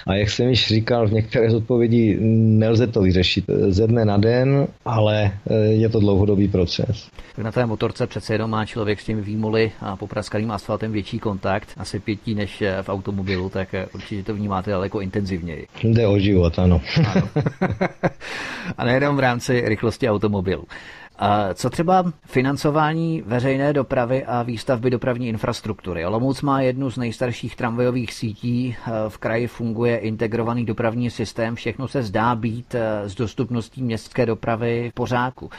a 0.10 0.16
jak 0.16 0.30
jsem 0.30 0.50
již 0.50 0.68
říkal 0.68 1.08
v 1.08 1.14
některé 1.14 1.50
z 1.50 1.54
odpovědí, 1.54 2.18
nelze 2.60 2.88
to 2.88 3.02
vyřešit 3.02 3.46
ze 3.68 3.88
dne 3.88 4.06
na 4.06 4.18
den, 4.18 4.68
ale 4.86 5.32
eh, 5.50 5.56
je 5.56 5.90
to 5.90 6.00
dlouhodobý 6.00 6.48
proces. 6.48 7.10
Na 7.38 7.52
té 7.52 7.66
motorce 7.66 8.08
přece 8.08 8.34
jenom 8.34 8.52
má 8.52 8.66
člověk 8.66 9.02
s 9.02 9.06
těmi 9.06 9.22
výmoly 9.22 9.72
a 9.82 9.96
popraskaným 9.96 10.52
asfaltem 10.52 10.92
větší 10.92 11.20
kontakt, 11.20 11.70
asi 11.78 12.00
pětí 12.00 12.36
než 12.36 12.62
eh, 12.62 12.84
v 12.84 12.90
automobilu, 12.90 13.50
tak 13.50 13.74
eh, 13.74 13.86
určitě 13.94 14.24
to 14.24 14.36
vnímáte 14.36 14.72
daleko 14.72 15.02
intenzivněji. 15.02 15.68
Jde 15.84 16.08
o 16.08 16.20
život, 16.20 16.60
ano. 16.60 16.82
ano. 17.16 17.30
a 18.78 18.86
nejenom 18.86 19.16
v 19.16 19.20
rámci 19.20 19.62
rychlosti 19.66 20.10
automobilu. 20.10 20.64
A 21.22 21.54
co 21.54 21.70
třeba 21.70 22.14
financování 22.26 23.24
veřejné 23.26 23.74
dopravy 23.74 24.26
a 24.26 24.44
výstavby 24.44 24.90
dopravní 24.90 25.28
infrastruktury? 25.28 26.06
Olomouc 26.06 26.42
má 26.42 26.62
jednu 26.62 26.92
z 26.92 26.98
nejstarších 26.98 27.56
tramvajových 27.56 28.14
sítí, 28.14 28.76
v 29.08 29.18
kraji 29.18 29.48
funguje 29.48 29.98
integrovaný 29.98 30.66
dopravní 30.66 31.10
systém, 31.10 31.56
všechno 31.56 31.88
se 31.88 32.04
zdá 32.04 32.36
být 32.36 32.76
s 33.06 33.16
dostupností 33.16 33.84
městské 33.84 34.26
dopravy 34.26 34.90
v 34.92 34.94
pořádku. 34.94 35.50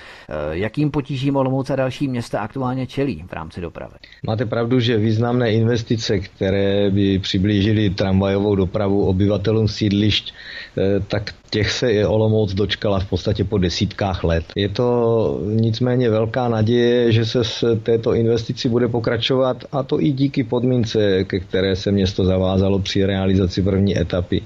Jakým 0.51 0.91
potížím 0.91 1.37
Olomouc 1.37 1.71
a 1.71 1.77
další 1.77 2.09
města 2.09 2.41
aktuálně 2.41 2.87
čelí 2.87 3.25
v 3.29 3.33
rámci 3.33 3.61
dopravy? 3.61 3.95
Máte 4.27 4.47
pravdu, 4.47 4.81
že 4.81 4.97
významné 4.97 5.53
investice, 5.53 6.19
které 6.19 6.91
by 6.91 7.19
přiblížily 7.19 7.91
tramvajovou 7.91 8.55
dopravu 8.55 9.07
obyvatelům 9.07 9.69
sídlišť, 9.69 10.33
eh, 10.33 10.70
tak 11.09 11.35
těch 11.51 11.71
se 11.71 12.07
Olomouc 12.07 12.55
dočkala 12.55 13.01
v 13.01 13.09
podstatě 13.09 13.45
po 13.45 13.59
desítkách 13.59 14.25
let. 14.25 14.45
Je 14.57 14.68
to 14.68 15.41
nicméně 15.45 16.11
velká 16.11 16.49
naděje, 16.49 17.12
že 17.12 17.27
se 17.27 17.45
s 17.45 17.77
této 17.83 18.14
investici 18.14 18.68
bude 18.68 18.89
pokračovat 18.89 19.64
a 19.73 19.83
to 19.83 20.01
i 20.01 20.12
díky 20.12 20.45
podmínce, 20.45 21.25
ke 21.25 21.41
které 21.41 21.77
se 21.77 21.93
město 21.93 22.25
zavázalo 22.25 22.79
při 22.79 23.07
realizaci 23.07 23.62
první 23.62 23.99
etapy 23.99 24.43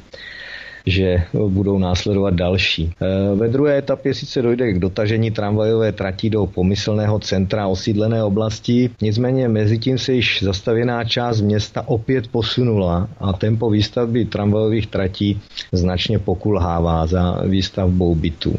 že 0.87 1.23
budou 1.49 1.79
následovat 1.79 2.35
další. 2.35 2.93
E, 3.01 3.35
ve 3.35 3.49
druhé 3.49 3.79
etapě 3.79 4.15
sice 4.15 4.43
dojde 4.43 4.73
k 4.73 4.79
dotažení 4.79 5.31
tramvajové 5.31 5.93
trati 5.93 6.31
do 6.31 6.47
pomyslného 6.47 7.19
centra 7.19 7.67
osídlené 7.67 8.25
oblasti, 8.25 8.91
nicméně 9.03 9.49
mezi 9.49 9.79
tím 9.79 9.99
se 9.99 10.13
již 10.13 10.43
zastavěná 10.43 11.05
část 11.05 11.41
města 11.41 11.89
opět 11.89 12.29
posunula 12.29 13.09
a 13.21 13.33
tempo 13.33 13.71
výstavby 13.71 14.25
tramvajových 14.25 14.87
tratí 14.87 15.41
značně 15.73 16.19
pokulhává 16.19 17.07
za 17.07 17.41
výstavbou 17.47 18.15
bytů. 18.15 18.59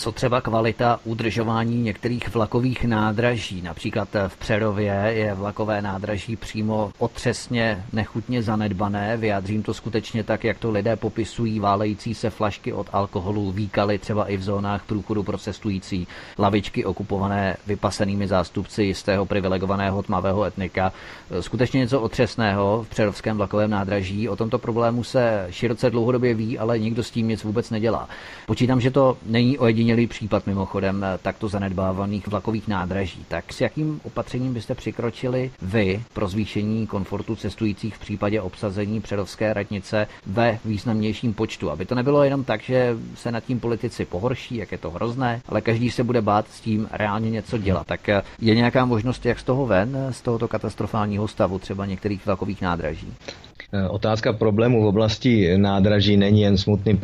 Co 0.00 0.12
třeba 0.12 0.40
kvalita 0.40 1.00
udržování 1.04 1.82
některých 1.82 2.34
vlakových 2.34 2.84
nádraží? 2.84 3.62
Například 3.62 4.08
v 4.28 4.36
Přerově 4.36 4.92
je 5.08 5.34
vlakové 5.34 5.82
nádraží 5.82 6.36
přímo 6.36 6.92
otřesně 6.98 7.84
nechutně 7.92 8.42
zanedbané. 8.42 9.16
Vyjádřím 9.16 9.62
to 9.62 9.74
skutečně 9.74 10.24
tak, 10.24 10.44
jak 10.44 10.58
to 10.58 10.70
lidé 10.70 10.96
popisují, 10.96 11.60
válející 11.60 12.14
se 12.14 12.30
flašky 12.30 12.72
od 12.72 12.86
alkoholu, 12.92 13.52
výkaly 13.52 13.98
třeba 13.98 14.26
i 14.26 14.36
v 14.36 14.42
zónách 14.42 14.84
průchodu 14.84 15.22
pro 15.22 15.38
cestující, 15.38 16.06
lavičky 16.38 16.84
okupované 16.84 17.56
vypasenými 17.66 18.28
zástupci 18.28 18.82
jistého 18.82 19.26
privilegovaného 19.26 20.02
tmavého 20.02 20.44
etnika. 20.44 20.92
Skutečně 21.40 21.78
něco 21.78 22.00
otřesného 22.00 22.82
v 22.82 22.88
Přerovském 22.88 23.36
vlakovém 23.36 23.70
nádraží. 23.70 24.28
O 24.28 24.36
tomto 24.36 24.58
problému 24.58 25.04
se 25.04 25.46
široce 25.50 25.90
dlouhodobě 25.90 26.34
ví, 26.34 26.58
ale 26.58 26.78
nikdo 26.78 27.02
s 27.02 27.10
tím 27.10 27.28
nic 27.28 27.44
vůbec 27.44 27.70
nedělá. 27.70 28.08
Počítám, 28.46 28.80
že 28.80 28.90
to 28.90 29.18
není 29.26 29.58
ojedinělé 29.58 29.89
ojedinělý 29.90 30.06
případ 30.06 30.46
mimochodem 30.46 31.04
eh, 31.04 31.18
takto 31.22 31.48
zanedbávaných 31.48 32.28
vlakových 32.28 32.68
nádraží. 32.68 33.24
Tak 33.28 33.52
s 33.52 33.60
jakým 33.60 34.00
opatřením 34.04 34.54
byste 34.54 34.74
přikročili 34.74 35.50
vy 35.62 36.02
pro 36.12 36.28
zvýšení 36.28 36.86
komfortu 36.86 37.36
cestujících 37.36 37.94
v 37.96 37.98
případě 37.98 38.40
obsazení 38.40 39.00
předovské 39.00 39.54
radnice 39.54 40.06
ve 40.26 40.58
významnějším 40.64 41.34
počtu? 41.34 41.70
Aby 41.70 41.86
to 41.86 41.94
nebylo 41.94 42.22
jenom 42.22 42.44
tak, 42.44 42.62
že 42.62 42.96
se 43.14 43.32
nad 43.32 43.44
tím 43.44 43.60
politici 43.60 44.04
pohorší, 44.04 44.56
jak 44.56 44.72
je 44.72 44.78
to 44.78 44.90
hrozné, 44.90 45.42
ale 45.48 45.60
každý 45.60 45.90
se 45.90 46.04
bude 46.04 46.22
bát 46.22 46.46
s 46.50 46.60
tím 46.60 46.88
reálně 46.92 47.30
něco 47.30 47.58
dělat. 47.58 47.86
Tak 47.86 48.08
eh, 48.08 48.22
je 48.40 48.54
nějaká 48.54 48.84
možnost, 48.84 49.26
jak 49.26 49.38
z 49.38 49.44
toho 49.44 49.66
ven, 49.66 50.08
z 50.10 50.20
tohoto 50.22 50.48
katastrofálního 50.48 51.28
stavu 51.28 51.58
třeba 51.58 51.86
některých 51.86 52.26
vlakových 52.26 52.62
nádraží? 52.62 53.12
Otázka 53.90 54.32
problému 54.32 54.82
v 54.82 54.86
oblasti 54.86 55.58
nádraží 55.58 56.16
není 56.16 56.40
jen 56.40 56.58
smutným 56.58 57.00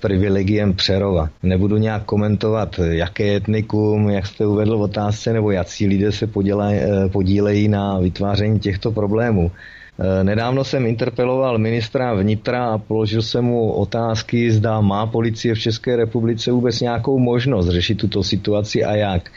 privilegiem 0.00 0.74
Přerova. 0.74 1.28
Nebudu 1.42 1.76
nějak 1.76 2.04
komentovat, 2.04 2.80
jaké 2.90 3.36
etnikum, 3.36 4.10
jak 4.10 4.26
jste 4.26 4.46
uvedl 4.46 4.78
v 4.78 4.82
otázce, 4.82 5.32
nebo 5.32 5.50
jaký 5.50 5.86
lidé 5.86 6.12
se 6.12 6.26
podílejí 7.12 7.68
na 7.68 7.98
vytváření 7.98 8.58
těchto 8.60 8.92
problémů. 8.92 9.50
Eh, 10.00 10.24
nedávno 10.24 10.64
jsem 10.64 10.86
interpeloval 10.86 11.58
ministra 11.58 12.14
vnitra 12.14 12.66
a 12.66 12.78
položil 12.78 13.22
jsem 13.22 13.44
mu 13.44 13.72
otázky, 13.72 14.50
zda 14.50 14.80
má 14.80 15.06
policie 15.06 15.54
v 15.54 15.58
České 15.58 15.96
republice 15.96 16.52
vůbec 16.52 16.80
nějakou 16.80 17.18
možnost 17.18 17.68
řešit 17.68 17.94
tuto 17.94 18.22
situaci 18.22 18.84
a 18.84 18.94
jak. 18.94 19.30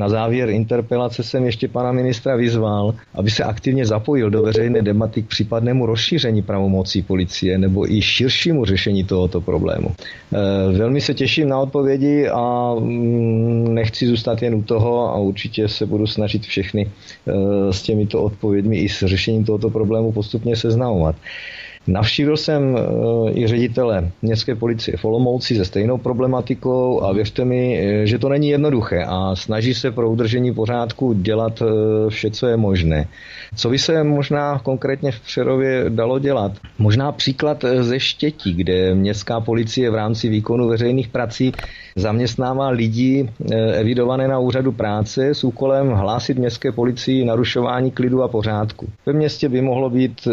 Na 0.00 0.08
závěr 0.08 0.50
interpelace 0.50 1.22
jsem 1.22 1.44
ještě 1.44 1.68
pana 1.68 1.92
ministra 1.92 2.36
vyzval, 2.36 2.94
aby 3.14 3.30
se 3.30 3.44
aktivně 3.44 3.86
zapojil 3.86 4.30
do 4.30 4.42
veřejné 4.42 4.82
debaty 4.82 5.22
k 5.22 5.26
případnému 5.26 5.86
rozšíření 5.86 6.42
pravomocí 6.42 7.02
policie 7.02 7.58
nebo 7.58 7.92
i 7.92 8.02
širšímu 8.02 8.64
řešení 8.64 9.04
tohoto 9.04 9.40
problému. 9.40 9.88
E, 9.92 10.72
velmi 10.78 11.00
se 11.00 11.14
těším 11.14 11.48
na 11.48 11.58
odpovědi 11.58 12.28
a 12.28 12.74
mm, 12.80 13.74
nechci 13.74 14.06
zůstat 14.06 14.42
jen 14.42 14.54
u 14.54 14.62
toho 14.62 15.08
a 15.08 15.16
určitě 15.16 15.68
se 15.68 15.86
budu 15.86 16.06
snažit 16.06 16.42
všechny 16.42 16.82
e, 16.86 17.72
s 17.72 17.82
těmito 17.82 18.22
odpověďmi 18.22 18.78
i 18.78 18.88
s 18.88 19.06
řešením 19.06 19.44
tohoto 19.44 19.70
problému 19.70 20.12
postupně 20.12 20.56
seznamovat. 20.56 21.16
Navštívil 21.90 22.36
jsem 22.36 22.76
eh, 22.76 22.80
i 23.32 23.46
ředitele 23.46 24.10
městské 24.22 24.54
policie 24.54 24.96
v 24.96 25.04
Olomouci 25.04 25.56
se 25.56 25.64
stejnou 25.64 25.98
problematikou 25.98 27.02
a 27.02 27.12
věřte 27.12 27.44
mi, 27.44 27.78
eh, 27.78 28.06
že 28.06 28.18
to 28.18 28.28
není 28.28 28.48
jednoduché 28.48 29.04
a 29.06 29.36
snaží 29.36 29.74
se 29.74 29.90
pro 29.90 30.10
udržení 30.10 30.54
pořádku 30.54 31.12
dělat 31.12 31.62
eh, 31.62 32.10
vše, 32.10 32.30
co 32.30 32.46
je 32.46 32.56
možné. 32.56 33.08
Co 33.56 33.70
by 33.70 33.78
se 33.78 34.04
možná 34.04 34.58
konkrétně 34.58 35.12
v 35.12 35.20
Přerově 35.20 35.84
dalo 35.88 36.18
dělat? 36.18 36.52
Možná 36.78 37.12
příklad 37.12 37.64
ze 37.80 38.00
Štětí, 38.00 38.54
kde 38.54 38.94
městská 38.94 39.40
policie 39.40 39.90
v 39.90 39.94
rámci 39.94 40.28
výkonu 40.28 40.68
veřejných 40.68 41.08
prací 41.08 41.52
zaměstnává 41.96 42.68
lidi 42.68 43.28
evidované 43.74 44.28
na 44.28 44.38
úřadu 44.38 44.72
práce 44.72 45.34
s 45.34 45.44
úkolem 45.44 45.88
hlásit 45.90 46.38
městské 46.38 46.72
policii 46.72 47.24
narušování 47.24 47.90
klidu 47.90 48.22
a 48.22 48.28
pořádku. 48.28 48.88
Ve 49.06 49.12
městě 49.12 49.48
by 49.48 49.60
mohlo 49.60 49.90
být 49.90 50.28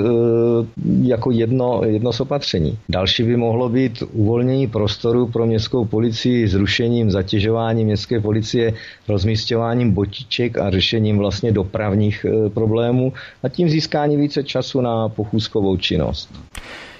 jako 1.01 1.31
jedno, 1.31 1.46
jedno 1.85 2.13
z 2.13 2.19
opatření. 2.19 2.77
Další 2.89 3.23
by 3.23 3.37
mohlo 3.37 3.69
být 3.69 4.03
uvolnění 4.13 4.67
prostoru 4.67 5.27
pro 5.27 5.45
městskou 5.45 5.85
policii 5.85 6.47
zrušením 6.47 7.11
zatěžování 7.11 7.85
městské 7.85 8.19
policie, 8.19 8.73
rozmístěváním 9.07 9.91
botiček 9.91 10.57
a 10.57 10.71
řešením 10.71 11.17
vlastně 11.17 11.51
dopravních 11.51 12.25
e, 12.25 12.49
problémů 12.49 13.13
a 13.43 13.49
tím 13.49 13.69
získání 13.69 14.17
více 14.17 14.43
času 14.43 14.81
na 14.81 15.09
pochůzkovou 15.09 15.77
činnost. 15.77 16.29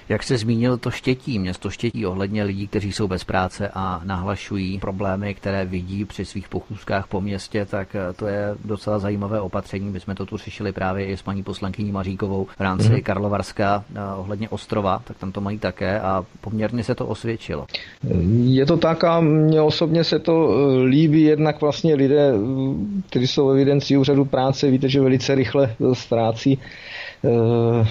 Jak 0.08 0.22
se 0.22 0.38
zmínil 0.38 0.78
to 0.78 0.90
štětí, 0.90 1.38
město 1.38 1.70
štětí 1.70 2.06
ohledně 2.06 2.42
lidí, 2.42 2.68
kteří 2.68 2.92
jsou 2.92 3.08
bez 3.08 3.24
práce 3.24 3.70
a 3.74 4.00
nahlašují 4.04 4.78
problémy, 4.78 5.34
které 5.34 5.64
vidí 5.64 6.04
při 6.04 6.24
svých 6.24 6.48
pochůzkách 6.48 7.06
po 7.06 7.20
městě, 7.20 7.66
tak 7.70 7.94
eh, 7.94 8.12
to 8.12 8.26
je 8.26 8.54
docela 8.64 8.98
zajímavé 8.98 9.40
opatření. 9.40 9.90
My 9.90 10.00
jsme 10.00 10.14
to 10.14 10.26
tu 10.26 10.36
řešili 10.36 10.72
právě 10.72 11.06
i 11.06 11.16
s 11.16 11.22
paní 11.22 11.42
poslankyní 11.42 11.92
Maříkovou 11.92 12.44
v 12.44 12.60
rámci 12.60 12.88
mm-hmm. 12.88 13.02
Karlovarska 13.02 13.84
eh, 13.94 13.98
ohledně 14.16 14.48
ostrova, 14.48 15.02
tak 15.04 15.18
tam 15.18 15.32
to 15.32 15.40
mají 15.40 15.58
také 15.58 16.00
a 16.00 16.24
poměrně 16.40 16.84
se 16.84 16.94
to 16.94 17.06
osvědčilo. 17.06 17.66
Je 18.44 18.66
to 18.66 18.76
tak 18.76 19.04
a 19.04 19.20
mně 19.20 19.62
osobně 19.62 20.04
se 20.04 20.18
to 20.18 20.50
eh, 20.50 20.82
líbí, 20.82 21.22
jednak 21.22 21.60
vlastně 21.60 21.94
lidé, 21.94 22.32
kteří 23.10 23.26
jsou 23.26 23.48
v 23.48 23.50
evidenci 23.50 23.96
úřadu 23.96 24.24
práce, 24.24 24.70
víte, 24.70 24.88
že 24.88 25.00
velice 25.00 25.34
rychle 25.34 25.74
ztrácí 25.92 26.58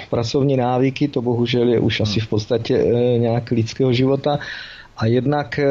pracovní 0.09 0.57
návyky, 0.57 1.07
to 1.07 1.21
bohužel 1.21 1.69
je 1.69 1.79
už 1.79 2.01
asi 2.01 2.19
v 2.19 2.27
podstatě 2.27 2.77
eh, 2.77 3.17
nějak 3.17 3.51
lidského 3.51 3.93
života. 3.93 4.39
A 4.97 5.05
jednak 5.05 5.59
eh, 5.59 5.67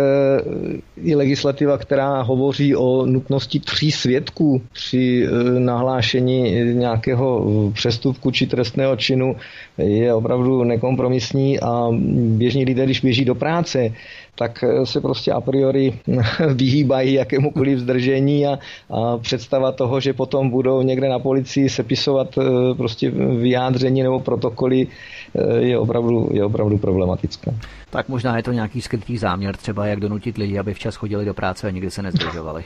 i 0.96 1.14
legislativa, 1.14 1.78
která 1.78 2.22
hovoří 2.22 2.76
o 2.76 3.06
nutnosti 3.06 3.60
tří 3.60 3.92
svědků 3.92 4.62
při 4.72 5.28
nahlášení 5.58 6.52
nějakého 6.72 7.44
přestupku 7.74 8.30
či 8.30 8.46
trestného 8.46 8.96
činu, 8.96 9.36
je 9.78 10.14
opravdu 10.14 10.64
nekompromisní 10.64 11.60
a 11.60 11.88
běžní 12.12 12.64
lidé, 12.64 12.84
když 12.84 13.00
běží 13.00 13.24
do 13.24 13.34
práce, 13.34 13.92
tak 14.36 14.64
eh, 14.64 14.86
se 14.86 15.00
prostě 15.00 15.32
a 15.32 15.40
priori 15.40 15.98
vyhýbají 16.54 17.12
jakémukoliv 17.12 17.78
zdržení 17.78 18.46
a, 18.46 18.58
a 18.90 19.18
představa 19.18 19.72
toho, 19.72 20.00
že 20.00 20.12
potom 20.12 20.50
budou 20.50 20.82
někde 20.82 21.08
na 21.08 21.18
policii 21.18 21.68
sepisovat 21.68 22.38
eh, 22.38 22.74
prostě 22.76 23.10
vyjádření 23.10 24.02
nebo 24.02 24.20
protokoly 24.20 24.86
eh, 24.86 25.56
je 25.58 25.78
opravdu, 25.78 26.30
je 26.32 26.44
opravdu 26.44 26.78
problematická. 26.78 27.50
Tak 27.90 28.08
možná 28.08 28.36
je 28.36 28.42
to 28.42 28.52
nějaký 28.52 28.80
skrytý 28.80 29.18
záměr, 29.18 29.56
třeba 29.56 29.86
jak 29.86 30.00
donutit 30.00 30.38
lidi, 30.38 30.58
aby 30.58 30.74
včas 30.74 30.96
chodili 30.96 31.24
do 31.24 31.34
práce 31.34 31.66
a 31.66 31.70
nikdy 31.70 31.90
se 31.90 32.02
nezdržovali. 32.02 32.64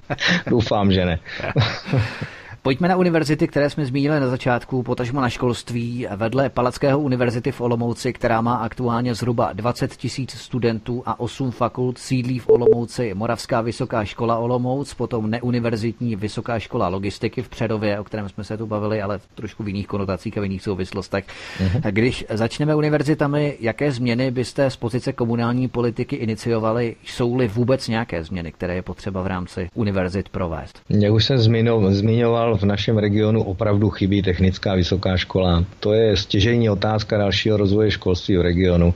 doufám, 0.50 0.92
že 0.92 1.06
ne. 1.06 1.18
Pojďme 2.68 2.88
na 2.88 2.96
univerzity, 2.96 3.48
které 3.48 3.70
jsme 3.70 3.86
zmínili 3.86 4.20
na 4.20 4.28
začátku, 4.28 4.82
potažmo 4.82 5.20
na 5.20 5.28
školství. 5.28 6.06
Vedle 6.16 6.48
Palackého 6.48 7.00
univerzity 7.00 7.52
v 7.52 7.60
Olomouci, 7.60 8.12
která 8.12 8.40
má 8.40 8.54
aktuálně 8.54 9.14
zhruba 9.14 9.52
20 9.52 9.96
tisíc 9.96 10.30
studentů 10.30 11.02
a 11.06 11.20
8 11.20 11.50
fakult, 11.50 11.98
sídlí 11.98 12.38
v 12.38 12.48
Olomouci 12.48 13.14
Moravská 13.14 13.60
vysoká 13.60 14.04
škola 14.04 14.38
Olomouc, 14.38 14.94
potom 14.94 15.30
neuniverzitní 15.30 16.16
Vysoká 16.16 16.58
škola 16.58 16.88
logistiky 16.88 17.42
v 17.42 17.48
Přerově, 17.48 18.00
o 18.00 18.04
kterém 18.04 18.28
jsme 18.28 18.44
se 18.44 18.56
tu 18.56 18.66
bavili, 18.66 19.02
ale 19.02 19.20
trošku 19.34 19.62
v 19.62 19.68
jiných 19.68 19.86
konotacích 19.86 20.38
a 20.38 20.40
v 20.40 20.44
jiných 20.44 20.62
souvislostech. 20.62 21.24
Uh-huh. 21.26 21.80
Když 21.90 22.24
začneme 22.30 22.74
univerzitami, 22.74 23.56
jaké 23.60 23.92
změny 23.92 24.30
byste 24.30 24.70
z 24.70 24.76
pozice 24.76 25.12
komunální 25.12 25.68
politiky 25.68 26.16
iniciovali? 26.16 26.96
Jsou-li 27.04 27.48
vůbec 27.48 27.88
nějaké 27.88 28.24
změny, 28.24 28.52
které 28.52 28.74
je 28.74 28.82
potřeba 28.82 29.22
v 29.22 29.26
rámci 29.26 29.68
univerzit 29.74 30.28
provést? 30.28 30.80
Jak 30.90 31.12
už 31.12 31.24
jsem 31.24 31.38
zmiňoval, 31.38 32.57
v 32.58 32.64
našem 32.64 32.98
regionu 32.98 33.42
opravdu 33.42 33.90
chybí 33.90 34.22
technická 34.22 34.74
vysoká 34.74 35.16
škola. 35.16 35.64
To 35.80 35.92
je 35.92 36.16
stěžejní 36.16 36.70
otázka 36.70 37.18
dalšího 37.18 37.56
rozvoje 37.56 37.90
školství 37.90 38.36
v 38.36 38.40
regionu. 38.40 38.94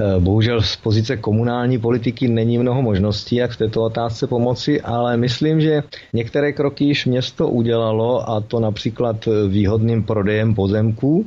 Eh, 0.00 0.20
bohužel 0.20 0.62
z 0.62 0.76
pozice 0.76 1.16
komunální 1.16 1.78
politiky 1.78 2.28
není 2.28 2.58
mnoho 2.58 2.82
možností, 2.82 3.36
jak 3.36 3.50
v 3.50 3.56
této 3.56 3.82
otázce 3.82 4.26
pomoci, 4.26 4.80
ale 4.80 5.16
myslím, 5.16 5.60
že 5.60 5.82
některé 6.12 6.52
kroky 6.52 6.84
již 6.84 7.06
město 7.06 7.48
udělalo 7.48 8.30
a 8.30 8.40
to 8.40 8.60
například 8.60 9.28
výhodným 9.48 10.02
prodejem 10.02 10.54
pozemků 10.54 11.26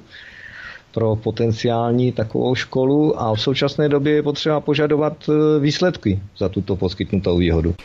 pro 0.94 1.16
potenciální 1.16 2.12
takovou 2.12 2.56
školu 2.56 3.22
a 3.22 3.36
v 3.36 3.42
současné 3.42 3.90
době 3.90 4.14
je 4.14 4.24
potřeba 4.24 4.60
požadovat 4.60 5.14
eh, 5.30 5.60
výsledky 5.60 6.20
za 6.38 6.50
tuto 6.50 6.76
poskytnutou 6.76 7.38
výhodu. 7.38 7.76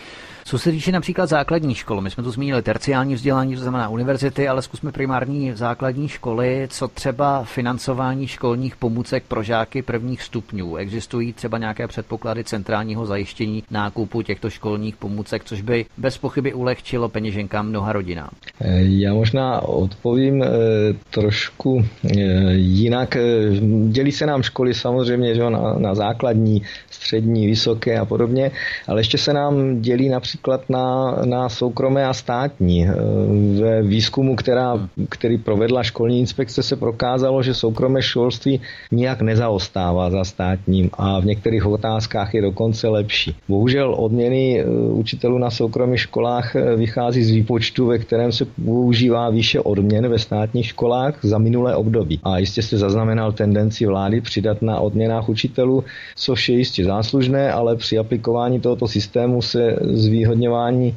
Co 0.49 0.59
se 0.59 0.71
týče 0.71 0.93
například 0.93 1.27
základní 1.27 1.75
škol, 1.75 2.01
my 2.01 2.11
jsme 2.11 2.23
tu 2.23 2.31
zmínili 2.31 2.63
terciální 2.63 3.15
vzdělání, 3.15 3.55
to 3.55 3.61
znamená 3.61 3.89
univerzity, 3.89 4.49
ale 4.49 4.63
zkusme 4.63 4.93
primární 4.93 5.53
základní 5.53 6.09
školy, 6.09 6.69
co 6.71 6.89
třeba 6.89 7.45
financování 7.45 8.27
školních 8.27 8.77
pomůcek 8.77 9.25
pro 9.29 9.43
žáky 9.43 9.83
prvních 9.83 10.23
stupňů. 10.23 10.77
Existují 10.77 11.33
třeba 11.33 11.59
nějaké 11.59 11.89
předpoklady 11.89 12.45
centrálního 12.45 13.07
zajištění 13.07 13.63
nákupu 13.71 14.23
těchto 14.23 14.51
školních 14.51 14.97
pomůcek, 14.97 15.45
což 15.45 15.63
by 15.63 15.87
bez 15.99 16.19
pochyby 16.19 16.55
ulehčilo 16.55 17.09
peněženkám 17.09 17.69
mnoha 17.69 17.93
rodinám. 17.93 18.31
Eh, 18.61 18.81
já 18.83 19.15
možná 19.15 19.61
odpovím 19.63 20.43
eh, 20.43 20.49
trošku 21.11 21.85
eh, 22.05 22.21
jinak. 22.53 23.17
Dělí 23.89 24.13
se 24.13 24.27
nám 24.27 24.43
školy 24.43 24.75
samozřejmě 24.75 25.35
že 25.35 25.51
na, 25.51 25.75
na 25.79 25.95
základní, 25.95 26.63
střední, 26.99 27.47
vysoké 27.47 27.99
a 27.99 28.05
podobně, 28.05 28.51
ale 28.87 29.01
ještě 29.01 29.19
se 29.19 29.33
nám 29.33 29.81
dělí 29.81 30.09
například 30.09 30.71
na, 30.71 31.17
na 31.25 31.49
soukromé 31.49 32.07
a 32.07 32.13
státní. 32.15 32.85
E, 32.85 32.93
ve 33.61 33.83
výzkumu, 33.83 34.37
která, 34.37 34.89
který 35.09 35.39
provedla 35.39 35.83
školní 35.83 36.21
inspekce, 36.21 36.63
se 36.63 36.77
prokázalo, 36.77 37.43
že 37.43 37.55
soukromé 37.55 38.03
školství 38.03 38.61
nijak 38.93 39.21
nezaostává 39.23 40.11
za 40.11 40.25
státním 40.25 40.91
a 40.99 41.21
v 41.21 41.25
některých 41.25 41.67
otázkách 41.67 42.35
je 42.35 42.43
dokonce 42.43 42.89
lepší. 42.89 43.35
Bohužel 43.49 43.95
odměny 43.95 44.61
e, 44.61 44.65
učitelů 44.91 45.39
na 45.39 45.51
soukromých 45.51 46.01
školách 46.01 46.57
e, 46.57 46.77
vychází 46.77 47.25
z 47.25 47.31
výpočtu, 47.31 47.87
ve 47.87 47.99
kterém 47.99 48.33
se 48.33 48.45
používá 48.45 49.31
výše 49.31 49.61
odměn 49.61 50.09
ve 50.09 50.19
státních 50.19 50.67
školách 50.67 51.19
za 51.23 51.39
minulé 51.39 51.77
období. 51.77 52.21
A 52.25 52.39
jistě 52.39 52.63
jste 52.63 52.79
zaznamenal 52.79 53.33
tendenci 53.33 53.87
vlády 53.87 54.21
přidat 54.21 54.63
na 54.63 54.81
odměnách 54.81 55.29
učitelů, 55.29 55.85
což 56.17 56.49
je 56.49 56.57
jistě 56.59 56.85
záslužné, 56.89 57.53
ale 57.53 57.77
při 57.77 57.99
aplikování 57.99 58.61
tohoto 58.61 58.89
systému 58.89 59.43
se 59.43 59.77
zvýhodňování 59.81 60.97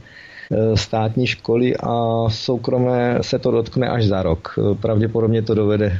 státní 0.75 1.27
školy 1.27 1.73
a 1.79 1.95
soukromé 2.29 3.17
se 3.21 3.39
to 3.39 3.51
dotkne 3.51 3.87
až 3.87 4.05
za 4.05 4.23
rok. 4.23 4.59
Pravděpodobně 4.81 5.41
to 5.41 5.55
dovede, 5.55 5.97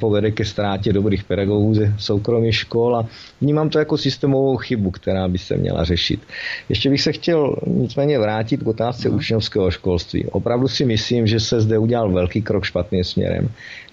povede 0.00 0.30
ke 0.30 0.44
ztrátě 0.44 0.92
dobrých 0.92 1.24
pedagogů 1.24 1.74
ze 1.74 1.94
soukromých 1.98 2.54
škol 2.54 2.96
a 2.96 3.06
vnímám 3.40 3.68
to 3.68 3.78
jako 3.78 3.96
systémovou 3.96 4.56
chybu, 4.56 4.90
která 4.90 5.28
by 5.28 5.38
se 5.38 5.56
měla 5.56 5.84
řešit. 5.84 6.20
Ještě 6.68 6.90
bych 6.90 7.00
se 7.00 7.12
chtěl 7.12 7.56
nicméně 7.66 8.18
vrátit 8.18 8.62
k 8.62 8.66
otázce 8.66 9.08
hmm. 9.08 9.18
učňovského 9.18 9.70
školství. 9.70 10.26
Opravdu 10.32 10.68
si 10.68 10.84
myslím, 10.84 11.26
že 11.26 11.40
se 11.40 11.60
zde 11.60 11.78
udělal 11.78 12.12
velký 12.12 12.42
krok 12.42 12.64
špatným 12.64 13.04
směrem 13.04 13.48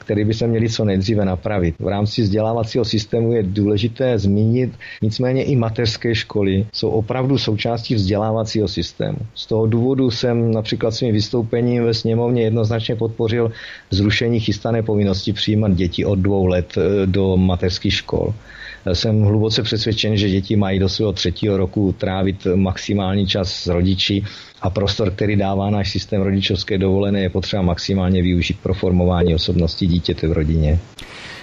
který 0.08 0.26
by 0.26 0.34
se 0.34 0.47
měli 0.47 0.70
co 0.70 0.86
nejdříve 0.86 1.26
napravit. 1.26 1.76
V 1.80 1.88
rámci 1.88 2.22
vzdělávacího 2.22 2.86
systému 2.86 3.32
je 3.32 3.43
důležité 3.43 4.20
zmínit, 4.20 4.72
nicméně 5.01 5.43
i 5.43 5.55
mateřské 5.55 6.16
školy 6.16 6.66
jsou 6.74 6.89
opravdu 6.89 7.38
součástí 7.38 7.95
vzdělávacího 7.95 8.68
systému. 8.68 9.18
Z 9.36 9.45
toho 9.45 9.68
důvodu 9.68 10.12
jsem 10.12 10.51
například 10.51 10.91
svým 10.91 11.14
vystoupením 11.14 11.84
ve 11.84 11.93
sněmovně 11.93 12.43
jednoznačně 12.43 12.95
podpořil 12.95 13.51
zrušení 13.91 14.39
chystané 14.39 14.84
povinnosti 14.84 15.34
přijímat 15.34 15.76
děti 15.76 16.05
od 16.05 16.20
dvou 16.20 16.45
let 16.45 16.78
eh, 16.78 17.05
do 17.05 17.38
mateřských 17.38 17.93
škol. 17.93 18.34
Jsem 18.93 19.21
hluboce 19.23 19.63
přesvědčen, 19.63 20.17
že 20.17 20.29
děti 20.29 20.55
mají 20.55 20.79
do 20.79 20.89
svého 20.89 21.13
třetího 21.13 21.57
roku 21.57 21.95
trávit 21.97 22.47
maximální 22.55 23.27
čas 23.27 23.53
s 23.53 23.67
rodiči 23.67 24.23
a 24.61 24.69
prostor, 24.69 25.11
který 25.11 25.35
dává 25.35 25.69
náš 25.69 25.91
systém 25.91 26.21
rodičovské 26.21 26.77
dovolené, 26.77 27.21
je 27.21 27.29
potřeba 27.29 27.61
maximálně 27.61 28.21
využít 28.21 28.59
pro 28.63 28.73
formování 28.73 29.35
osobnosti 29.35 29.88
dítěte 29.88 30.27
v 30.27 30.31
rodině. 30.31 30.79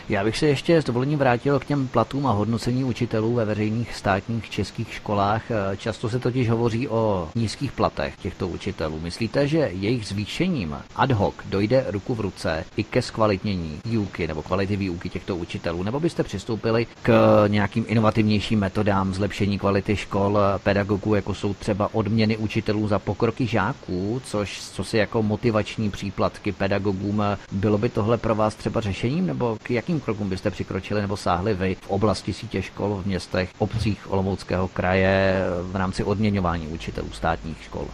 Já 0.08 0.24
bych 0.24 0.38
se 0.38 0.46
ještě 0.46 0.82
s 0.82 0.84
dovolením 0.84 1.18
vrátil 1.18 1.60
k 1.60 1.64
těm 1.64 1.88
platům 1.88 2.26
a 2.26 2.32
hodnocení 2.32 2.84
učitelů 2.84 3.34
ve 3.34 3.44
veřejných 3.44 3.94
státních 3.94 4.50
českých 4.50 4.94
školách. 4.94 5.42
Často 5.76 6.08
se 6.08 6.18
totiž 6.18 6.50
hovoří 6.50 6.88
o 6.88 7.28
nízkých 7.34 7.72
platech 7.72 8.16
těchto 8.16 8.48
učitelů. 8.48 9.00
Myslíte, 9.00 9.48
že 9.48 9.58
jejich 9.72 10.06
zvýšením 10.06 10.76
ad 10.96 11.10
hoc 11.10 11.34
dojde 11.46 11.84
ruku 11.88 12.14
v 12.14 12.20
ruce 12.20 12.64
i 12.76 12.84
ke 12.84 13.02
zkvalitnění 13.02 13.80
výuky 13.84 14.26
nebo 14.26 14.42
kvality 14.42 14.76
výuky 14.76 15.08
těchto 15.08 15.36
učitelů? 15.36 15.82
Nebo 15.82 16.00
byste 16.00 16.22
přistoupili 16.22 16.86
k 17.02 17.44
nějakým 17.48 17.84
inovativnějším 17.88 18.58
metodám 18.58 19.14
zlepšení 19.14 19.58
kvality 19.58 19.96
škol 19.96 20.38
pedagogů, 20.62 21.14
jako 21.14 21.34
jsou 21.34 21.54
třeba 21.54 21.94
odměny 21.94 22.36
učitelů 22.36 22.88
za 22.88 22.98
pokroky 22.98 23.46
žáků, 23.46 24.22
což 24.24 24.60
co 24.60 24.84
si 24.84 24.96
jako 24.96 25.22
motivační 25.22 25.90
příplatky 25.90 26.52
pedagogům, 26.52 27.22
bylo 27.52 27.78
by 27.78 27.88
tohle 27.88 28.18
pro 28.18 28.34
vás 28.34 28.54
třeba 28.54 28.80
řešením, 28.80 29.26
nebo 29.26 29.56
k 29.62 29.70
jakým 29.70 29.93
jakým 29.94 30.04
krokům 30.04 30.28
byste 30.28 30.50
přikročili 30.50 31.00
nebo 31.00 31.16
sáhli 31.16 31.54
vy 31.54 31.74
v 31.74 31.90
oblasti 31.90 32.32
sítě 32.32 32.62
škol 32.62 33.00
v 33.02 33.06
městech, 33.06 33.50
obcích 33.58 34.10
Olomouckého 34.12 34.68
kraje 34.68 35.36
v 35.62 35.76
rámci 35.76 36.04
odměňování 36.04 36.66
učitelů 36.66 37.10
státních 37.12 37.62
škol? 37.62 37.86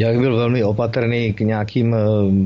Já 0.00 0.10
bych 0.10 0.20
byl 0.20 0.36
velmi 0.36 0.64
opatrný 0.64 1.32
k 1.32 1.40
nějakým 1.40 1.94
eh, 1.94 1.98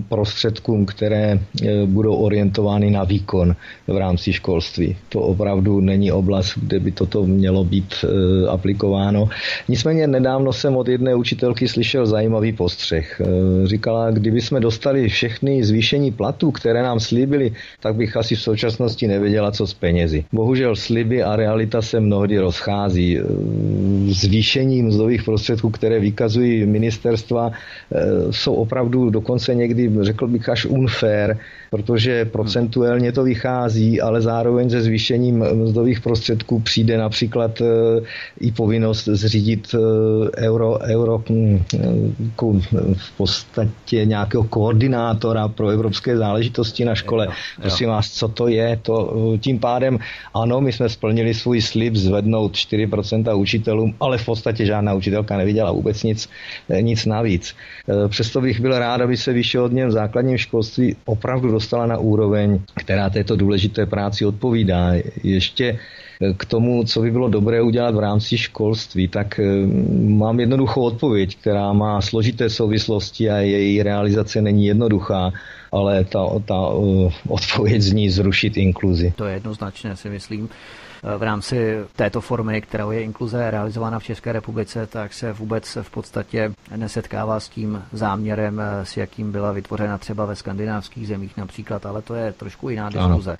prostředkům, 0.09 0.87
které 0.87 1.37
eh, 1.37 1.87
budou 1.87 2.15
orientovány 2.15 2.91
na 2.91 3.05
výkon 3.05 3.57
v 3.87 3.97
rámci 3.97 4.33
školství. 4.33 4.97
To 5.09 5.21
opravdu 5.21 5.81
není 5.81 6.13
oblast, 6.13 6.55
kde 6.57 6.81
by 6.81 6.91
toto 6.93 7.27
mělo 7.27 7.65
být 7.65 7.95
eh, 8.05 8.49
aplikováno. 8.49 9.29
Nicméně 9.69 10.07
nedávno 10.07 10.53
jsem 10.53 10.77
od 10.77 10.89
jedné 10.89 11.15
učitelky 11.15 11.69
slyšel 11.69 12.07
zajímavý 12.07 12.53
postřeh. 12.53 13.21
Říkala, 13.65 14.11
kdyby 14.11 14.41
jsme 14.41 14.61
dostali 14.61 15.09
všechny 15.09 15.65
zvýšení 15.65 16.13
platů, 16.13 16.51
které 16.51 16.83
nám 16.83 17.01
slíbili, 17.01 17.53
tak 17.81 17.95
bych 17.95 18.17
asi 18.17 18.35
v 18.35 18.41
současnosti 18.41 19.09
nevěděla, 19.09 19.51
co 19.51 19.67
s 19.67 19.75
penězi. 19.75 20.25
Bohužel 20.33 20.77
sliby 20.77 21.23
a 21.23 21.37
realita 21.37 21.83
se 21.83 22.01
mnohdy 22.01 22.39
rozchází. 22.39 23.19
Zvýšení 24.07 24.83
mzdových 24.83 25.23
prostředků, 25.23 25.71
které 25.71 26.01
vykazují 26.01 26.67
ministerstva, 26.67 27.42
Eh, 27.51 28.33
jsou 28.33 28.55
opravdu 28.55 29.11
dokonce 29.11 29.55
někdy, 29.55 29.91
řekl 30.01 30.27
bych, 30.27 30.49
až 30.49 30.67
unfair, 30.67 31.37
protože 31.71 32.25
procentuálně 32.25 33.13
to 33.13 33.25
vychází, 33.25 34.01
ale 34.01 34.21
zároveň 34.21 34.71
se 34.71 34.83
zvýšením 34.83 35.45
mzdových 35.55 36.01
prostředků 36.01 36.61
přijde 36.61 36.99
například 36.99 37.61
eh, 37.61 37.65
i 38.41 38.53
povinnost 38.53 39.09
zřídit 39.13 39.75
eh, 39.75 39.79
euro, 40.47 40.79
euro 40.79 41.23
hm, 41.31 41.63
v 42.97 43.11
podstatě 43.17 44.05
nějakého 44.05 44.45
koordinátora 44.45 45.49
pro 45.49 45.69
evropské 45.69 46.17
záležitosti 46.17 46.85
na 46.85 46.95
škole. 46.95 47.29
Prosím 47.61 47.89
vás, 47.89 48.11
co 48.11 48.29
to 48.29 48.49
je? 48.49 48.79
To, 48.83 49.13
tím 49.41 49.59
pádem, 49.59 49.99
ano, 50.35 50.61
my 50.61 50.73
jsme 50.73 50.89
splnili 50.89 51.35
svůj 51.35 51.61
slib 51.63 51.95
zvednout 51.95 52.53
4% 52.53 53.39
učitelům, 53.39 53.95
ale 54.01 54.19
v 54.19 54.25
podstatě 54.25 54.67
žádná 54.67 54.95
učitelka 54.95 55.37
neviděla 55.37 55.73
vůbec 55.73 56.03
nic, 56.03 56.29
nic 56.81 57.07
navíc 57.07 57.32
navíc. 57.33 57.57
E, 57.89 58.09
přesto 58.09 58.41
bych 58.41 58.61
byl 58.61 58.79
rád, 58.79 59.01
aby 59.01 59.17
se 59.17 59.33
vyšší 59.33 59.59
odměn 59.59 59.89
v 59.89 59.93
základním 59.93 60.39
školství 60.39 60.97
opravdu 61.05 61.51
dostala 61.51 61.87
na 61.87 61.99
úroveň, 61.99 62.61
která 62.75 63.11
této 63.11 63.37
důležité 63.37 63.87
práci 63.87 64.27
odpovídá. 64.27 64.93
Ještě 65.23 65.79
e, 66.21 66.35
k 66.35 66.45
tomu, 66.45 66.85
co 66.85 67.01
by 67.01 67.11
bylo 67.11 67.29
dobré 67.29 67.63
udělat 67.63 67.95
v 67.95 68.01
rámci 68.01 68.39
školství, 68.39 69.09
tak 69.09 69.39
e, 69.39 69.67
mám 70.09 70.41
jednoduchou 70.41 70.83
odpověď, 70.83 71.37
která 71.37 71.73
má 71.73 72.01
složité 72.01 72.51
souvislosti 72.51 73.31
a 73.31 73.37
její 73.37 73.83
realizace 73.83 74.43
není 74.43 74.67
jednoduchá, 74.67 75.33
ale 75.73 76.05
ta, 76.05 76.21
ta 76.45 76.61
odpověď 77.29 77.81
zní 77.83 78.11
zrušit 78.11 78.57
inkluzi. 78.57 79.13
To 79.17 79.25
je 79.25 79.35
jednoznačné, 79.35 79.97
si 79.97 80.09
myslím 80.09 80.49
v 81.19 81.23
rámci 81.23 81.77
této 81.97 82.21
formy, 82.21 82.61
kterou 82.61 82.91
je 82.91 83.03
inkluze 83.03 83.51
realizována 83.51 83.99
v 83.99 84.05
České 84.05 84.33
republice, 84.33 84.87
tak 84.87 85.13
se 85.13 85.33
vůbec 85.33 85.79
v 85.83 85.91
podstatě 85.91 86.55
nesetkává 86.77 87.41
s 87.41 87.49
tím 87.49 87.83
záměrem, 87.93 88.63
s 88.83 88.97
jakým 88.97 89.33
byla 89.33 89.53
vytvořena 89.53 89.99
třeba 89.99 90.27
ve 90.27 90.37
skandinávských 90.37 91.09
zemích 91.09 91.37
například, 91.37 91.87
ale 91.87 92.03
to 92.03 92.15
je 92.15 92.33
trošku 92.33 92.69
jiná 92.69 92.91
diskuze. 92.91 93.31
Ano. 93.31 93.39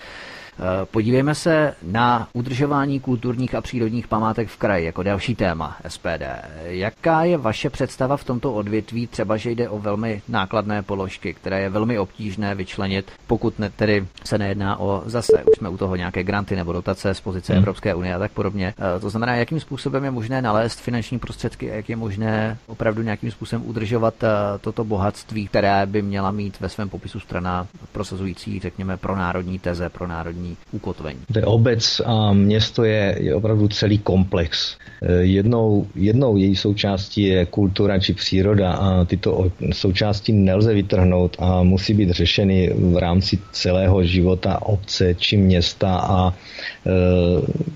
Eh, 0.59 0.85
podívejme 0.85 1.35
se 1.35 1.75
na 1.83 2.27
udržování 2.33 2.99
kulturních 2.99 3.55
a 3.55 3.61
přírodních 3.61 4.07
památek 4.07 4.47
v 4.47 4.57
kraji 4.57 4.85
jako 4.85 5.03
další 5.03 5.35
téma 5.35 5.77
SPD. 5.87 6.23
Jaká 6.63 7.23
je 7.23 7.37
vaše 7.37 7.69
představa 7.69 8.17
v 8.17 8.23
tomto 8.23 8.53
odvětví, 8.53 9.07
třeba 9.07 9.37
že 9.37 9.51
jde 9.51 9.69
o 9.69 9.79
velmi 9.79 10.21
nákladné 10.29 10.81
položky, 10.83 11.33
které 11.33 11.61
je 11.61 11.69
velmi 11.69 11.99
obtížné 11.99 12.55
vyčlenit, 12.55 13.11
pokud 13.27 13.59
ne, 13.59 13.69
tedy 13.69 14.07
se 14.23 14.37
nejedná 14.37 14.79
o 14.79 15.03
zase, 15.05 15.43
už 15.51 15.57
jsme 15.57 15.69
u 15.69 15.77
toho 15.77 15.95
nějaké 15.95 16.23
granty 16.23 16.55
nebo 16.55 16.73
dotace 16.73 17.13
z 17.13 17.21
pozice 17.21 17.53
hmm. 17.53 17.59
Evropské 17.59 17.95
unie 17.95 18.15
a 18.15 18.19
tak 18.19 18.31
podobně. 18.31 18.73
Eh, 18.77 18.99
to 18.99 19.09
znamená, 19.09 19.35
jakým 19.35 19.59
způsobem 19.59 20.03
je 20.03 20.11
možné 20.11 20.41
nalézt 20.41 20.79
finanční 20.79 21.19
prostředky 21.19 21.71
a 21.71 21.75
jak 21.75 21.89
je 21.89 21.95
možné 21.95 22.57
opravdu 22.67 23.01
nějakým 23.01 23.31
způsobem 23.31 23.69
udržovat 23.69 24.23
eh, 24.23 24.27
toto 24.61 24.83
bohatství, 24.83 25.47
které 25.47 25.85
by 25.85 26.01
měla 26.01 26.31
mít 26.31 26.59
ve 26.59 26.69
svém 26.69 26.89
popisu 26.89 27.19
strana 27.19 27.67
prosazující, 27.91 28.59
řekněme, 28.59 28.97
pro 28.97 29.15
národní 29.15 29.59
teze, 29.59 29.89
pro 29.89 30.07
národní 30.07 30.42
územní 30.43 30.57
ukotvení. 30.71 31.19
Obec 31.43 32.01
a 32.05 32.33
město 32.33 32.83
je, 32.83 33.17
je 33.19 33.35
opravdu 33.35 33.67
celý 33.67 33.97
komplex. 33.97 34.77
Eh, 35.01 35.13
jednou, 35.13 35.87
jednou 35.95 36.37
její 36.37 36.55
součástí 36.55 37.21
je 37.23 37.45
kultura 37.45 37.99
či 37.99 38.13
příroda 38.13 38.73
a 38.73 39.05
tyto 39.05 39.51
součásti 39.71 40.31
nelze 40.31 40.73
vytrhnout 40.73 41.35
a 41.39 41.63
musí 41.63 41.93
být 41.93 42.09
řešeny 42.09 42.73
v 42.75 42.97
rámci 42.97 43.39
celého 43.51 44.03
života 44.03 44.61
obce 44.61 45.15
či 45.15 45.37
města 45.37 45.97
a 45.97 46.29
e, 46.29 46.91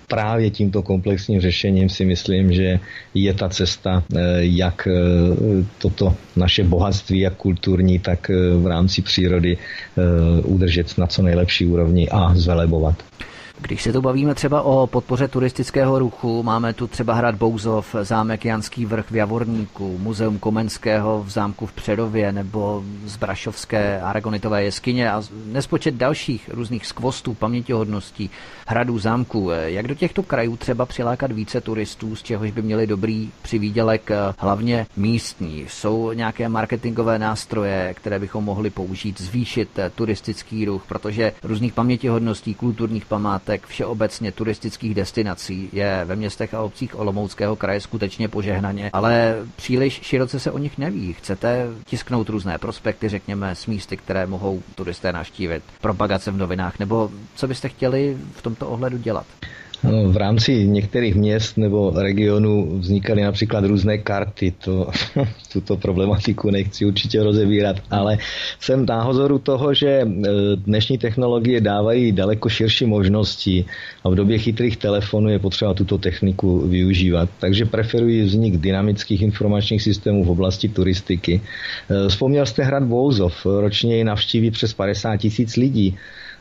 právě 0.08 0.50
tímto 0.50 0.84
komplexním 0.84 1.42
řešením 1.42 1.90
si 1.90 2.06
myslím, 2.06 2.54
že 2.54 2.80
je 3.14 3.34
ta 3.34 3.50
cesta, 3.50 4.04
e, 4.16 4.20
jak 4.40 4.88
e, 4.88 4.92
toto 5.78 6.16
naše 6.36 6.64
bohatství, 6.64 7.20
jak 7.20 7.34
kulturní, 7.34 8.00
tak 8.00 8.32
v 8.62 8.68
rámci 8.68 9.02
přírody 9.02 9.58
udržet 10.44 10.98
na 10.98 11.08
co 11.08 11.22
nejlepší 11.22 11.66
úrovni 11.66 12.10
a 12.10 12.36
zvelat 12.36 12.58
velebovat. 12.58 13.04
Když 13.62 13.84
se 13.84 13.94
tu 13.94 14.02
bavíme 14.02 14.36
třeba 14.36 14.62
o 14.62 14.88
podpoře 14.88 15.28
turistického 15.28 16.00
ruchu, 16.00 16.44
máme 16.44 16.74
tu 16.74 16.88
třeba 16.88 17.14
hrad 17.14 17.36
Bouzov, 17.36 17.96
zámek 18.02 18.46
Janský 18.46 18.86
vrch 18.86 19.12
v 19.12 19.16
Javorníku, 19.16 19.98
muzeum 19.98 20.40
Komenského 20.40 21.24
v 21.24 21.30
zámku 21.30 21.66
v 21.66 21.72
Přerově 21.72 22.32
nebo 22.32 22.84
Zbrašovské 23.06 24.02
aragonitové 24.02 24.64
jeskyně 24.64 25.12
a 25.12 25.24
nespočet 25.46 25.96
dalších 25.96 26.50
různých 26.54 26.86
skvostů, 26.86 27.34
pamětihodností, 27.34 28.30
hradů, 28.68 29.00
zámků. 29.00 29.50
Jak 29.66 29.88
do 29.88 29.96
těchto 29.96 30.24
krajů 30.24 30.58
třeba 30.58 30.86
přilákat 30.86 31.32
více 31.32 31.62
turistů, 31.62 32.16
z 32.16 32.24
čehož 32.24 32.52
by 32.52 32.62
měli 32.62 32.88
dobrý 32.88 33.30
přivídělek, 33.42 34.10
hlavně 34.38 34.88
místní? 34.98 35.66
Jsou 35.68 36.12
nějaké 36.12 36.50
marketingové 36.50 37.20
nástroje, 37.20 37.94
které 37.94 38.20
bychom 38.20 38.44
mohli 38.44 38.70
použít, 38.70 39.22
zvýšit 39.22 39.80
turistický 39.96 40.66
ruch, 40.66 40.84
protože 40.88 41.34
různých 41.44 41.74
pamětihodností, 41.74 42.54
kulturních 42.54 43.06
památek 43.06 43.47
památek 43.48 43.68
všeobecně 43.68 44.32
turistických 44.32 44.96
destinací 44.96 45.70
je 45.74 46.02
ve 46.06 46.16
městech 46.16 46.54
a 46.54 46.62
obcích 46.62 47.00
Olomouckého 47.00 47.56
kraje 47.56 47.82
skutečně 47.82 48.28
požehnaně, 48.28 48.90
ale 48.94 49.36
příliš 49.56 50.00
široce 50.04 50.40
se 50.40 50.52
o 50.52 50.58
nich 50.58 50.78
neví. 50.78 51.14
Chcete 51.14 51.68
tisknout 51.86 52.30
různé 52.30 52.58
prospekty, 52.58 53.10
řekněme, 53.10 53.56
s 53.56 53.66
místy, 53.68 53.98
které 53.98 54.26
mohou 54.26 54.62
turisté 54.76 55.12
naštívit, 55.12 55.64
propagace 55.82 56.32
v 56.32 56.38
novinách, 56.38 56.80
nebo 56.80 57.12
co 57.36 57.48
byste 57.48 57.70
chtěli 57.70 58.18
v 58.36 58.42
tomto 58.42 58.70
ohledu 58.70 58.98
dělat? 58.98 59.26
No, 59.92 60.12
v 60.12 60.18
rámci 60.18 60.68
některých 60.68 61.16
měst 61.16 61.58
nebo 61.58 61.94
regionů 61.96 62.80
vznikaly 62.80 63.22
například 63.22 63.66
různé 63.66 63.98
karty. 63.98 64.54
To, 64.64 64.90
tuto 65.54 65.78
problematiku 65.78 66.52
nechci 66.52 66.86
určitě 66.86 67.24
rozebírat, 67.24 67.76
ale 67.92 68.18
jsem 68.60 68.86
náhozoru 68.86 69.40
toho, 69.40 69.74
že 69.74 69.88
e, 69.88 70.06
dnešní 70.56 70.98
technologie 70.98 71.62
dávají 71.62 72.12
daleko 72.12 72.50
širší 72.50 72.86
možnosti 72.86 73.66
a 74.04 74.10
v 74.10 74.16
době 74.16 74.38
chytrých 74.38 74.78
telefonů 74.78 75.30
je 75.30 75.40
potřeba 75.40 75.74
tuto 75.74 75.98
techniku 75.98 76.68
využívat. 76.68 77.30
Takže 77.40 77.66
preferuji 77.66 78.24
vznik 78.24 78.58
dynamických 78.58 79.22
informačních 79.22 79.82
systémů 79.82 80.24
v 80.24 80.30
oblasti 80.30 80.70
turistiky. 80.70 81.42
E, 81.42 82.10
vzpomněl 82.10 82.46
jste 82.46 82.64
hrad 82.64 82.84
Bouzov, 82.84 83.46
ročně 83.46 83.98
ji 83.98 84.04
navštíví 84.04 84.52
přes 84.52 84.74
50 84.74 85.18
tisíc 85.18 85.56
lidí. 85.56 85.98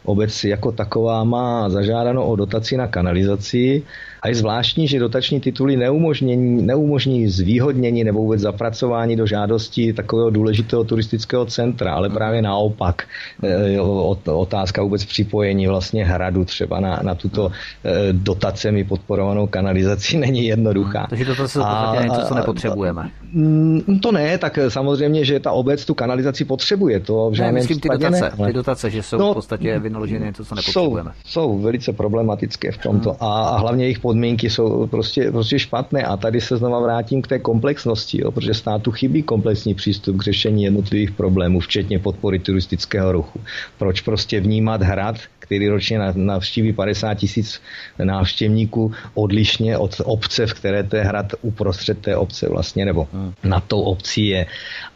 Obec 0.07 0.45
jako 0.45 0.73
taková 0.73 1.25
má 1.25 1.69
zažádáno 1.69 2.27
o 2.27 2.37
dotaci 2.37 2.77
na 2.77 2.87
kanalizaci 2.87 3.83
a 4.27 4.29
je 4.29 4.35
zvláštní, 4.35 4.89
že 4.89 4.99
dotační 4.99 5.41
tituly 5.41 5.77
neumožní, 5.77 6.37
neumožní 6.63 7.29
zvýhodnění 7.29 8.05
nebo 8.05 8.19
vůbec 8.19 8.41
zapracování 8.41 9.17
do 9.17 9.27
žádosti 9.27 9.93
takového 9.93 10.31
důležitého 10.31 10.85
turistického 10.85 11.47
centra, 11.47 11.95
ale 11.95 12.11
právě 12.11 12.43
naopak 12.43 13.07
e, 13.43 13.81
otázka 14.27 14.83
vůbec 14.83 15.05
připojení 15.05 15.67
vlastně 15.67 16.05
hradu 16.05 16.45
třeba 16.45 16.81
na, 16.81 17.01
na 17.03 17.15
tuto 17.15 17.51
e, 17.85 18.13
dotacemi 18.13 18.85
podporovanou 18.85 19.47
kanalizaci 19.47 20.17
není 20.27 20.47
jednoduchá. 20.47 21.07
Takže 21.11 21.25
to 21.25 21.49
se 21.49 21.61
je 21.95 22.03
něco, 22.03 22.21
co 22.29 22.35
nepotřebujeme. 22.35 23.11
Mm, 23.33 24.01
to 24.03 24.13
ne, 24.13 24.39
tak 24.39 24.59
samozřejmě, 24.69 25.25
že 25.25 25.41
ta 25.41 25.53
obec 25.53 25.85
tu 25.85 25.95
kanalizaci 25.95 26.45
potřebuje. 26.45 27.01
To 27.01 27.31
v 27.31 27.35
žádném 27.35 27.55
ne, 27.55 27.61
myslím 27.61 27.81
ty 27.81 27.89
dotace, 27.89 28.33
ne, 28.39 28.47
ty 28.47 28.53
dotace, 28.53 28.91
že 28.91 29.03
jsou 29.03 29.19
no, 29.19 29.31
v 29.31 29.35
podstatě 29.35 29.79
vynaložené 29.79 30.27
něco, 30.27 30.45
co 30.45 30.55
nepotřebujeme. 30.55 31.11
Jsou, 31.25 31.31
jsou 31.31 31.59
velice 31.59 31.93
problematické 31.93 32.73
v 32.73 32.79
tomto 32.79 33.11
hmm. 33.11 33.19
a, 33.21 33.43
a 33.43 33.59
hlavně 33.59 33.85
jejich 33.85 33.99
podmínky 34.17 34.51
jsou 34.51 34.87
prostě, 34.87 35.31
prostě 35.31 35.59
špatné 35.59 36.03
a 36.03 36.17
tady 36.17 36.41
se 36.41 36.57
znova 36.57 36.81
vrátím 36.81 37.23
k 37.23 37.27
té 37.27 37.39
komplexnosti, 37.39 38.21
jo, 38.23 38.31
protože 38.31 38.55
státu 38.55 38.91
chybí 38.93 39.23
komplexní 39.23 39.75
přístup 39.75 40.17
k 40.17 40.23
řešení 40.23 40.65
jednotlivých 40.65 41.11
problémů, 41.11 41.61
včetně 41.61 41.99
podpory 41.99 42.39
turistického 42.39 43.13
ruchu. 43.13 43.41
Proč 43.79 44.01
prostě 44.01 44.41
vnímat 44.41 44.83
hrad, 44.83 45.17
který 45.39 45.69
ročně 45.69 45.99
navštíví 46.15 46.73
50 46.73 47.15
tisíc 47.15 47.61
návštěvníků 48.05 48.93
odlišně 49.15 49.79
od 49.79 50.01
obce, 50.05 50.47
v 50.47 50.55
které 50.55 50.83
to 50.83 50.97
je 50.97 51.03
hrad 51.03 51.27
uprostřed 51.43 51.99
té 51.99 52.17
obce 52.17 52.49
vlastně, 52.49 52.85
nebo 52.85 53.09
hmm. 53.13 53.33
nad 53.45 53.65
tou 53.65 53.81
obcí 53.81 54.27
je. 54.27 54.47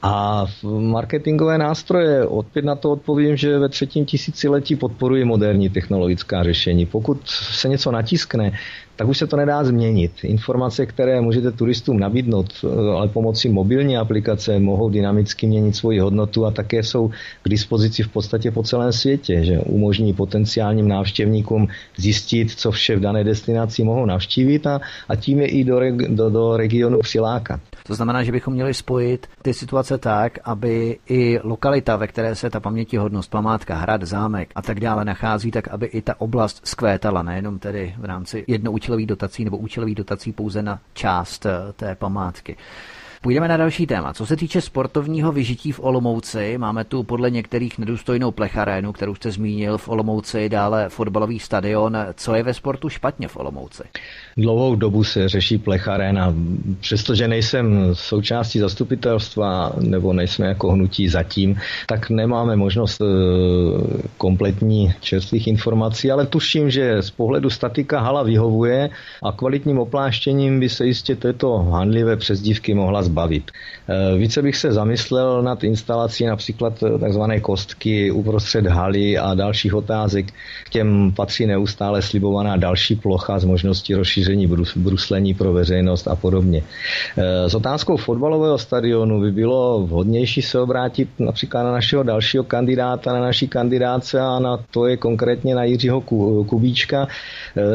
A 0.02 0.46
marketingové 0.64 1.58
nástroje, 1.58 2.26
opět 2.26 2.64
na 2.64 2.74
to 2.74 2.90
odpovím, 2.90 3.36
že 3.36 3.58
ve 3.58 3.68
třetím 3.68 4.04
tisíciletí 4.04 4.76
podporuji 4.76 5.24
moderní 5.24 5.68
technologická 5.68 6.42
řešení. 6.42 6.86
Pokud 6.86 7.28
se 7.28 7.68
něco 7.68 7.90
natiskne, 7.92 8.52
tak 9.00 9.08
už 9.08 9.18
se 9.18 9.26
to 9.26 9.36
nedá 9.36 9.64
změnit. 9.64 10.12
Informace, 10.24 10.86
které 10.86 11.20
můžete 11.20 11.50
turistům 11.52 11.98
nabídnout, 11.98 12.52
eh, 12.64 12.90
ale 12.90 13.08
pomocí 13.08 13.48
mobilní 13.48 13.96
aplikace 13.96 14.58
mohou 14.58 14.88
dynamicky 14.90 15.46
měnit 15.46 15.76
svoji 15.76 15.98
hodnotu 15.98 16.46
a 16.46 16.50
také 16.50 16.82
jsou 16.82 17.10
k 17.42 17.48
dispozici 17.48 18.02
v 18.02 18.08
podstatě 18.08 18.50
po 18.50 18.62
celém 18.62 18.92
světě, 18.92 19.44
že 19.44 19.58
umožní 19.58 20.12
potenciálním 20.12 20.88
návštěvníkům 20.88 21.68
zjistit, 21.96 22.50
co 22.50 22.70
vše 22.70 22.96
v 22.96 23.00
dané 23.00 23.24
destinaci 23.24 23.84
mohou 23.84 24.06
navštívit 24.06 24.66
a, 24.66 24.80
a 25.08 25.16
tím 25.16 25.40
je 25.40 25.46
i 25.46 25.64
do, 25.64 25.80
do, 26.08 26.30
do 26.30 26.56
regionu 26.56 26.98
přilákat. 26.98 27.60
To 27.86 27.94
znamená, 27.94 28.22
že 28.22 28.32
bychom 28.32 28.54
měli 28.54 28.74
spojit 28.74 29.26
ty 29.42 29.54
situace 29.54 29.98
tak, 29.98 30.38
aby 30.44 30.98
i 31.08 31.38
lokalita, 31.42 31.96
ve 31.96 32.06
které 32.06 32.34
se 32.34 32.50
ta 32.50 32.60
pamětihodnost, 32.60 33.30
památka, 33.30 33.74
hrad, 33.74 34.02
zámek 34.02 34.52
a 34.54 34.62
tak 34.62 34.80
dále 34.80 35.04
nachází, 35.04 35.50
tak 35.50 35.68
aby 35.68 35.86
i 35.86 36.02
ta 36.02 36.20
oblast 36.20 36.60
skvétala, 36.64 37.22
nejenom 37.22 37.58
tedy 37.58 37.94
v 37.98 38.04
rámci 38.04 38.44
jednoúčelových 38.90 39.06
dotací 39.06 39.44
nebo 39.44 39.56
účelových 39.56 39.94
dotací 39.94 40.32
pouze 40.32 40.62
na 40.62 40.80
část 40.92 41.46
eh, 41.46 41.72
té 41.72 41.94
památky. 41.94 42.56
Půjdeme 43.22 43.48
na 43.48 43.56
další 43.56 43.86
téma. 43.86 44.14
Co 44.14 44.26
se 44.26 44.36
týče 44.36 44.60
sportovního 44.60 45.32
vyžití 45.32 45.72
v 45.72 45.80
Olomouci, 45.80 46.58
máme 46.58 46.84
tu 46.84 47.02
podle 47.02 47.30
některých 47.30 47.78
nedůstojnou 47.78 48.30
plecharénu, 48.30 48.92
kterou 48.92 49.14
jste 49.14 49.30
zmínil 49.30 49.78
v 49.78 49.88
Olomouci, 49.88 50.48
dále 50.48 50.88
fotbalový 50.88 51.38
stadion. 51.38 51.96
Co 52.14 52.34
je 52.34 52.42
ve 52.42 52.54
sportu 52.54 52.88
špatně 52.88 53.28
v 53.28 53.36
Olomouci? 53.36 53.82
Dlouhou 54.40 54.74
dobu 54.74 55.04
se 55.04 55.28
řeší 55.28 55.58
plecharéna. 55.58 56.34
Přestože 56.80 57.28
nejsem 57.28 57.90
součástí 57.92 58.58
zastupitelstva 58.58 59.72
nebo 59.80 60.12
nejsme 60.12 60.46
jako 60.46 60.70
hnutí 60.70 61.08
zatím, 61.08 61.56
tak 61.86 62.10
nemáme 62.10 62.56
možnost 62.56 63.00
eh, 63.00 63.04
kompletní 64.16 64.92
čerstvých 65.00 65.46
informací, 65.46 66.10
ale 66.10 66.26
tuším, 66.26 66.70
že 66.70 67.02
z 67.02 67.10
pohledu 67.10 67.50
statika 67.50 68.00
hala 68.00 68.22
vyhovuje 68.22 68.90
a 69.22 69.32
kvalitním 69.32 69.78
opláštěním 69.78 70.60
by 70.60 70.68
se 70.68 70.86
jistě 70.86 71.16
této 71.16 71.58
handlivé 71.58 72.16
přezdívky 72.16 72.74
mohla 72.74 73.02
zbavit. 73.02 73.50
Eh, 73.88 74.16
více 74.18 74.42
bych 74.42 74.56
se 74.56 74.72
zamyslel 74.72 75.42
nad 75.42 75.64
instalací 75.64 76.26
například 76.26 76.74
tzv. 76.74 77.22
kostky 77.40 78.10
uprostřed 78.10 78.66
haly 78.66 79.18
a 79.18 79.34
dalších 79.34 79.74
otázek. 79.74 80.26
K 80.64 80.70
těm 80.70 81.12
patří 81.16 81.46
neustále 81.46 82.02
slibovaná 82.02 82.56
další 82.56 82.96
plocha 82.96 83.38
s 83.38 83.44
možností 83.44 83.94
rozšíření 83.94 84.29
bruslení 84.76 85.34
pro 85.34 85.52
veřejnost 85.52 86.08
a 86.08 86.16
podobně. 86.16 86.62
Eh, 87.18 87.50
s 87.50 87.54
otázkou 87.54 87.96
fotbalového 87.96 88.58
stadionu 88.58 89.20
by 89.20 89.32
bylo 89.32 89.86
vhodnější 89.86 90.42
se 90.42 90.60
obrátit 90.60 91.08
například 91.18 91.62
na 91.62 91.72
našeho 91.72 92.02
dalšího 92.02 92.44
kandidáta, 92.44 93.12
na 93.12 93.20
naší 93.20 93.48
kandidáce 93.48 94.20
a 94.20 94.38
na 94.38 94.58
to 94.70 94.86
je 94.86 94.96
konkrétně 94.96 95.54
na 95.54 95.64
Jiřího 95.64 96.00
Kubíčka, 96.46 97.08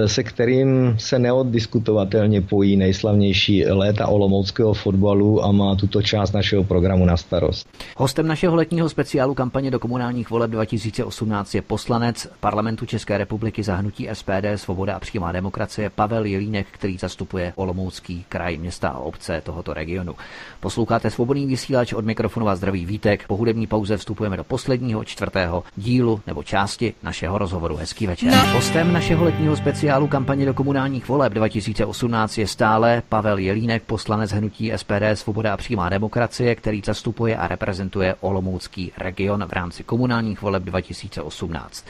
se 0.05 0.23
kterým 0.23 0.95
se 0.99 1.19
neoddiskutovatelně 1.19 2.41
pojí 2.41 2.77
nejslavnější 2.77 3.65
léta 3.65 4.07
olomouckého 4.07 4.73
fotbalu 4.73 5.43
a 5.43 5.51
má 5.51 5.75
tuto 5.75 6.01
část 6.01 6.31
našeho 6.31 6.63
programu 6.63 7.05
na 7.05 7.17
starost. 7.17 7.67
Hostem 7.97 8.27
našeho 8.27 8.55
letního 8.55 8.89
speciálu 8.89 9.33
kampaně 9.33 9.71
do 9.71 9.79
komunálních 9.79 10.29
voleb 10.29 10.51
2018 10.51 11.55
je 11.55 11.61
poslanec 11.61 12.27
parlamentu 12.39 12.85
České 12.85 13.17
republiky 13.17 13.63
za 13.63 13.75
hnutí 13.75 14.07
SPD 14.13 14.45
Svoboda 14.55 14.95
a 14.95 14.99
přímá 14.99 15.31
demokracie 15.31 15.89
Pavel 15.89 16.25
Jelínek, 16.35 16.67
který 16.71 16.97
zastupuje 16.97 17.53
Olomoucký 17.55 18.25
kraj 18.29 18.57
města 18.57 18.89
a 18.89 18.97
obce 18.97 19.41
tohoto 19.41 19.73
regionu. 19.73 20.15
Posloucháte 20.59 21.09
svobodný 21.09 21.45
vysílač 21.45 21.93
od 21.93 22.05
mikrofonu 22.05 22.49
a 22.49 22.55
zdraví 22.55 22.85
Vítek. 22.85 23.27
Po 23.27 23.35
hudební 23.35 23.67
pauze 23.67 23.97
vstupujeme 23.97 24.37
do 24.37 24.43
posledního 24.43 25.03
čtvrtého 25.03 25.63
dílu 25.75 26.21
nebo 26.27 26.43
části 26.43 26.93
našeho 27.03 27.37
rozhovoru. 27.37 27.75
Hezký 27.75 28.07
večer. 28.07 28.31
No. 28.31 28.53
Hostem 28.53 28.93
našeho 28.93 29.25
letního 29.25 29.55
speciálu 29.55 30.07
kampaně 30.07 30.45
do 30.45 30.53
komunálních 30.53 31.07
voleb 31.07 31.33
2018 31.33 32.37
je 32.37 32.47
stále 32.47 33.03
Pavel 33.09 33.37
Jelínek, 33.37 33.83
poslanec 33.83 34.31
hnutí 34.31 34.71
SPD 34.75 35.03
Svoboda 35.13 35.53
a 35.53 35.57
přímá 35.57 35.89
demokracie, 35.89 36.55
který 36.55 36.81
zastupuje 36.85 37.37
a 37.37 37.47
reprezentuje 37.47 38.15
Olomoucký 38.19 38.91
region 38.97 39.45
v 39.47 39.53
rámci 39.53 39.83
komunálních 39.83 40.41
voleb 40.41 40.63
2018. 40.63 41.85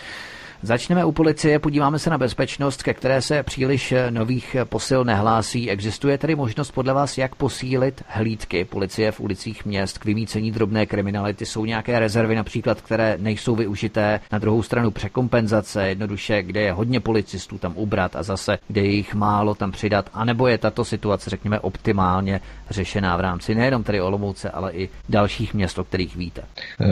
Začneme 0.62 1.06
u 1.06 1.12
policie, 1.12 1.60
podíváme 1.60 2.00
se 2.00 2.10
na 2.10 2.18
bezpečnost, 2.18 2.84
ke 2.84 2.94
které 2.94 3.22
se 3.22 3.44
příliš 3.44 3.94
nových 4.10 4.56
posil 4.64 5.04
nehlásí. 5.04 5.70
Existuje 5.70 6.18
tedy 6.18 6.36
možnost 6.36 6.72
podle 6.72 6.94
vás, 6.94 7.18
jak 7.18 7.36
posílit 7.36 8.04
hlídky 8.08 8.66
policie 8.66 9.12
v 9.12 9.20
ulicích 9.20 9.66
měst 9.66 9.98
k 9.98 10.06
vymícení 10.06 10.52
drobné 10.52 10.86
kriminality? 10.86 11.46
Jsou 11.46 11.66
nějaké 11.66 12.00
rezervy 12.00 12.36
například, 12.36 12.82
které 12.82 13.18
nejsou 13.20 13.56
využité? 13.56 14.20
Na 14.32 14.40
druhou 14.40 14.64
stranu 14.64 14.92
překompenzace, 14.92 15.88
jednoduše, 15.88 16.44
kde 16.44 16.62
je 16.62 16.72
hodně 16.72 17.00
policistů, 17.00 17.58
tam 17.58 17.74
ubrat 17.76 18.16
a 18.16 18.24
zase, 18.24 18.58
kde 18.68 18.82
je 18.82 18.92
jich 18.92 19.16
málo, 19.16 19.56
tam 19.56 19.72
přidat? 19.72 20.10
A 20.14 20.26
nebo 20.26 20.48
je 20.48 20.58
tato 20.58 20.86
situace, 20.86 21.30
řekněme, 21.30 21.60
optimálně 21.60 22.42
řešená 22.70 23.18
v 23.18 23.22
rámci 23.22 23.56
nejenom 23.56 23.84
tedy 23.84 24.02
Olomouce, 24.02 24.50
ale 24.50 24.72
i 24.72 24.90
dalších 25.10 25.54
měst, 25.54 25.80
o 25.80 25.84
kterých 25.84 26.16
víte? 26.16 26.42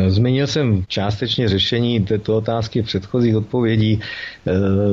Zmínil 0.07 0.47
jsem 0.47 0.83
částečně 0.87 1.49
řešení 1.49 1.99
této 1.99 2.37
otázky 2.37 2.81
v 2.81 2.85
předchozích 2.85 3.35
odpovědích 3.35 3.52
odpovědí. 3.53 3.99
Eh, 4.47 4.51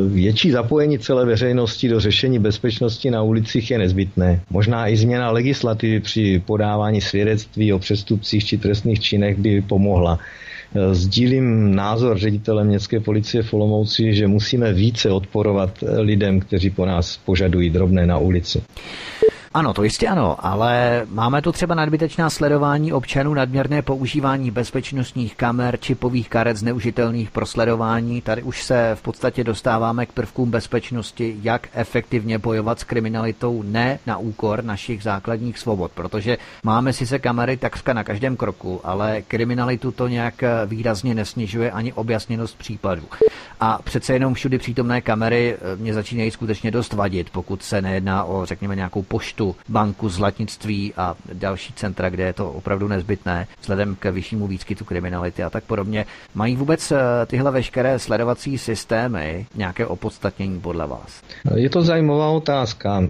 větší 0.08 0.50
zapojení 0.50 0.98
celé 0.98 1.24
veřejnosti 1.26 1.88
do 1.88 2.00
řešení 2.00 2.38
bezpečnosti 2.38 3.10
na 3.10 3.22
ulicích 3.22 3.70
je 3.70 3.78
nezbytné. 3.78 4.40
Možná 4.50 4.88
i 4.88 4.96
změna 4.96 5.30
legislativy 5.30 6.00
při 6.00 6.42
podávání 6.46 7.00
svědectví 7.00 7.72
o 7.72 7.78
přestupcích 7.78 8.44
či 8.44 8.58
trestných 8.58 9.00
činech 9.00 9.38
by 9.38 9.62
pomohla. 9.64 10.18
Eh, 10.76 10.94
sdílím 10.94 11.74
názor 11.74 12.18
ředitele 12.18 12.64
městské 12.64 13.00
policie 13.00 13.42
v 13.42 13.54
Olomouci, 13.54 14.14
že 14.14 14.26
musíme 14.28 14.72
více 14.72 15.10
odporovat 15.10 15.70
lidem, 15.98 16.40
kteří 16.40 16.70
po 16.70 16.86
nás 16.86 17.16
požadují 17.16 17.70
drobné 17.70 18.06
na 18.06 18.18
ulici. 18.18 18.60
Ano, 19.54 19.74
to 19.74 19.82
jistě 19.82 20.08
ano, 20.08 20.36
ale 20.46 21.02
máme 21.10 21.42
tu 21.42 21.52
třeba 21.52 21.74
nadbytečná 21.74 22.30
sledování 22.30 22.92
občanů, 22.92 23.34
nadměrné 23.34 23.82
používání 23.82 24.50
bezpečnostních 24.50 25.36
kamer, 25.36 25.78
čipových 25.80 26.28
karet 26.28 26.56
zneužitelných 26.56 27.30
pro 27.30 27.46
sledování. 27.46 28.22
Tady 28.22 28.42
už 28.42 28.62
se 28.62 28.90
v 28.94 29.02
podstatě 29.02 29.44
dostáváme 29.44 30.06
k 30.06 30.12
prvkům 30.12 30.50
bezpečnosti, 30.50 31.36
jak 31.42 31.68
efektivně 31.72 32.38
bojovat 32.38 32.80
s 32.80 32.84
kriminalitou, 32.84 33.62
ne 33.62 33.98
na 34.06 34.18
úkor 34.18 34.64
našich 34.64 35.02
základních 35.02 35.58
svobod, 35.58 35.92
protože 35.92 36.38
máme 36.64 36.92
si 36.92 37.06
se 37.06 37.18
kamery 37.18 37.56
takřka 37.56 37.92
na 37.92 38.04
každém 38.04 38.36
kroku, 38.36 38.80
ale 38.84 39.22
kriminalitu 39.22 39.92
to 39.92 40.08
nějak 40.08 40.34
výrazně 40.66 41.14
nesnižuje 41.14 41.70
ani 41.70 41.92
objasněnost 41.92 42.58
případů. 42.58 43.02
A 43.60 43.80
přece 43.84 44.12
jenom 44.12 44.34
všudy 44.34 44.58
přítomné 44.58 45.00
kamery 45.00 45.54
eh, 45.54 45.76
mě 45.76 45.94
začínají 45.94 46.30
skutečně 46.30 46.70
dost 46.70 46.92
vadit, 46.92 47.30
pokud 47.30 47.62
se 47.62 47.82
nejedná 47.82 48.24
o, 48.24 48.46
řekněme, 48.46 48.76
nějakou 48.76 49.02
poštu, 49.02 49.56
banku, 49.68 50.08
zlatnictví 50.08 50.92
a 50.96 51.14
další 51.32 51.72
centra, 51.72 52.10
kde 52.10 52.24
je 52.24 52.32
to 52.32 52.50
opravdu 52.52 52.88
nezbytné, 52.88 53.46
vzhledem 53.60 53.96
k 53.98 54.10
vyššímu 54.10 54.46
výskytu 54.46 54.84
kriminality 54.84 55.42
a 55.42 55.50
tak 55.50 55.64
podobně. 55.64 56.06
Mají 56.34 56.56
vůbec 56.56 56.92
eh, 56.92 56.96
tyhle 57.26 57.50
veškeré 57.50 57.98
sledovací 57.98 58.58
systémy 58.58 59.46
nějaké 59.54 59.86
opodstatnění 59.86 60.60
podle 60.60 60.86
vás? 60.86 61.22
Je 61.54 61.70
to 61.70 61.82
zajímavá 61.82 62.28
otázka. 62.28 63.02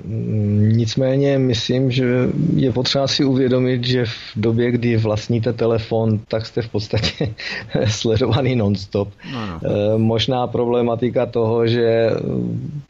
Nicméně 0.59 1.39
myslím, 1.39 1.91
že 1.91 2.29
je 2.55 2.73
potřeba 2.73 3.07
si 3.07 3.25
uvědomit, 3.25 3.85
že 3.85 4.05
v 4.05 4.33
době, 4.37 4.71
kdy 4.71 4.97
vlastníte 4.97 5.53
telefon, 5.53 6.19
tak 6.29 6.47
jste 6.47 6.63
v 6.63 6.69
podstatě 6.69 7.35
sledovaný 7.87 8.57
nonstop. 8.57 9.09
No, 9.33 9.47
no. 9.47 9.61
Eh, 9.65 9.99
problematika 10.47 11.27
toho, 11.27 11.67
že 11.67 12.11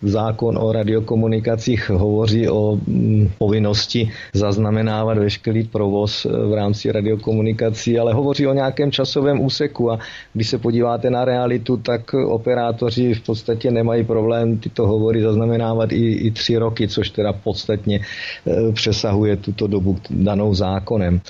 zákon 0.02 0.58
o 0.58 0.72
radiokomunikacích 0.72 1.90
hovoří 1.90 2.48
o 2.48 2.76
mm, 2.86 3.30
povinnosti 3.38 4.10
zaznamenávat 4.34 5.18
veškerý 5.18 5.64
provoz 5.64 6.26
eh, 6.26 6.46
v 6.46 6.54
rámci 6.54 6.92
radiokomunikací, 6.92 7.98
ale 7.98 8.12
hovoří 8.14 8.46
o 8.46 8.54
nějakém 8.54 8.92
časovém 8.92 9.40
úseku 9.40 9.90
a 9.92 9.98
když 10.32 10.48
se 10.48 10.58
podíváte 10.58 11.10
na 11.10 11.24
realitu, 11.24 11.76
tak 11.76 12.14
operátoři 12.14 13.14
v 13.14 13.20
podstatě 13.20 13.70
nemají 13.70 14.04
problém 14.04 14.58
tyto 14.58 14.86
hovory 14.86 15.22
zaznamenávat 15.22 15.92
i, 15.92 16.12
i 16.12 16.30
tři 16.30 16.56
roky, 16.56 16.88
což 16.88 17.10
teda 17.10 17.32
podstatně 17.32 18.00
eh, 18.46 18.72
přesahuje 18.72 19.36
tuto 19.36 19.66
dobu 19.66 19.96
danou 20.10 20.54
zákonem. 20.54 21.20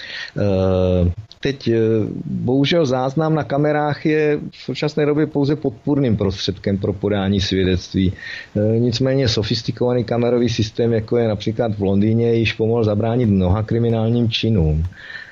Teď 1.41 1.71
bohužel 2.27 2.87
záznam 2.87 3.35
na 3.35 3.45
kamerách 3.45 4.07
je 4.07 4.39
v 4.51 4.57
současné 4.57 5.07
době 5.07 5.27
pouze 5.27 5.57
podpůrným 6.11 6.17
prostředkem 6.17 6.79
pro 6.79 6.93
podání 6.93 7.41
svědectví. 7.41 8.13
E, 8.57 8.79
nicméně 8.79 9.29
sofistikovaný 9.29 10.05
kamerový 10.05 10.49
systém, 10.49 10.93
jako 10.93 11.17
je 11.17 11.29
například 11.29 11.75
v 11.79 11.83
Londýně, 11.83 12.35
již 12.35 12.53
pomohl 12.53 12.85
zabránit 12.85 13.27
mnoha 13.27 13.63
kriminálním 13.63 14.31
činům. 14.31 14.85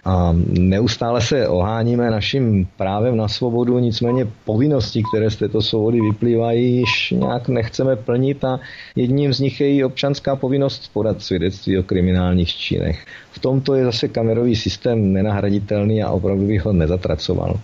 A 0.04 0.32
neustále 0.48 1.20
se 1.20 1.48
oháníme 1.48 2.10
naším 2.10 2.68
právem 2.76 3.16
na 3.16 3.28
svobodu, 3.28 3.78
nicméně 3.78 4.26
povinnosti, 4.44 5.02
které 5.02 5.30
z 5.30 5.36
této 5.36 5.62
svobody 5.62 6.00
vyplývají, 6.00 6.76
již 6.76 7.10
nějak 7.10 7.48
nechceme 7.48 7.96
plnit 7.96 8.44
a 8.44 8.60
jedním 8.96 9.32
z 9.32 9.40
nich 9.40 9.60
je 9.60 9.74
i 9.74 9.84
občanská 9.84 10.36
povinnost 10.36 10.90
podat 10.92 11.22
svědectví 11.22 11.78
o 11.78 11.82
kriminálních 11.82 12.48
činech. 12.48 13.04
V 13.32 13.38
tomto 13.38 13.74
je 13.74 13.84
zase 13.84 14.08
kamerový 14.08 14.56
systém 14.56 15.12
nenahraditelný 15.12 16.02
a 16.02 16.10
opravdu 16.10 16.46
bych 16.46 16.64
ho 16.64 16.72
nezatracoval. 16.72 17.60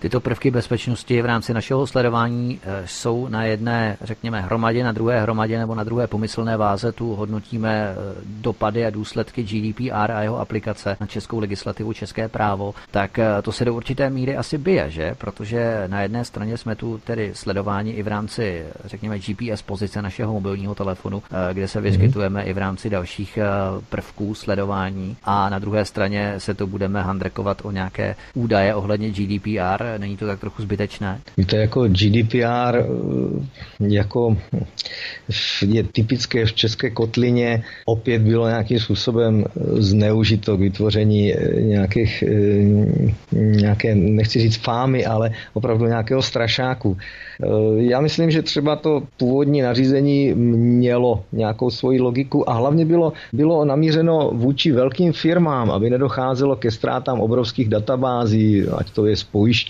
Tyto 0.00 0.20
prvky 0.20 0.50
bezpečnosti 0.50 1.22
v 1.22 1.26
rámci 1.26 1.54
našeho 1.54 1.86
sledování 1.86 2.60
eh, 2.62 2.82
jsou 2.86 3.28
na 3.28 3.44
jedné, 3.44 3.96
řekněme, 4.00 4.40
hromadě, 4.40 4.84
na 4.84 4.92
druhé 4.92 5.20
hromadě 5.20 5.58
nebo 5.58 5.74
na 5.74 5.84
druhé 5.84 6.06
pomyslné 6.06 6.56
váze. 6.56 6.92
Tu 6.92 7.14
hodnotíme 7.14 7.88
eh, 7.90 7.94
dopady 8.24 8.86
a 8.86 8.90
důsledky 8.90 9.42
GDPR 9.42 10.12
a 10.12 10.22
jeho 10.22 10.40
aplikace 10.40 10.96
na 11.00 11.06
českou 11.06 11.38
legislativu, 11.38 11.92
české 11.92 12.28
právo. 12.28 12.74
Tak 12.90 13.18
eh, 13.18 13.42
to 13.42 13.52
se 13.52 13.64
do 13.64 13.74
určité 13.74 14.10
míry 14.10 14.36
asi 14.36 14.58
bije, 14.58 14.90
že? 14.90 15.14
Protože 15.18 15.84
na 15.86 16.02
jedné 16.02 16.24
straně 16.24 16.56
jsme 16.56 16.76
tu 16.76 16.98
tedy 16.98 17.30
sledování 17.34 17.92
i 17.92 18.02
v 18.02 18.08
rámci, 18.08 18.64
řekněme, 18.84 19.18
GPS 19.18 19.62
pozice 19.62 20.02
našeho 20.02 20.32
mobilního 20.32 20.74
telefonu, 20.74 21.22
kde 21.52 21.68
se 21.68 21.80
vyskytujeme 21.80 22.42
mm-hmm. 22.42 22.48
i 22.48 22.52
v 22.52 22.58
rámci 22.58 22.90
dalších 22.90 23.38
prvků 23.88 24.34
sledování 24.34 25.16
a 25.24 25.48
na 25.48 25.58
druhé 25.58 25.84
straně 25.84 26.34
se 26.38 26.54
to 26.54 26.66
budeme 26.66 27.02
handrekovat 27.02 27.60
o 27.64 27.70
nějaké 27.70 28.16
údaje 28.34 28.74
ohledně 28.74 29.10
GDPR. 29.10 29.87
Není 29.98 30.16
to 30.16 30.26
tak 30.26 30.40
trochu 30.40 30.62
zbytečné? 30.62 31.20
Víte, 31.36 31.56
jako 31.56 31.88
GDPR 31.88 32.76
eh, 32.76 32.84
jako 33.80 34.36
je 35.66 35.82
typické 35.82 36.46
v 36.46 36.52
české 36.52 36.90
kotlině, 36.90 37.62
opět 37.86 38.22
bylo 38.22 38.48
nějakým 38.48 38.80
způsobem 38.80 39.44
eh, 39.46 39.60
zneužito 39.82 40.56
k 40.56 40.60
vytvoření 40.60 41.34
eh, 41.34 41.62
nějakých, 41.62 42.24
nějaké, 43.32 43.94
nechci 43.94 44.40
říct 44.40 44.56
fámy, 44.56 45.06
ale 45.06 45.30
opravdu 45.54 45.86
nějakého 45.86 46.22
strašáku. 46.22 46.96
Já 47.76 48.00
myslím, 48.00 48.30
že 48.30 48.42
třeba 48.42 48.76
to 48.76 49.02
původní 49.16 49.62
nařízení 49.62 50.34
mělo 50.34 51.24
nějakou 51.32 51.70
svoji 51.70 52.00
logiku 52.00 52.50
a 52.50 52.52
hlavně 52.52 52.84
bylo, 52.84 53.12
bylo 53.32 53.64
namířeno 53.64 54.30
vůči 54.34 54.72
velkým 54.72 55.12
firmám, 55.12 55.70
aby 55.70 55.90
nedocházelo 55.90 56.56
ke 56.56 56.70
ztrátám 56.70 57.20
obrovských 57.20 57.68
databází, 57.68 58.66
ať 58.68 58.90
to 58.90 59.06
je 59.06 59.16
z 59.16 59.24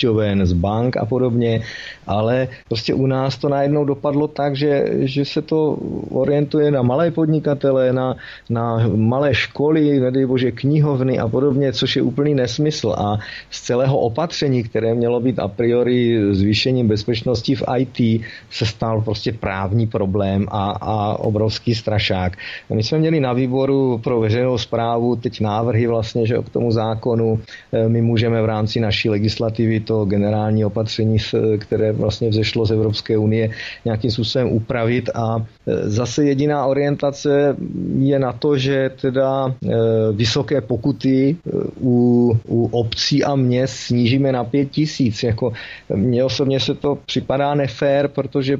pojišťoven, 0.08 0.46
z 0.46 0.52
bank 0.52 0.96
a 0.96 1.04
podobně, 1.04 1.60
ale 2.06 2.48
prostě 2.68 2.94
u 2.94 3.06
nás 3.06 3.38
to 3.38 3.48
najednou 3.48 3.84
dopadlo 3.84 4.28
tak, 4.28 4.56
že, 4.56 4.84
že 5.04 5.24
se 5.24 5.42
to 5.42 5.76
orientuje 6.10 6.70
na 6.70 6.82
malé 6.82 7.10
podnikatele, 7.10 7.92
na, 7.92 8.16
na 8.50 8.88
malé 8.96 9.34
školy, 9.34 10.00
nedej 10.00 10.26
bože 10.26 10.50
knihovny 10.52 11.18
a 11.18 11.28
podobně, 11.28 11.72
což 11.72 11.96
je 11.96 12.02
úplný 12.02 12.34
nesmysl 12.34 12.94
a 12.98 13.18
z 13.50 13.60
celého 13.62 13.98
opatření, 13.98 14.62
které 14.62 14.94
mělo 14.94 15.20
být 15.20 15.38
a 15.38 15.48
priori 15.48 16.18
zvýšením 16.32 16.88
bezpečnosti 16.88 17.54
v 17.54 17.62
IT, 17.78 18.24
se 18.50 18.66
stal 18.66 19.00
prostě 19.02 19.32
právní 19.32 19.86
problém 19.86 20.46
a, 20.48 20.70
a 20.80 21.18
obrovský 21.18 21.74
strašák. 21.74 22.36
My 22.72 22.82
jsme 22.82 22.98
měli 22.98 23.20
na 23.20 23.32
výboru 23.32 23.98
pro 23.98 24.20
veřejnou 24.20 24.58
zprávu 24.58 25.16
teď 25.16 25.40
návrhy 25.40 25.86
vlastně, 25.86 26.26
že 26.26 26.36
k 26.38 26.48
tomu 26.48 26.72
zákonu 26.72 27.40
eh, 27.72 27.88
my 27.88 28.02
můžeme 28.02 28.42
v 28.42 28.44
rámci 28.44 28.80
naší 28.80 29.10
legislativy 29.10 29.80
to 29.80 29.97
generální 30.04 30.64
opatření, 30.64 31.16
které 31.58 31.92
vlastně 31.92 32.28
vzešlo 32.28 32.66
z 32.66 32.70
Evropské 32.70 33.18
unie, 33.18 33.50
nějakým 33.84 34.10
způsobem 34.10 34.48
upravit 34.48 35.10
a 35.14 35.36
eh, 35.66 35.90
zase 35.90 36.24
jediná 36.24 36.66
orientace 36.66 37.56
je 37.98 38.18
na 38.18 38.32
to, 38.32 38.58
že 38.58 38.90
teda 39.00 39.48
eh, 39.48 39.68
vysoké 40.12 40.60
pokuty 40.60 41.36
u, 41.80 42.32
u 42.48 42.66
obcí 42.66 43.24
a 43.24 43.36
měst 43.36 43.76
snížíme 43.76 44.32
na 44.32 44.44
pět 44.44 44.70
tisíc. 44.70 45.22
Jako, 45.22 45.52
mně 45.94 46.24
osobně 46.24 46.60
se 46.60 46.74
to 46.74 46.98
připadá 47.06 47.54
nefér, 47.54 48.08
protože 48.08 48.56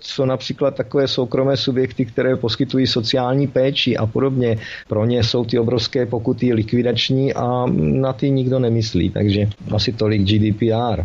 jsou 0.00 0.24
například 0.24 0.74
takové 0.74 1.08
soukromé 1.08 1.56
subjekty, 1.56 2.04
které 2.04 2.36
poskytují 2.36 2.86
sociální 2.86 3.46
péči 3.46 3.96
a 3.96 4.06
podobně. 4.06 4.58
Pro 4.88 5.04
ně 5.04 5.24
jsou 5.24 5.44
ty 5.44 5.58
obrovské 5.58 6.06
pokuty 6.06 6.52
likvidační 6.52 7.34
a 7.34 7.66
na 7.76 8.12
ty 8.12 8.30
nikdo 8.30 8.58
nemyslí, 8.58 9.10
takže 9.10 9.48
asi 9.70 9.92
tolik 9.92 10.22
GDPR. 10.64 11.04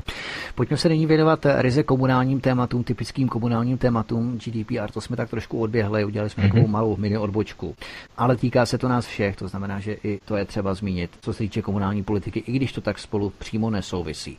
Pojďme 0.55 0.78
se 0.78 0.89
nyní 0.89 1.05
věnovat 1.05 1.45
ryze 1.57 1.84
komunálním 1.84 2.41
tématům, 2.41 2.84
typickým 2.84 3.28
komunálním 3.28 3.78
tématům 3.78 4.39
GDPR. 4.45 4.91
To 4.93 5.01
jsme 5.01 5.16
tak 5.16 5.30
trošku 5.30 5.60
odběhli, 5.60 6.05
udělali 6.05 6.30
jsme 6.30 6.43
mm-hmm. 6.43 6.47
takovou 6.47 6.68
malou 6.68 6.97
mini 6.97 7.18
odbočku. 7.18 7.76
Ale 8.18 8.36
týká 8.36 8.66
se 8.66 8.78
to 8.78 8.88
nás 8.88 9.07
všech, 9.07 9.36
to 9.36 9.47
znamená, 9.47 9.80
že 9.80 9.97
i 10.03 10.20
to 10.26 10.36
je 10.36 10.45
třeba 10.45 10.74
zmínit, 10.74 11.12
co 11.22 11.34
se 11.34 11.38
týče 11.38 11.62
komunální 11.62 12.03
politiky, 12.03 12.43
i 12.47 12.51
když 12.51 12.72
to 12.72 12.82
tak 12.82 12.99
spolu 12.99 13.34
přímo 13.39 13.70
nesouvisí. 13.70 14.38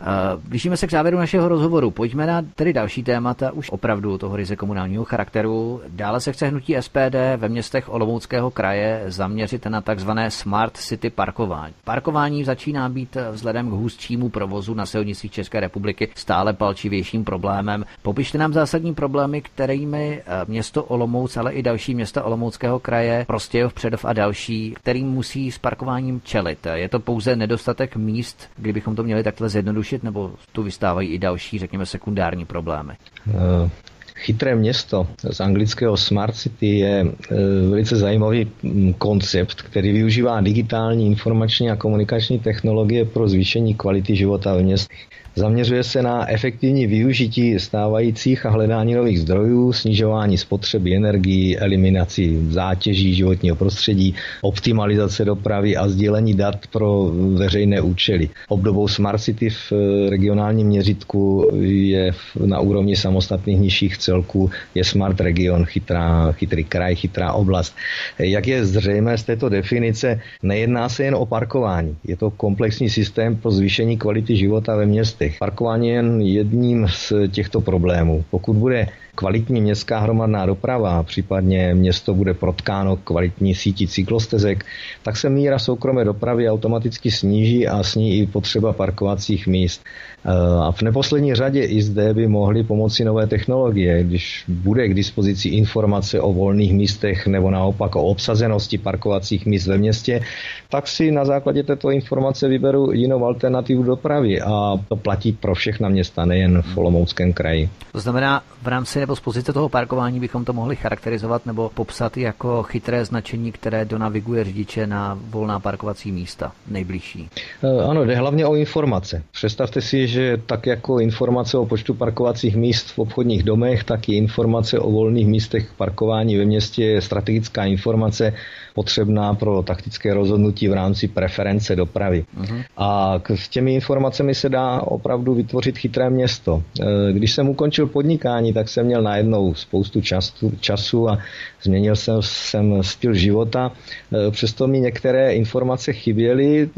Eh, 0.00 0.06
blížíme 0.48 0.76
se 0.76 0.86
k 0.86 0.90
závěru 0.90 1.18
našeho 1.18 1.48
rozhovoru. 1.48 1.90
Pojďme 1.90 2.26
na 2.26 2.42
tedy 2.54 2.72
další 2.72 3.02
témata, 3.02 3.52
už 3.52 3.70
opravdu 3.70 4.18
toho 4.18 4.36
ryze 4.36 4.56
komunálního 4.56 5.04
charakteru. 5.04 5.80
Dále 5.88 6.20
se 6.20 6.32
chce 6.32 6.46
hnutí 6.46 6.76
SPD 6.80 7.36
ve 7.36 7.48
městech 7.48 7.88
Olomouckého 7.88 8.50
kraje 8.50 9.04
zaměřit 9.06 9.66
na 9.66 9.80
takzvané 9.80 10.30
Smart 10.30 10.76
City 10.76 11.10
parkování. 11.10 11.74
Parkování 11.84 12.44
začíná 12.44 12.88
být 12.88 13.16
vzhledem 13.32 13.68
k 13.68 13.72
hustšímu 13.72 14.28
provozu 14.28 14.74
na 14.74 14.86
silnicích 14.86 15.32
České 15.32 15.60
republiky 15.60 16.08
stále 16.14 16.52
palčivějším 16.52 17.24
problémem. 17.24 17.84
Popište 18.02 18.38
nám 18.38 18.52
zásadní 18.52 18.94
problémy, 18.94 19.42
kterými 19.42 20.22
eh, 20.26 20.44
město 20.48 20.84
Olomouc, 20.84 21.36
ale 21.36 21.52
i 21.52 21.62
další 21.62 21.94
města 21.94 22.22
Olomouckého 22.22 22.80
kraje, 22.80 23.24
Prostějov, 23.26 23.74
Předov 23.74 24.04
a 24.04 24.12
další, 24.12 24.74
kterým 24.76 25.08
musí 25.08 25.52
s 25.52 25.58
parkováním 25.58 26.20
čelit. 26.24 26.66
Je 26.74 26.88
to 26.88 27.00
pouze 27.00 27.36
nedostatek 27.36 27.96
míst, 27.96 28.48
kdybychom 28.56 28.96
to 28.96 29.02
měli 29.02 29.22
takhle 29.22 29.48
zjednodušit 29.48 29.89
řešit, 29.90 30.02
nebo 30.04 30.30
tu 30.52 30.62
vystávají 30.62 31.08
i 31.08 31.18
další, 31.18 31.58
řekněme, 31.58 31.86
sekundární 31.86 32.44
problémy? 32.44 32.92
Eh, 33.28 33.70
chytré 34.16 34.56
město 34.56 35.06
z 35.30 35.40
anglického 35.40 35.96
Smart 35.96 36.36
City 36.36 36.78
je 36.78 37.04
eh, 37.06 37.34
velice 37.70 37.96
zajímavý 37.96 38.50
koncept, 38.98 39.62
který 39.62 39.92
využívá 39.92 40.40
digitální, 40.40 41.06
informační 41.06 41.70
a 41.70 41.76
komunikační 41.76 42.38
technologie 42.38 43.04
pro 43.04 43.28
zvýšení 43.28 43.74
kvality 43.74 44.16
života 44.16 44.54
ve 44.54 44.62
městech. 44.62 44.98
Zaměřuje 45.36 45.84
se 45.84 46.02
na 46.02 46.30
efektivní 46.30 46.86
využití 46.86 47.58
stávajících 47.58 48.46
a 48.46 48.50
hledání 48.50 48.94
nových 48.94 49.20
zdrojů, 49.20 49.72
snižování 49.72 50.38
spotřeby 50.38 50.96
energií, 50.96 51.58
eliminaci 51.58 52.38
zátěží 52.48 53.14
životního 53.14 53.56
prostředí, 53.56 54.14
optimalizace 54.42 55.24
dopravy 55.24 55.76
a 55.76 55.88
sdílení 55.88 56.34
dat 56.34 56.66
pro 56.72 57.12
veřejné 57.34 57.80
účely. 57.80 58.28
Obdobou 58.48 58.88
Smart 58.88 59.20
City 59.22 59.50
v 59.50 59.72
eh, 59.72 60.10
regionálním 60.10 60.66
měřitku 60.66 61.50
je 61.60 62.12
na 62.44 62.60
úrovni 62.60 62.96
samostatných 62.96 63.60
nižších 63.60 63.98
celků 63.98 64.50
je 64.74 64.84
Smart 64.84 65.20
Region, 65.20 65.64
chytrá, 65.64 66.32
chytrý 66.32 66.64
kraj, 66.64 66.94
chytrá 66.94 67.32
oblast. 67.32 67.76
Jak 68.18 68.46
je 68.46 68.66
zřejmé 68.66 69.18
z 69.18 69.22
této 69.22 69.48
definice, 69.48 70.20
nejedná 70.42 70.88
se 70.88 71.04
jen 71.04 71.14
o 71.14 71.26
parkování. 71.26 71.96
Je 72.04 72.16
to 72.16 72.30
komplexní 72.30 72.90
systém 72.90 73.36
pro 73.36 73.50
zvýšení 73.50 73.98
kvality 73.98 74.36
života 74.36 74.76
ve 74.76 74.86
městech. 75.20 75.38
Parkování 75.38 75.88
je 75.88 75.94
jen 75.94 76.20
jedním 76.20 76.86
z 76.88 77.12
těchto 77.30 77.60
problémů. 77.60 78.24
Pokud 78.30 78.56
bude 78.56 78.88
kvalitní 79.20 79.60
městská 79.60 79.98
hromadná 79.98 80.46
doprava, 80.46 81.02
případně 81.02 81.74
město 81.74 82.14
bude 82.14 82.34
protkáno 82.34 82.96
kvalitní 82.96 83.54
sítí 83.54 83.86
cyklostezek, 83.86 84.64
tak 85.02 85.16
se 85.16 85.28
míra 85.28 85.58
soukromé 85.58 86.04
dopravy 86.04 86.48
automaticky 86.48 87.10
sníží 87.10 87.68
a 87.68 87.82
sní 87.82 88.18
i 88.18 88.26
potřeba 88.26 88.72
parkovacích 88.72 89.46
míst. 89.46 89.84
Eh, 90.24 90.30
a 90.62 90.72
v 90.72 90.82
neposlední 90.82 91.34
řadě 91.34 91.64
i 91.64 91.82
zde 91.82 92.14
by 92.14 92.28
mohly 92.28 92.64
pomoci 92.64 93.04
nové 93.04 93.26
technologie, 93.26 94.04
když 94.04 94.44
bude 94.48 94.88
k 94.88 94.94
dispozici 94.94 95.48
informace 95.48 96.20
o 96.20 96.32
volných 96.32 96.72
místech 96.72 97.26
nebo 97.26 97.50
naopak 97.50 97.96
o 97.96 98.02
obsazenosti 98.02 98.78
parkovacích 98.78 99.46
míst 99.46 99.66
ve 99.66 99.78
městě, 99.78 100.20
tak 100.68 100.88
si 100.88 101.10
na 101.10 101.24
základě 101.24 101.62
této 101.62 101.90
informace 101.90 102.48
vyberu 102.48 102.92
jinou 102.92 103.24
alternativu 103.24 103.82
dopravy 103.82 104.40
a 104.40 104.80
to 104.88 104.96
platí 104.96 105.32
pro 105.32 105.54
všechna 105.54 105.88
města, 105.88 106.24
nejen 106.24 106.62
v 106.62 106.78
Olomouckém 106.78 107.32
kraji. 107.32 107.68
To 107.92 108.00
znamená, 108.00 108.42
v 108.62 108.66
rámci 108.66 108.98
nebo 109.10 109.16
z 109.16 109.20
pozice 109.20 109.52
toho 109.52 109.68
parkování 109.68 110.20
bychom 110.20 110.44
to 110.44 110.52
mohli 110.52 110.76
charakterizovat 110.76 111.46
nebo 111.46 111.70
popsat 111.74 112.16
jako 112.16 112.62
chytré 112.62 113.04
značení, 113.04 113.52
které 113.52 113.84
donaviguje 113.84 114.44
řidiče 114.44 114.86
na 114.86 115.18
volná 115.30 115.60
parkovací 115.60 116.12
místa 116.12 116.52
nejbližší. 116.68 117.28
Eh, 117.64 117.84
ano, 117.84 118.04
jde 118.04 118.16
hlavně 118.16 118.46
o 118.46 118.54
informace. 118.54 119.22
Představte 119.32 119.80
si, 119.80 120.08
že 120.08 120.36
tak 120.46 120.66
jako 120.66 121.00
informace 121.00 121.58
o 121.58 121.66
počtu 121.66 121.94
parkovacích 121.94 122.56
míst 122.56 122.90
v 122.90 122.98
obchodních 122.98 123.42
domech, 123.42 123.84
tak 123.84 124.08
i 124.08 124.16
informace 124.16 124.78
o 124.78 124.90
volných 124.90 125.26
místech 125.26 125.72
parkování 125.76 126.36
ve 126.36 126.44
městě 126.44 126.84
je 126.84 127.02
strategická 127.02 127.64
informace 127.64 128.32
potřebná 128.74 129.34
pro 129.34 129.62
taktické 129.62 130.14
rozhodnutí 130.14 130.68
v 130.68 130.72
rámci 130.72 131.08
preference 131.08 131.76
dopravy. 131.76 132.24
Uh-huh. 132.40 132.64
A 132.76 133.20
s 133.34 133.48
těmi 133.48 133.74
informacemi 133.74 134.34
se 134.34 134.48
dá 134.48 134.80
opravdu 134.80 135.34
vytvořit 135.34 135.78
chytré 135.78 136.10
město. 136.10 136.62
Eh, 136.80 137.12
když 137.12 137.32
jsem 137.32 137.48
ukončil 137.48 137.86
podnikání, 137.86 138.52
tak 138.52 138.68
jsem 138.68 138.86
měl 138.86 138.99
najednou 139.00 139.54
spoustu 139.54 140.00
času, 140.00 140.52
času 140.60 141.08
a 141.08 141.18
změnil 141.62 141.96
jsem, 141.96 142.16
jsem 142.20 142.82
styl 142.82 143.14
života. 143.14 143.72
Eh, 144.12 144.30
přesto 144.30 144.66
mi 144.66 144.80
některé 144.80 145.34
informace 145.34 145.92
chyběly 145.92 146.70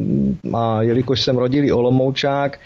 a 0.55 0.83
jelikož 0.83 1.21
jsem 1.21 1.37
rodilý 1.37 1.73
Olomoučák, 1.73 2.59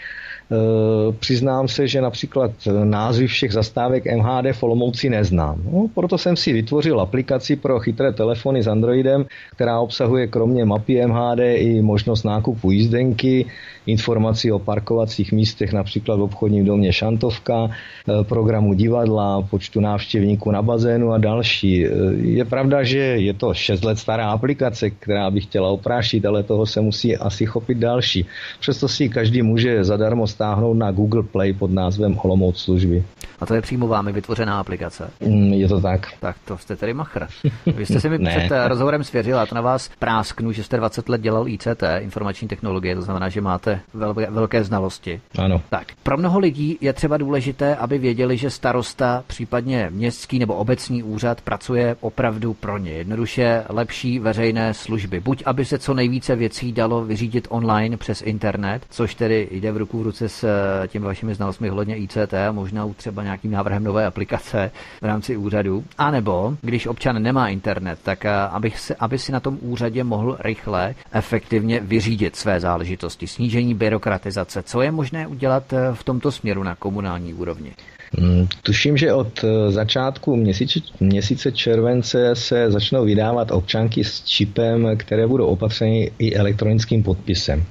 přiznám 1.19 1.67
se, 1.67 1.87
že 1.87 2.01
například 2.01 2.51
názvy 2.83 3.27
všech 3.27 3.53
zastávek 3.53 4.03
MHD 4.05 4.45
v 4.51 4.63
Olomouci 4.63 5.09
neznám. 5.09 5.61
No, 5.71 5.87
proto 5.95 6.17
jsem 6.17 6.35
si 6.35 6.53
vytvořil 6.53 7.01
aplikaci 7.01 7.55
pro 7.55 7.79
chytré 7.79 8.13
telefony 8.13 8.63
s 8.63 8.67
Androidem, 8.67 9.25
která 9.51 9.79
obsahuje 9.79 10.27
kromě 10.27 10.65
mapy 10.65 11.05
MHD 11.05 11.39
i 11.39 11.81
možnost 11.81 12.23
nákupu 12.23 12.71
jízdenky, 12.71 13.45
informací 13.87 14.51
o 14.51 14.59
parkovacích 14.59 15.31
místech, 15.31 15.73
například 15.73 16.15
v 16.15 16.21
obchodním 16.21 16.65
domě 16.65 16.93
Šantovka, 16.93 17.69
eh, 17.69 18.23
programu 18.23 18.73
divadla, 18.73 19.41
počtu 19.41 19.79
návštěvníků 19.79 20.51
na 20.51 20.61
bazénu 20.61 21.11
a 21.11 21.17
další. 21.17 21.85
Eh, 21.85 21.89
je 22.19 22.45
pravda, 22.45 22.83
že 22.83 22.99
je 22.99 23.33
to 23.33 23.53
6 23.53 23.83
let 23.83 23.99
stará 23.99 24.31
aplikace, 24.31 24.89
která 24.89 25.31
by 25.31 25.41
chtěla 25.41 25.69
oprášit, 25.69 26.25
ale 26.25 26.43
toho 26.43 26.65
se 26.65 26.81
musí 26.81 27.17
asi 27.17 27.45
chopit 27.45 27.77
další. 27.77 28.25
Přesto 28.59 28.87
si 28.87 29.09
každý 29.09 29.41
může 29.41 29.83
zadarmo 29.83 30.27
stáhnout 30.37 30.73
na 30.73 30.91
Google 30.91 31.23
Play 31.23 31.53
pod 31.53 31.71
názvem 31.71 32.19
Olomouc 32.23 32.57
služby. 32.59 33.03
A 33.39 33.45
to 33.45 33.53
je 33.55 33.61
přímo 33.61 33.87
vámi 33.87 34.11
vytvořená 34.11 34.59
aplikace. 34.59 35.09
Mm, 35.19 35.53
je 35.53 35.67
to 35.67 35.81
tak. 35.81 36.07
Tak 36.19 36.35
to 36.45 36.57
jste 36.57 36.75
tedy 36.75 36.93
machr. 36.93 37.27
Vy 37.65 37.85
jste 37.85 38.01
si 38.01 38.09
mi 38.09 38.19
před 38.29 38.51
eh, 38.51 38.67
rozhovorem 38.67 39.03
svěřila, 39.03 39.45
to 39.45 39.55
na 39.55 39.61
vás 39.61 39.89
prásknu, 39.99 40.51
že 40.51 40.63
jste 40.63 40.77
20 40.77 41.09
let 41.09 41.21
dělal 41.21 41.47
ICT, 41.47 41.83
informační 41.99 42.47
technologie, 42.47 42.95
to 42.95 43.01
znamená, 43.01 43.29
že 43.29 43.41
máte 43.41 43.79
velké, 43.93 44.31
velké 44.31 44.63
znalosti. 44.63 45.21
Ano. 45.37 45.61
Tak, 45.69 45.87
pro 46.03 46.17
mnoho 46.17 46.39
lidí 46.39 46.77
je 46.81 46.93
třeba 46.93 47.17
důležité, 47.17 47.75
aby 47.75 47.97
věděli, 47.97 48.37
že 48.37 48.49
starosta, 48.49 49.23
případně 49.27 49.87
městský 49.89 50.39
nebo 50.39 50.53
obecní 50.53 51.03
úřad 51.03 51.41
pracuje 51.41 51.95
opravdu 51.99 52.53
pro 52.53 52.77
ně. 52.77 52.91
Jednoduše 52.91 53.63
lepší 53.69 54.19
veřejné 54.19 54.73
služby. 54.73 55.19
Buď 55.19 55.43
aby 55.45 55.65
se 55.65 55.79
co 55.79 55.93
nejvíce 55.93 56.35
věcí 56.35 56.71
dalo 56.71 57.05
vyřídit 57.05 57.47
online 57.49 57.97
přes 57.97 58.21
internet, 58.21 58.85
což 58.89 59.15
tedy 59.15 59.47
jde 59.51 59.71
v 59.71 59.77
ruku 59.77 59.99
v 59.99 60.03
ruce 60.03 60.26
s 60.29 60.43
eh, 60.43 60.87
těmi 60.87 61.05
vašimi 61.05 61.35
znalostmi 61.35 61.69
hledně 61.69 61.97
ICT 61.97 62.33
a 62.33 62.51
možná 62.51 62.87
třeba 62.95 63.23
nějakým 63.23 63.51
návrhem 63.51 63.83
nové 63.83 64.05
aplikace 64.05 64.71
v 65.01 65.05
rámci 65.05 65.37
úřadu. 65.37 65.83
A 65.97 66.11
nebo, 66.11 66.57
když 66.61 66.87
občan 66.87 67.23
nemá 67.23 67.49
internet, 67.49 67.99
tak 68.03 68.25
eh, 68.25 68.31
aby, 68.31 68.71
se, 68.71 68.95
aby 68.95 69.19
si 69.19 69.31
na 69.31 69.39
tom 69.39 69.57
úřadě 69.61 70.03
mohl 70.03 70.37
rychle, 70.39 70.95
efektivně 71.11 71.79
vyřídit 71.79 72.35
své 72.35 72.59
záležitosti. 72.59 73.27
Snížení 73.27 73.73
byrokratizace. 73.73 74.63
Co 74.63 74.81
je 74.81 74.91
možné 74.91 75.27
udělat 75.27 75.73
eh, 75.73 75.77
v 75.93 76.03
tomto 76.03 76.31
směru 76.31 76.63
na 76.63 76.75
komunální 76.75 77.33
úrovni? 77.33 77.71
Hmm, 78.19 78.47
tuším, 78.63 78.97
že 78.97 79.13
od 79.13 79.45
začátku 79.69 80.35
měsíce, 80.35 80.79
měsíce 80.99 81.51
července 81.51 82.35
se 82.35 82.71
začnou 82.71 83.05
vydávat 83.05 83.51
občanky 83.51 84.03
s 84.03 84.23
čipem, 84.23 84.97
které 84.97 85.27
budou 85.27 85.45
opatřeny 85.45 86.11
i 86.19 86.33
elektronickým 86.33 87.03
podpisem. 87.03 87.63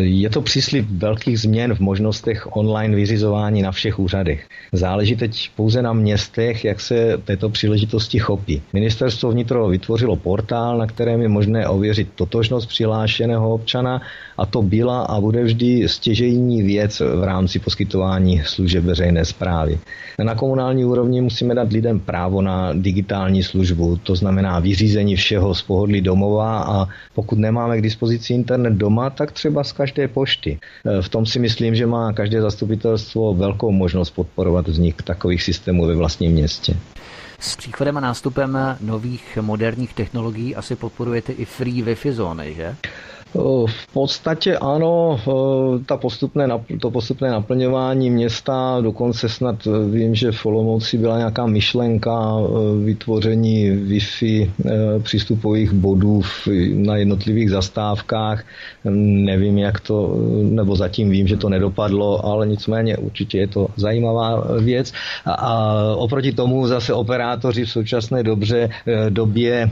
Je 0.00 0.30
to 0.30 0.40
příslip 0.40 0.86
velkých 0.90 1.40
změn 1.40 1.74
v 1.74 1.80
možnostech 1.80 2.56
online 2.56 2.96
vyřizování 2.96 3.62
na 3.62 3.72
všech 3.72 3.98
úřadech. 3.98 4.46
Záleží 4.72 5.16
teď 5.16 5.50
pouze 5.56 5.82
na 5.82 5.92
městech, 5.92 6.64
jak 6.64 6.80
se 6.80 7.18
této 7.24 7.48
příležitosti 7.48 8.18
chopí. 8.18 8.62
Ministerstvo 8.72 9.30
vnitro 9.30 9.68
vytvořilo 9.68 10.16
portál, 10.16 10.78
na 10.78 10.86
kterém 10.86 11.22
je 11.22 11.28
možné 11.28 11.68
ověřit 11.68 12.08
totožnost 12.14 12.68
přihlášeného 12.68 13.54
občana 13.54 14.02
a 14.38 14.46
to 14.46 14.62
byla 14.62 15.02
a 15.02 15.20
bude 15.20 15.44
vždy 15.44 15.88
stěžejní 15.88 16.62
věc 16.62 17.00
v 17.00 17.24
rámci 17.24 17.58
poskytování 17.58 18.42
služeb 18.44 18.84
veřejné 18.84 19.24
zprávy. 19.24 19.78
Na 20.24 20.34
komunální 20.34 20.84
úrovni 20.84 21.20
musíme 21.20 21.54
dát 21.54 21.72
lidem 21.72 22.00
právo 22.00 22.42
na 22.42 22.72
digitální 22.72 23.42
službu, 23.42 23.96
to 23.96 24.16
znamená 24.16 24.60
vyřízení 24.60 25.16
všeho 25.16 25.54
z 25.54 25.62
pohodlí 25.62 26.00
domova 26.00 26.58
a 26.58 26.88
pokud 27.14 27.38
nemáme 27.38 27.78
k 27.78 27.82
dispozici 27.82 28.34
internet 28.34 28.74
doma, 28.74 29.10
tak 29.10 29.32
třeba 29.32 29.64
z 29.64 29.72
každé 29.72 30.08
pošty. 30.08 30.58
V 31.00 31.08
tom 31.08 31.26
si 31.26 31.38
myslím, 31.38 31.74
že 31.74 31.86
má 31.86 32.12
každé 32.12 32.40
zastupitelstvo 32.40 33.34
velkou 33.34 33.70
možnost 33.70 34.10
podporovat 34.10 34.68
vznik 34.68 35.02
takových 35.02 35.42
systémů 35.42 35.86
ve 35.86 35.94
vlastním 35.94 36.32
městě. 36.32 36.76
S 37.40 37.56
příchodem 37.56 37.96
a 37.96 38.00
nástupem 38.00 38.58
nových 38.80 39.38
moderních 39.40 39.94
technologií 39.94 40.56
asi 40.56 40.76
podporujete 40.76 41.32
i 41.32 41.44
free 41.44 41.82
Wi-Fi 41.82 42.12
zóny, 42.12 42.54
že? 42.54 42.76
V 43.66 43.92
podstatě 43.92 44.58
ano, 44.58 45.20
ta 45.86 45.96
postupné, 45.96 46.48
to 46.80 46.90
postupné 46.90 47.30
naplňování 47.30 48.10
města, 48.10 48.80
dokonce 48.80 49.28
snad 49.28 49.66
e, 49.66 49.90
vím, 49.90 50.14
že 50.14 50.32
v 50.32 50.46
Olomouci 50.46 50.98
byla 50.98 51.18
nějaká 51.18 51.46
myšlenka 51.46 52.36
vytvoření 52.84 53.70
Wi-Fi 53.70 54.50
přístupových 55.02 55.72
bodů 55.72 56.22
na 56.74 56.96
jednotlivých 56.96 57.50
zastávkách. 57.50 58.44
Nevím, 58.84 59.58
jak 59.58 59.80
to, 59.80 60.16
nebo 60.42 60.76
zatím 60.76 61.10
vím, 61.10 61.28
že 61.28 61.36
to 61.36 61.48
nedopadlo, 61.48 62.26
ale 62.26 62.46
nicméně 62.46 62.96
určitě 62.96 63.38
je 63.38 63.46
to 63.46 63.68
zajímavá 63.76 64.44
věc. 64.60 64.92
A 65.26 65.74
oproti 65.96 66.32
tomu 66.32 66.66
zase 66.66 66.94
operátoři 66.94 67.64
v 67.64 67.70
současné 67.70 68.22
dobře, 68.22 68.68
době 69.08 69.70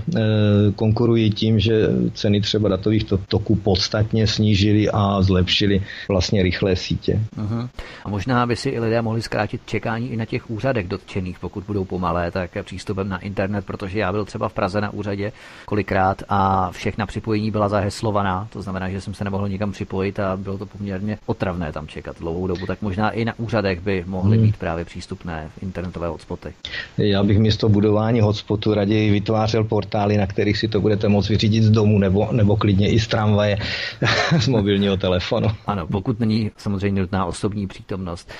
konkurují 0.76 1.30
tím, 1.30 1.58
že 1.58 1.88
ceny 2.14 2.40
třeba 2.40 2.68
datových 2.68 3.04
toků 3.28 3.49
tlaku 3.50 3.62
podstatně 3.62 4.26
snížili 4.26 4.90
a 4.90 5.22
zlepšili 5.22 5.82
vlastně 6.08 6.42
rychlé 6.42 6.76
sítě. 6.76 7.20
Uh-huh. 7.36 7.68
A 8.04 8.08
možná 8.08 8.46
by 8.46 8.56
si 8.56 8.68
i 8.68 8.80
lidé 8.80 9.02
mohli 9.02 9.22
zkrátit 9.22 9.60
čekání 9.66 10.10
i 10.10 10.16
na 10.16 10.24
těch 10.24 10.50
úřadech 10.50 10.88
dotčených, 10.88 11.38
pokud 11.38 11.64
budou 11.64 11.84
pomalé, 11.84 12.30
tak 12.30 12.50
přístupem 12.62 13.08
na 13.08 13.18
internet, 13.18 13.64
protože 13.66 13.98
já 13.98 14.12
byl 14.12 14.24
třeba 14.24 14.48
v 14.48 14.52
Praze 14.52 14.80
na 14.80 14.90
úřadě 14.90 15.32
kolikrát 15.66 16.22
a 16.28 16.70
všechna 16.70 17.06
připojení 17.06 17.50
byla 17.50 17.68
zaheslovaná, 17.68 18.48
to 18.52 18.62
znamená, 18.62 18.90
že 18.90 19.00
jsem 19.00 19.14
se 19.14 19.24
nemohl 19.24 19.48
nikam 19.48 19.72
připojit 19.72 20.20
a 20.20 20.36
bylo 20.36 20.58
to 20.58 20.66
poměrně 20.66 21.18
otravné 21.26 21.72
tam 21.72 21.86
čekat 21.86 22.16
dlouhou 22.20 22.46
dobu, 22.46 22.66
tak 22.66 22.82
možná 22.82 23.10
i 23.10 23.24
na 23.24 23.38
úřadech 23.38 23.80
by 23.80 24.04
mohly 24.06 24.36
hmm. 24.36 24.46
být 24.46 24.56
právě 24.56 24.84
přístupné 24.84 25.50
internetové 25.62 26.08
hotspoty. 26.08 26.52
Já 26.98 27.22
bych 27.22 27.38
místo 27.38 27.68
budování 27.68 28.20
hotspotu 28.20 28.74
raději 28.74 29.10
vytvářel 29.10 29.64
portály, 29.64 30.16
na 30.16 30.26
kterých 30.26 30.58
si 30.58 30.68
to 30.68 30.80
budete 30.80 31.08
moct 31.08 31.28
vyřídit 31.28 31.62
z 31.62 31.70
domu 31.70 31.98
nebo, 31.98 32.28
nebo 32.32 32.56
klidně 32.56 32.90
i 32.90 33.00
z 33.00 33.06
tramvaje 33.08 33.39
zpráva 33.40 33.46
je 33.46 33.58
z 34.40 34.48
mobilního 34.48 34.96
telefonu. 34.96 35.48
Ano, 35.66 35.86
pokud 35.86 36.20
není 36.20 36.50
samozřejmě 36.56 37.00
nutná 37.00 37.24
osobní 37.24 37.66
přítomnost. 37.66 38.32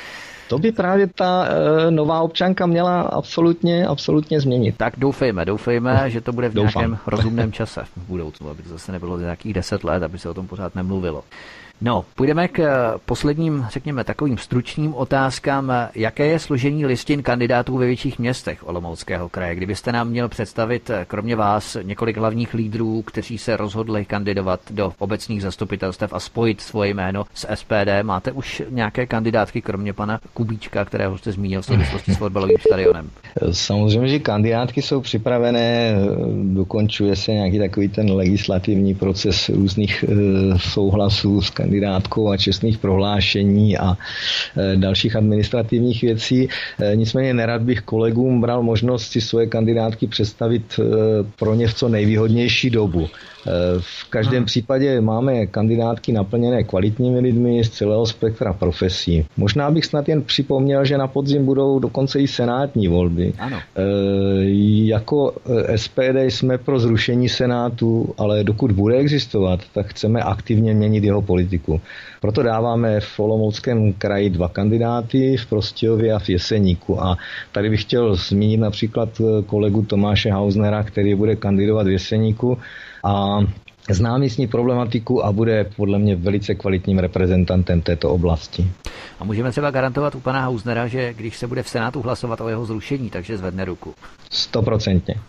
To 0.48 0.58
by 0.58 0.72
právě 0.72 1.06
ta 1.06 1.46
e, 1.46 1.90
nová 1.90 2.20
občanka 2.20 2.66
měla 2.66 3.02
absolutně, 3.02 3.86
absolutně 3.86 4.40
změnit. 4.40 4.74
Tak 4.76 4.94
doufejme, 4.98 5.44
doufejme, 5.44 6.10
že 6.10 6.20
to 6.20 6.32
bude 6.32 6.48
v 6.48 6.54
Doufám. 6.54 6.82
nějakém 6.82 6.98
rozumném 7.06 7.52
čase 7.52 7.82
v 7.96 8.08
budoucnu, 8.08 8.50
aby 8.50 8.62
to 8.62 8.68
zase 8.68 8.92
nebylo 8.92 9.18
nějakých 9.18 9.54
deset 9.54 9.84
let, 9.84 10.02
aby 10.02 10.18
se 10.18 10.28
o 10.28 10.34
tom 10.34 10.46
pořád 10.46 10.74
nemluvilo. 10.74 11.22
No, 11.82 12.04
půjdeme 12.14 12.48
k 12.48 12.58
eh, 12.58 12.68
posledním, 13.06 13.66
řekněme, 13.70 14.04
takovým 14.04 14.38
stručným 14.38 14.94
otázkám. 14.94 15.72
Jaké 15.94 16.26
je 16.26 16.38
složení 16.38 16.86
listin 16.86 17.22
kandidátů 17.22 17.76
ve 17.76 17.86
větších 17.86 18.18
městech 18.18 18.68
Olomouckého 18.68 19.28
kraje? 19.28 19.54
Kdybyste 19.54 19.92
nám 19.92 20.08
měl 20.08 20.28
představit, 20.28 20.90
eh, 20.90 21.04
kromě 21.08 21.36
vás, 21.36 21.76
několik 21.82 22.16
hlavních 22.16 22.54
lídrů, 22.54 23.02
kteří 23.02 23.38
se 23.38 23.56
rozhodli 23.56 24.04
kandidovat 24.04 24.60
do 24.70 24.92
obecních 24.98 25.42
zastupitelstev 25.42 26.12
a 26.12 26.20
spojit 26.20 26.60
svoje 26.60 26.90
jméno 26.90 27.24
s 27.34 27.46
SPD, 27.54 28.02
máte 28.02 28.32
už 28.32 28.62
nějaké 28.70 29.06
kandidátky, 29.06 29.62
kromě 29.62 29.92
pana 29.92 30.20
Kubíčka, 30.34 30.84
kterého 30.84 31.18
jste 31.18 31.32
zmínil 31.32 31.62
v 31.62 31.66
souvislosti 31.66 32.14
s 32.14 32.16
fotbalovým 32.16 32.58
stadionem? 32.66 33.10
Samozřejmě, 33.52 34.08
že 34.08 34.18
kandidátky 34.18 34.82
jsou 34.82 35.00
připravené, 35.00 35.94
dokončuje 36.42 37.16
se 37.16 37.32
nějaký 37.32 37.58
takový 37.58 37.88
ten 37.88 38.12
legislativní 38.12 38.94
proces 38.94 39.48
různých 39.48 40.04
souhlasů 40.56 41.42
s 41.42 41.50
kandidátkou 41.70 42.30
a 42.30 42.36
čestných 42.36 42.78
prohlášení 42.78 43.78
a 43.78 43.94
e, 43.94 44.76
dalších 44.76 45.16
administrativních 45.16 46.02
věcí. 46.02 46.48
E, 46.82 46.96
nicméně 46.96 47.34
nerad 47.34 47.62
bych 47.62 47.80
kolegům 47.80 48.40
bral 48.40 48.62
možnost 48.62 49.12
si 49.12 49.20
svoje 49.20 49.46
kandidátky 49.46 50.06
představit 50.06 50.74
e, 50.78 50.82
pro 51.38 51.54
ně 51.54 51.68
v 51.68 51.74
co 51.74 51.88
nejvýhodnější 51.88 52.70
dobu. 52.70 53.06
V 53.78 54.10
každém 54.10 54.44
případě 54.44 55.00
máme 55.00 55.46
kandidátky 55.46 56.12
naplněné 56.12 56.64
kvalitními 56.64 57.20
lidmi 57.20 57.64
z 57.64 57.70
celého 57.70 58.06
spektra 58.06 58.52
profesí. 58.52 59.24
Možná 59.36 59.70
bych 59.70 59.84
snad 59.84 60.08
jen 60.08 60.22
připomněl, 60.22 60.84
že 60.84 60.98
na 60.98 61.06
podzim 61.06 61.44
budou 61.44 61.78
dokonce 61.78 62.20
i 62.20 62.28
senátní 62.28 62.88
volby. 62.88 63.32
Ano. 63.38 63.58
Jako 64.84 65.32
SPD 65.76 66.16
jsme 66.18 66.58
pro 66.58 66.78
zrušení 66.78 67.28
senátu, 67.28 68.14
ale 68.18 68.44
dokud 68.44 68.72
bude 68.72 68.96
existovat, 68.96 69.60
tak 69.74 69.86
chceme 69.86 70.22
aktivně 70.22 70.74
měnit 70.74 71.04
jeho 71.04 71.22
politiku. 71.22 71.80
Proto 72.20 72.42
dáváme 72.42 73.00
v 73.00 73.20
Olomouckém 73.20 73.92
kraji 73.92 74.30
dva 74.30 74.48
kandidáty, 74.48 75.36
v 75.36 75.46
Prostějově 75.46 76.12
a 76.12 76.18
v 76.18 76.28
Jeseníku. 76.28 77.02
A 77.02 77.16
tady 77.52 77.70
bych 77.70 77.82
chtěl 77.82 78.14
zmínit 78.14 78.56
například 78.56 79.08
kolegu 79.46 79.82
Tomáše 79.82 80.32
Hausnera, 80.32 80.82
který 80.82 81.14
bude 81.14 81.36
kandidovat 81.36 81.86
v 81.86 81.90
Jeseníku 81.90 82.58
a 83.04 83.38
zná 83.90 84.18
místní 84.18 84.46
problematiku 84.46 85.24
a 85.24 85.32
bude 85.32 85.64
podle 85.76 85.98
mě 85.98 86.16
velice 86.16 86.54
kvalitním 86.54 86.98
reprezentantem 86.98 87.80
této 87.82 88.10
oblasti. 88.10 88.70
A 89.20 89.24
můžeme 89.24 89.50
třeba 89.50 89.70
garantovat 89.70 90.14
u 90.14 90.20
pana 90.20 90.40
Hausnera, 90.40 90.86
že 90.86 91.14
když 91.14 91.36
se 91.36 91.46
bude 91.46 91.62
v 91.62 91.68
Senátu 91.68 92.02
hlasovat 92.02 92.40
o 92.40 92.48
jeho 92.48 92.66
zrušení, 92.66 93.10
takže 93.10 93.38
zvedne 93.38 93.64
ruku. 93.64 93.94
Stoprocentně. 94.30 95.14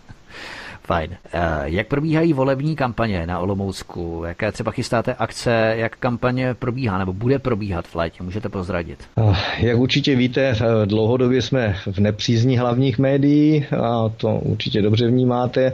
Fajn. 0.84 1.10
Eh, 1.32 1.40
jak 1.64 1.86
probíhají 1.86 2.32
volební 2.32 2.76
kampaně 2.76 3.26
na 3.26 3.38
Olomoucku? 3.38 4.22
Jaké 4.26 4.52
třeba 4.52 4.70
chystáte 4.70 5.14
akce? 5.14 5.74
Jak 5.76 5.96
kampaně 5.96 6.54
probíhá 6.54 6.98
nebo 6.98 7.12
bude 7.12 7.38
probíhat 7.38 7.86
v 7.86 7.94
létě? 7.94 8.22
Můžete 8.22 8.48
prozradit? 8.48 8.98
Eh, 9.18 9.36
jak 9.58 9.78
určitě 9.78 10.16
víte, 10.16 10.40
eh, 10.42 10.86
dlouhodobě 10.86 11.42
jsme 11.42 11.76
v 11.92 11.98
nepřízní 11.98 12.58
hlavních 12.58 12.98
médií 12.98 13.66
a 13.82 14.08
to 14.16 14.28
určitě 14.28 14.82
dobře 14.82 15.08
vnímáte 15.08 15.72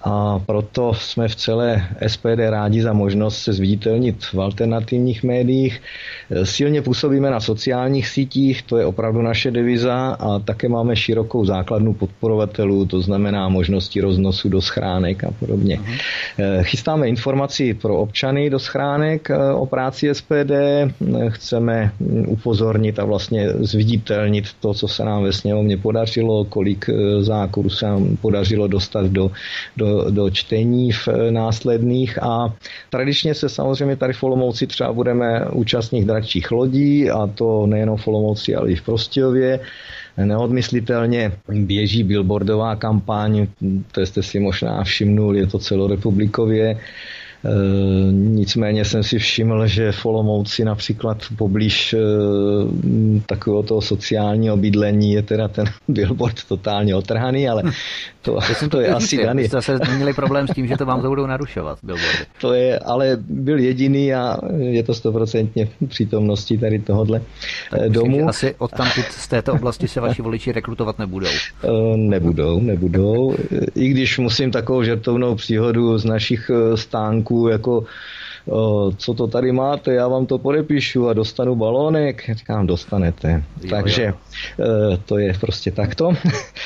a 0.00 0.38
proto 0.38 0.94
jsme 0.94 1.28
v 1.28 1.36
celé 1.36 1.88
SPD 2.06 2.38
rádi 2.48 2.82
za 2.82 2.92
možnost 2.92 3.38
se 3.38 3.52
zviditelnit 3.52 4.24
v 4.24 4.40
alternativních 4.40 5.22
médiích. 5.22 5.82
Silně 6.42 6.82
působíme 6.82 7.30
na 7.30 7.40
sociálních 7.40 8.08
sítích, 8.08 8.62
to 8.62 8.76
je 8.76 8.86
opravdu 8.86 9.22
naše 9.22 9.50
deviza 9.50 10.16
a 10.20 10.38
také 10.38 10.68
máme 10.68 10.96
širokou 10.96 11.44
základnu 11.44 11.94
podporovatelů, 11.94 12.86
to 12.86 13.00
znamená 13.00 13.48
možnosti 13.48 14.00
roznosu 14.00 14.48
do 14.48 14.60
schránek 14.60 15.24
a 15.24 15.30
podobně. 15.30 15.76
Uh-huh. 15.76 16.62
Chystáme 16.62 17.08
informaci 17.08 17.74
pro 17.74 17.96
občany 17.96 18.50
do 18.50 18.58
schránek 18.58 19.30
eh, 19.30 19.52
o 19.52 19.66
práci 19.66 20.14
SPD, 20.14 20.52
chceme 21.28 21.92
upozornit 22.26 22.98
a 22.98 23.04
vlastně 23.04 23.48
zviditelnit 23.50 24.44
to, 24.60 24.74
co 24.74 24.88
se 24.88 25.04
nám 25.04 25.22
ve 25.22 25.32
sněmovně 25.32 25.76
podařilo, 25.76 26.44
kolik 26.44 26.88
eh, 26.88 27.22
zákonů 27.22 27.70
se 27.70 27.86
nám 27.86 28.16
podařilo 28.16 28.66
dostat 28.66 29.06
do, 29.06 29.30
do 29.76 29.81
do, 30.10 30.30
čtení 30.30 30.92
v 30.92 31.08
eh, 31.08 31.30
následných 31.30 32.22
a 32.22 32.54
tradičně 32.90 33.34
se 33.34 33.48
samozřejmě 33.48 33.96
tady 33.96 34.12
v 34.12 34.22
Olomouci 34.22 34.66
třeba 34.66 34.92
budeme 34.92 35.46
účastnit 35.52 36.04
dračích 36.04 36.50
lodí 36.50 37.10
a 37.10 37.26
to 37.26 37.66
nejenom 37.66 37.96
v 37.96 38.08
Olomouci, 38.08 38.54
ale 38.54 38.70
i 38.70 38.74
v 38.74 38.82
Prostějově. 38.82 39.60
Neodmyslitelně 40.16 41.32
běží 41.48 42.04
billboardová 42.04 42.76
kampaň, 42.76 43.46
to 43.92 44.06
jste 44.06 44.22
si 44.22 44.40
možná 44.40 44.84
všimnul, 44.84 45.36
je 45.36 45.46
to 45.46 45.58
celorepublikově. 45.58 46.76
E, 47.44 48.12
nicméně 48.12 48.84
jsem 48.84 49.02
si 49.02 49.18
všiml, 49.18 49.66
že 49.66 49.92
v 49.92 50.06
Olomouci 50.06 50.64
například 50.64 51.18
poblíž 51.36 51.92
e, 51.94 51.98
takového 53.26 53.62
toho 53.62 53.80
sociálního 53.80 54.56
bydlení 54.56 55.12
je 55.12 55.22
teda 55.22 55.48
ten 55.48 55.66
billboard 55.88 56.44
totálně 56.48 56.96
otrhaný, 56.96 57.48
ale 57.48 57.62
to, 58.22 58.38
to, 58.60 58.68
to 58.68 58.80
je 58.80 58.88
asi 58.88 59.24
daný. 59.24 59.44
Jste 59.48 59.62
se 59.62 59.78
měli 59.96 60.12
problém 60.12 60.48
s 60.48 60.54
tím, 60.54 60.66
že 60.66 60.76
to 60.76 60.86
vám 60.86 61.02
to 61.02 61.08
budou 61.08 61.26
narušovat 61.26 61.78
billboardy. 61.82 62.26
To 62.40 62.52
je, 62.52 62.78
ale 62.78 63.16
byl 63.20 63.58
jediný 63.58 64.14
a 64.14 64.38
je 64.58 64.82
to 64.82 64.94
stoprocentně 64.94 65.68
přítomnosti 65.88 66.58
tady 66.58 66.78
tohohle 66.78 67.20
tak 67.70 67.80
eh, 67.82 67.88
domu. 67.88 68.06
Myslím, 68.06 68.28
asi 68.28 68.54
odtamtud 68.58 69.04
z 69.04 69.28
této 69.28 69.52
oblasti 69.52 69.88
se 69.88 70.00
vaši 70.00 70.22
voliči 70.22 70.52
rekrutovat 70.52 70.98
nebudou. 70.98 71.28
Eh, 71.64 71.96
nebudou, 71.96 72.60
nebudou. 72.60 73.34
I 73.74 73.88
když 73.88 74.18
musím 74.18 74.50
takovou 74.50 74.82
žertovnou 74.82 75.34
příhodu 75.34 75.98
z 75.98 76.04
našich 76.04 76.50
eh, 76.54 76.76
stánků 77.32 77.48
jako 77.48 77.84
co 78.96 79.14
to 79.14 79.26
tady 79.26 79.52
máte, 79.52 79.94
já 79.94 80.08
vám 80.08 80.26
to 80.26 80.38
podepíšu 80.38 81.08
a 81.08 81.12
dostanu 81.12 81.56
balónek. 81.56 82.30
Říkám, 82.32 82.66
dostanete. 82.66 83.42
Jo, 83.62 83.70
Takže 83.70 84.04
jo. 84.04 84.14
E, 84.92 84.96
to 84.96 85.18
je 85.18 85.34
prostě 85.40 85.70
takto. 85.70 86.12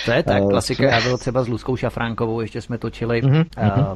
To 0.04 0.12
je 0.12 0.22
tak, 0.22 0.42
e, 0.46 0.46
klasika. 0.46 0.84
Já 0.84 1.00
byl 1.00 1.18
třeba 1.18 1.42
s 1.42 1.48
Luskou 1.48 1.76
Šafránkovou, 1.76 2.40
ještě 2.40 2.60
jsme 2.62 2.78
točili 2.78 3.22
uh-huh, 3.22 3.44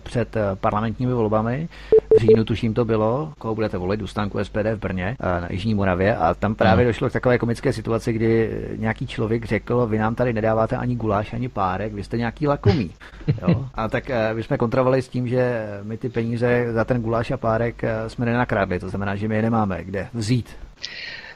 před 0.00 0.36
parlamentními 0.54 1.12
volbami. 1.12 1.68
V 2.16 2.20
říjnu 2.20 2.44
tuším 2.44 2.74
to 2.74 2.84
bylo, 2.84 3.32
koho 3.38 3.54
budete 3.54 3.78
volit, 3.78 4.02
Ustánku 4.02 4.44
SPD 4.44 4.66
v 4.74 4.78
Brně 4.78 5.16
na 5.20 5.48
Jižní 5.50 5.74
Moravě 5.74 6.16
a 6.16 6.34
tam 6.34 6.54
právě 6.54 6.84
uh-huh. 6.84 6.88
došlo 6.88 7.10
k 7.10 7.12
takové 7.12 7.38
komické 7.38 7.72
situaci, 7.72 8.12
kdy 8.12 8.50
nějaký 8.76 9.06
člověk 9.06 9.44
řekl, 9.44 9.86
vy 9.86 9.98
nám 9.98 10.14
tady 10.14 10.32
nedáváte 10.32 10.76
ani 10.76 10.96
guláš, 10.96 11.32
ani 11.32 11.48
párek, 11.48 11.92
vy 11.92 12.04
jste 12.04 12.16
nějaký 12.16 12.46
lakomý. 12.46 12.90
Jo? 13.48 13.66
A 13.74 13.88
tak 13.88 14.10
my 14.34 14.42
jsme 14.42 14.58
kontrolovali 14.58 15.02
s 15.02 15.08
tím, 15.08 15.28
že 15.28 15.66
my 15.82 15.96
ty 15.96 16.08
peníze 16.08 16.72
za 16.72 16.84
ten 16.84 17.02
guláš 17.02 17.30
a 17.30 17.36
párek 17.36 17.84
eh, 17.84 18.10
jsme 18.10 18.26
nenakradli, 18.26 18.78
to 18.78 18.88
znamená, 18.88 19.16
že 19.16 19.28
my 19.28 19.36
je 19.36 19.42
nemáme 19.42 19.84
kde 19.84 20.08
vzít. 20.14 20.56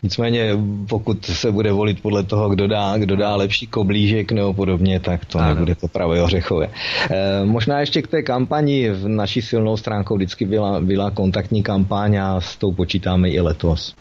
Nicméně, 0.05 0.51
pokud 0.89 1.25
se 1.25 1.53
bude 1.53 1.73
volit 1.73 2.03
podle 2.03 2.23
toho, 2.23 2.49
kdo 2.49 2.69
dá, 2.69 2.99
kdo 2.99 3.17
dá 3.17 3.37
lepší 3.37 3.67
koblížek 3.67 4.33
nebo 4.33 4.53
podobně, 4.53 5.01
tak 5.01 5.25
to 5.25 5.39
ano. 5.39 5.49
nebude 5.49 5.75
to 5.75 5.89
pravé 5.89 6.23
ořechové. 6.23 6.69
E, 7.11 7.45
možná 7.45 7.81
ještě 7.81 8.03
k 8.03 8.07
té 8.07 8.23
kampani. 8.23 8.91
V 8.91 9.09
naší 9.09 9.43
silnou 9.43 9.77
stránkou 9.77 10.17
vždycky 10.17 10.45
byla, 10.45 10.81
byla 10.81 11.11
kontaktní 11.11 11.63
kampaň 11.63 12.17
a 12.17 12.41
s 12.41 12.57
tou 12.57 12.73
počítáme 12.73 13.31
i 13.31 13.41
letos. 13.41 13.95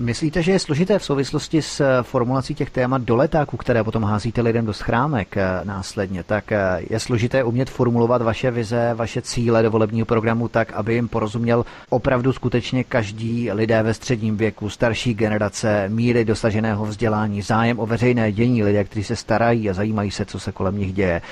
Myslíte, 0.00 0.42
že 0.42 0.52
je 0.52 0.58
složité 0.58 0.98
v 0.98 1.04
souvislosti 1.04 1.62
s 1.62 1.80
eh, 1.80 2.02
formulací 2.02 2.54
těch 2.54 2.70
témat 2.70 3.02
do 3.02 3.16
letáků, 3.16 3.56
které 3.56 3.84
potom 3.84 4.04
házíte 4.04 4.40
lidem 4.40 4.66
do 4.66 4.72
schrámek 4.72 5.36
eh, 5.36 5.60
následně, 5.64 6.22
tak 6.22 6.52
eh, 6.52 6.80
je 6.90 7.00
složité 7.00 7.44
umět 7.44 7.70
formulovat 7.70 8.22
vaše 8.22 8.50
vize, 8.50 8.90
vaše 8.94 9.22
cíle 9.22 9.62
do 9.62 9.70
volebního 9.70 10.06
programu 10.06 10.48
tak, 10.48 10.72
aby 10.72 10.94
jim 10.94 11.08
porozuměl 11.08 11.64
opravdu 11.88 12.32
skutečně 12.32 12.84
každý 12.84 13.52
lidé 13.52 13.82
ve 13.82 13.94
středním 13.94 14.36
věku, 14.36 14.68
starší 14.68 15.14
generace, 15.14 15.88
míry 15.88 16.24
dosaženého 16.24 16.86
vzdělání, 16.86 17.42
zájem 17.42 17.78
o 17.78 17.86
veřejné 17.86 18.32
dění, 18.32 18.64
lidé, 18.64 18.84
kteří 18.84 19.04
se 19.04 19.16
starají 19.16 19.70
a 19.70 19.74
zajímají 19.74 20.10
se, 20.10 20.24
co 20.24 20.38
se 20.40 20.52
kolem 20.52 20.78
nich 20.78 20.92
děje 20.92 21.22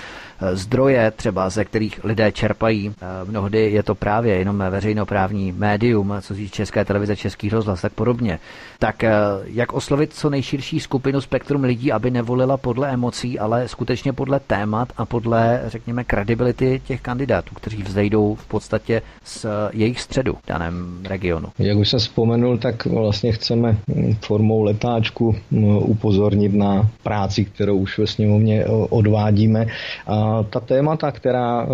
zdroje 0.53 1.11
třeba, 1.11 1.51
ze 1.51 1.65
kterých 1.65 2.05
lidé 2.05 2.33
čerpají. 2.33 2.95
Mnohdy 3.25 3.71
je 3.71 3.83
to 3.83 3.95
právě 3.95 4.35
jenom 4.35 4.65
veřejnoprávní 4.71 5.53
médium, 5.53 6.15
co 6.21 6.35
říct 6.35 6.53
České 6.53 6.85
televize, 6.85 7.17
Český 7.17 7.49
rozhlas, 7.49 7.81
tak 7.81 7.93
podobně. 7.93 8.39
Tak 8.79 9.05
eh, 9.05 9.13
jak 9.45 9.73
oslovit 9.73 10.15
co 10.15 10.31
nejširší 10.31 10.81
skupinu 10.81 11.21
spektrum 11.21 11.65
lidí, 11.65 11.93
aby 11.93 12.11
nevolila 12.11 12.57
podle 12.57 12.91
emocí, 12.91 13.39
ale 13.39 13.69
skutečně 13.69 14.13
podle 14.13 14.41
témat 14.41 14.89
a 14.97 15.05
podle, 15.05 15.63
řekněme, 15.67 16.05
kredibility 16.05 16.81
těch 16.87 17.01
kandidátů, 17.01 17.55
kteří 17.55 17.83
vzejdou 17.83 18.35
v 18.35 18.47
podstatě 18.47 19.03
z 19.25 19.47
jejich 19.73 20.01
středu 20.01 20.33
v 20.33 20.49
daném 20.49 21.01
regionu. 21.09 21.49
Jak 21.59 21.79
už 21.79 21.89
jsem 21.89 21.99
vzpomenul, 21.99 22.59
tak 22.59 22.87
vlastně 22.87 23.33
chceme 23.33 23.77
formou 24.21 24.63
letáčku 24.63 25.37
upozornit 25.81 26.55
na 26.55 26.89
práci, 27.03 27.45
kterou 27.45 27.77
už 27.77 27.99
ve 27.99 28.07
sněmovně 28.07 28.67
odvádíme. 28.91 29.67
A 30.07 30.43
ta 30.43 30.61
témata, 30.61 31.13
která 31.13 31.67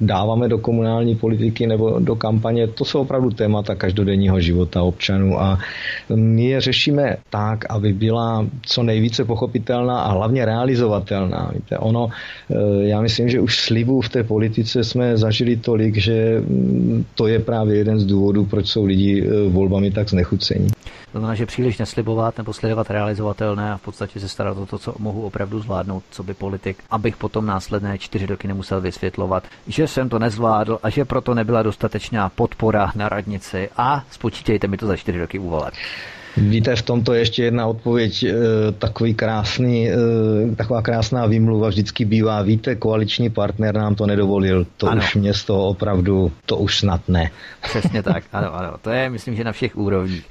dáváme 0.00 0.48
do 0.48 0.58
komunální 0.58 1.16
politiky 1.16 1.66
nebo 1.66 1.98
do 1.98 2.16
kampaně, 2.16 2.66
to 2.66 2.84
jsou 2.84 3.00
opravdu 3.00 3.30
témata 3.30 3.74
každodenního 3.74 4.40
života 4.40 4.82
občanů 4.82 5.40
a 5.40 5.58
my 6.14 6.44
je 6.44 6.60
řešíme 6.60 7.16
tak, 7.30 7.64
aby 7.70 7.92
byla 7.92 8.46
co 8.62 8.82
nejvíce 8.82 9.24
pochopitelná 9.24 10.00
a 10.00 10.12
hlavně 10.12 10.44
realizovatelná. 10.44 11.50
Víte, 11.54 11.78
ono, 11.78 12.08
e, 12.50 12.88
já 12.88 13.00
myslím, 13.00 13.28
že 13.28 13.40
už 13.40 13.60
slibů 13.60 14.00
v 14.00 14.08
té 14.08 14.22
politice 14.22 14.84
jsme 14.84 15.16
zažili 15.16 15.56
tolik, 15.56 15.96
že 15.96 16.42
to 17.14 17.26
je 17.26 17.38
právě 17.38 17.76
jeden 17.76 18.00
z 18.00 18.06
důvodů, 18.06 18.44
proč 18.44 18.66
jsou 18.66 18.84
lidi 18.84 19.24
e, 19.24 19.48
volbami 19.48 19.90
tak 19.90 20.10
znechucení. 20.10 20.68
To 21.12 21.18
znamená, 21.18 21.34
že 21.34 21.46
příliš 21.46 21.78
neslibovat 21.78 22.38
nebo 22.38 22.52
sledovat 22.52 22.90
realizovatelné 22.90 23.72
a 23.72 23.76
v 23.76 23.82
podstatě 23.82 24.20
se 24.20 24.28
starat 24.28 24.58
o 24.58 24.66
to, 24.66 24.78
co 24.78 24.94
mohu 24.98 25.26
opravdu 25.26 25.60
zvládnout, 25.60 26.02
co 26.10 26.22
by 26.22 26.34
politik, 26.34 26.78
abych 26.90 27.16
potom 27.16 27.46
následné 27.46 27.98
čtyři 27.98 28.26
roky 28.26 28.48
nemusel 28.48 28.80
vysvětlovat, 28.80 29.44
že 29.66 29.88
jsem 29.88 30.08
to 30.08 30.18
nezvládl 30.18 30.78
a 30.82 30.90
že 30.90 31.04
proto 31.04 31.34
nebyla 31.34 31.62
dostatečná 31.62 32.28
podpora 32.28 32.92
na 32.94 33.08
radnici 33.08 33.68
a 33.76 34.04
spočítejte 34.10 34.68
mi 34.68 34.76
to 34.76 34.86
za 34.86 34.96
čtyři 34.96 35.18
roky 35.18 35.38
uvolat. 35.38 35.74
Víte, 36.36 36.76
v 36.76 36.82
tomto 36.82 37.14
ještě 37.14 37.44
jedna 37.44 37.66
odpověď, 37.66 38.22
eh, 38.22 38.34
takový 38.78 39.14
krásný, 39.14 39.90
eh, 39.90 39.94
taková 40.56 40.82
krásná 40.82 41.26
výmluva 41.26 41.68
vždycky 41.68 42.04
bývá, 42.04 42.42
víte, 42.42 42.74
koaliční 42.74 43.30
partner 43.30 43.74
nám 43.74 43.94
to 43.94 44.06
nedovolil, 44.06 44.66
to 44.76 44.86
ano. 44.88 45.02
už 45.02 45.14
mě 45.14 45.34
z 45.34 45.44
toho 45.44 45.66
opravdu, 45.68 46.32
to 46.46 46.56
už 46.56 46.78
snad 46.78 47.00
ne. 47.08 47.30
Přesně 47.62 48.02
tak, 48.02 48.24
ano, 48.32 48.54
ano, 48.54 48.74
to 48.82 48.90
je, 48.90 49.10
myslím, 49.10 49.36
že 49.36 49.44
na 49.44 49.52
všech 49.52 49.76
úrovních. 49.76 50.26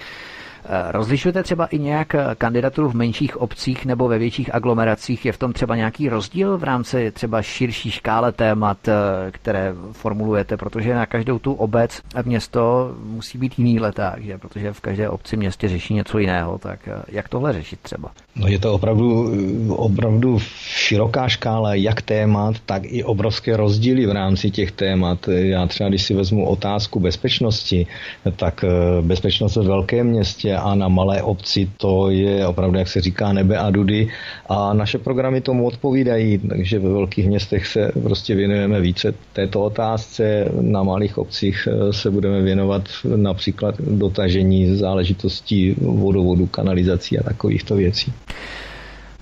Eh, 0.66 0.92
rozlišujete 0.92 1.44
třeba 1.44 1.66
i 1.66 1.80
nějak 1.80 2.16
eh, 2.16 2.26
kandidaturu 2.38 2.90
v 2.90 2.96
menších 2.96 3.38
obcích 3.38 3.86
nebo 3.86 4.08
ve 4.08 4.18
větších 4.18 4.56
aglomeracích? 4.56 5.26
Je 5.26 5.32
v 5.32 5.38
tom 5.38 5.54
třeba 5.54 5.76
nějaký 5.76 6.10
rozdíl 6.10 6.58
v 6.58 6.64
rámci 6.64 7.12
třeba 7.12 7.42
širší 7.42 7.92
škále 7.92 8.32
témat, 8.32 8.88
eh, 8.88 8.94
které 9.32 9.74
formulujete? 9.92 10.58
Protože 10.58 10.96
na 10.96 11.06
každou 11.06 11.40
tu 11.40 11.54
obec 11.54 12.02
a 12.16 12.22
město 12.22 12.94
musí 13.04 13.38
být 13.38 13.60
jiný 13.60 13.80
leták, 13.80 14.24
že? 14.24 14.38
protože 14.38 14.74
v 14.74 14.82
každé 14.82 15.10
obci 15.10 15.38
městě 15.38 15.70
řeší 15.70 15.94
něco 15.94 16.20
jiného. 16.20 16.58
Tak 16.58 16.90
jak 17.08 17.30
tohle 17.30 17.54
řešit 17.54 17.80
třeba? 17.80 18.12
No 18.36 18.48
je 18.48 18.60
to 18.60 18.74
opravdu, 18.74 19.32
opravdu 19.76 20.40
široká 20.58 21.28
škála 21.28 21.76
jak 21.76 22.02
témat, 22.02 22.56
tak 22.66 22.82
i 22.86 23.04
obrovské 23.04 23.58
rozdíly 23.58 24.06
v 24.06 24.12
rámci 24.12 24.52
těch 24.52 24.72
témat. 24.72 25.28
Já 25.28 25.68
třeba, 25.68 25.90
když 25.90 26.04
si 26.04 26.14
vezmu 26.14 26.50
otázku 26.50 27.00
bezpečnosti, 27.00 27.88
tak 28.36 28.66
bezpečnost 29.02 29.56
ve 29.56 29.64
velkém 29.64 30.08
městě 30.08 30.49
a 30.58 30.76
na 30.76 30.88
malé 30.88 31.22
obci 31.22 31.70
to 31.78 32.10
je 32.10 32.48
opravdu, 32.48 32.78
jak 32.80 32.88
se 32.88 33.02
říká, 33.02 33.34
nebe 33.34 33.58
a 33.58 33.70
dudy 33.70 34.10
a 34.50 34.74
naše 34.74 34.98
programy 34.98 35.42
tomu 35.42 35.66
odpovídají, 35.66 36.38
takže 36.38 36.80
ve 36.80 36.90
velkých 36.90 37.28
městech 37.28 37.68
se 37.68 37.92
prostě 38.04 38.36
věnujeme 38.36 38.82
více 38.82 39.14
této 39.34 39.64
otázce, 39.64 40.52
na 40.62 40.84
malých 40.84 41.18
obcích 41.18 41.68
eh, 41.72 41.94
se 41.94 42.12
budeme 42.12 42.42
věnovat 42.42 42.82
například 43.16 43.76
dotažení 43.82 44.76
záležitostí 44.76 45.76
vodovodu, 45.82 46.48
kanalizací 46.48 47.20
a 47.20 47.24
takovýchto 47.24 47.76
věcí. 47.76 48.14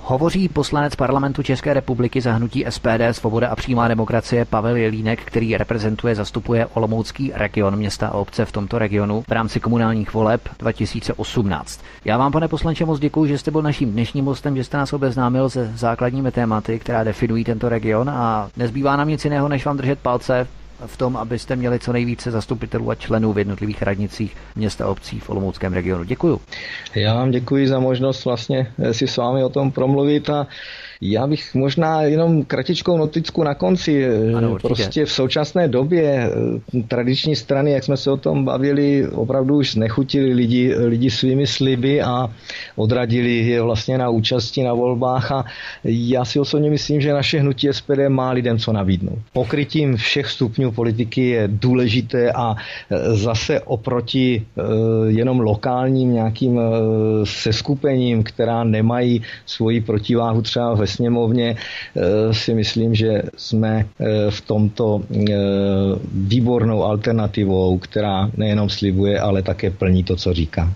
Hovoří 0.09 0.49
poslanec 0.49 0.95
parlamentu 0.95 1.43
České 1.43 1.73
republiky 1.73 2.21
za 2.21 2.33
hnutí 2.33 2.65
SPD 2.69 3.01
Svoboda 3.11 3.47
a 3.49 3.55
přímá 3.55 3.87
demokracie 3.87 4.45
Pavel 4.45 4.75
Jelínek, 4.75 5.21
který 5.25 5.57
reprezentuje, 5.57 6.15
zastupuje 6.15 6.65
Olomoucký 6.65 7.31
region 7.35 7.75
města 7.75 8.07
a 8.07 8.11
obce 8.13 8.45
v 8.45 8.51
tomto 8.51 8.79
regionu 8.79 9.23
v 9.27 9.31
rámci 9.31 9.59
komunálních 9.59 10.13
voleb 10.13 10.41
2018. 10.59 11.81
Já 12.05 12.17
vám, 12.17 12.31
pane 12.31 12.47
poslanče, 12.47 12.85
moc 12.85 12.99
děkuji, 12.99 13.25
že 13.25 13.37
jste 13.37 13.51
byl 13.51 13.61
naším 13.61 13.91
dnešním 13.91 14.25
hostem, 14.25 14.55
že 14.55 14.63
jste 14.63 14.77
nás 14.77 14.93
obeznámil 14.93 15.49
se 15.49 15.71
základními 15.75 16.31
tématy, 16.31 16.79
která 16.79 17.03
definují 17.03 17.43
tento 17.43 17.69
region 17.69 18.09
a 18.09 18.49
nezbývá 18.57 18.95
nám 18.95 19.07
nic 19.07 19.23
jiného, 19.25 19.47
než 19.47 19.65
vám 19.65 19.77
držet 19.77 19.99
palce 19.99 20.47
v 20.85 20.97
tom, 20.97 21.17
abyste 21.17 21.55
měli 21.55 21.79
co 21.79 21.93
nejvíce 21.93 22.31
zastupitelů 22.31 22.89
a 22.89 22.95
členů 22.95 23.33
v 23.33 23.37
jednotlivých 23.37 23.81
radnicích 23.81 24.37
města 24.55 24.85
a 24.85 24.87
obcí 24.87 25.19
v 25.19 25.29
Olomouckém 25.29 25.73
regionu. 25.73 26.03
Děkuji. 26.03 26.39
Já 26.95 27.13
vám 27.13 27.31
děkuji 27.31 27.67
za 27.67 27.79
možnost 27.79 28.25
vlastně 28.25 28.73
si 28.91 29.07
s 29.07 29.17
vámi 29.17 29.43
o 29.43 29.49
tom 29.49 29.71
promluvit 29.71 30.29
a 30.29 30.47
já 31.01 31.27
bych 31.27 31.55
možná 31.55 32.01
jenom 32.01 32.43
kratičkou 32.43 32.97
notickou 32.97 33.43
na 33.43 33.53
konci. 33.53 34.07
Ano, 34.35 34.57
prostě 34.61 35.05
v 35.05 35.11
současné 35.11 35.67
době 35.67 36.03
eh, 36.03 36.81
tradiční 36.87 37.35
strany, 37.35 37.71
jak 37.71 37.83
jsme 37.83 37.97
se 37.97 38.11
o 38.11 38.17
tom 38.17 38.45
bavili, 38.45 39.07
opravdu 39.07 39.57
už 39.57 39.75
nechutili 39.75 40.33
lidi, 40.33 40.75
lidi 40.75 41.09
svými 41.09 41.47
sliby 41.47 42.01
a 42.01 42.29
odradili 42.75 43.37
je 43.37 43.61
vlastně 43.61 43.97
na 43.97 44.09
účasti 44.09 44.63
na 44.63 44.73
volbách 44.73 45.31
a 45.31 45.45
já 45.83 46.25
si 46.25 46.39
osobně 46.39 46.69
myslím, 46.69 47.01
že 47.01 47.13
naše 47.13 47.39
hnutí 47.39 47.67
SPD 47.71 48.09
má 48.09 48.31
lidem 48.31 48.59
co 48.59 48.73
nabídnout. 48.73 49.19
Pokrytím 49.33 49.97
všech 49.97 50.27
stupňů 50.27 50.71
politiky 50.71 51.29
je 51.29 51.43
důležité 51.47 52.31
a 52.31 52.55
eh, 52.55 53.15
zase 53.15 53.61
oproti 53.61 54.45
eh, 54.45 54.61
jenom 55.07 55.39
lokálním 55.39 56.13
nějakým 56.13 56.59
seskupením, 57.23 58.23
která 58.23 58.63
nemají 58.63 59.21
svoji 59.45 59.81
protiváhu 59.81 60.41
třeba 60.41 60.73
ve 60.73 60.86
sněmovně 60.87 61.55
eh, 61.55 62.33
si 62.33 62.53
myslím, 62.53 62.95
že 62.95 63.21
jsme 63.37 63.85
eh, 63.99 64.31
v 64.31 64.41
tomto 64.41 65.01
eh, 65.11 65.33
výbornou 66.13 66.83
alternativou, 66.83 67.77
která 67.77 68.31
nejenom 68.37 68.69
slibuje, 68.69 69.19
ale 69.19 69.41
také 69.41 69.71
plní 69.71 70.03
to, 70.03 70.15
co 70.15 70.33
říká. 70.33 70.73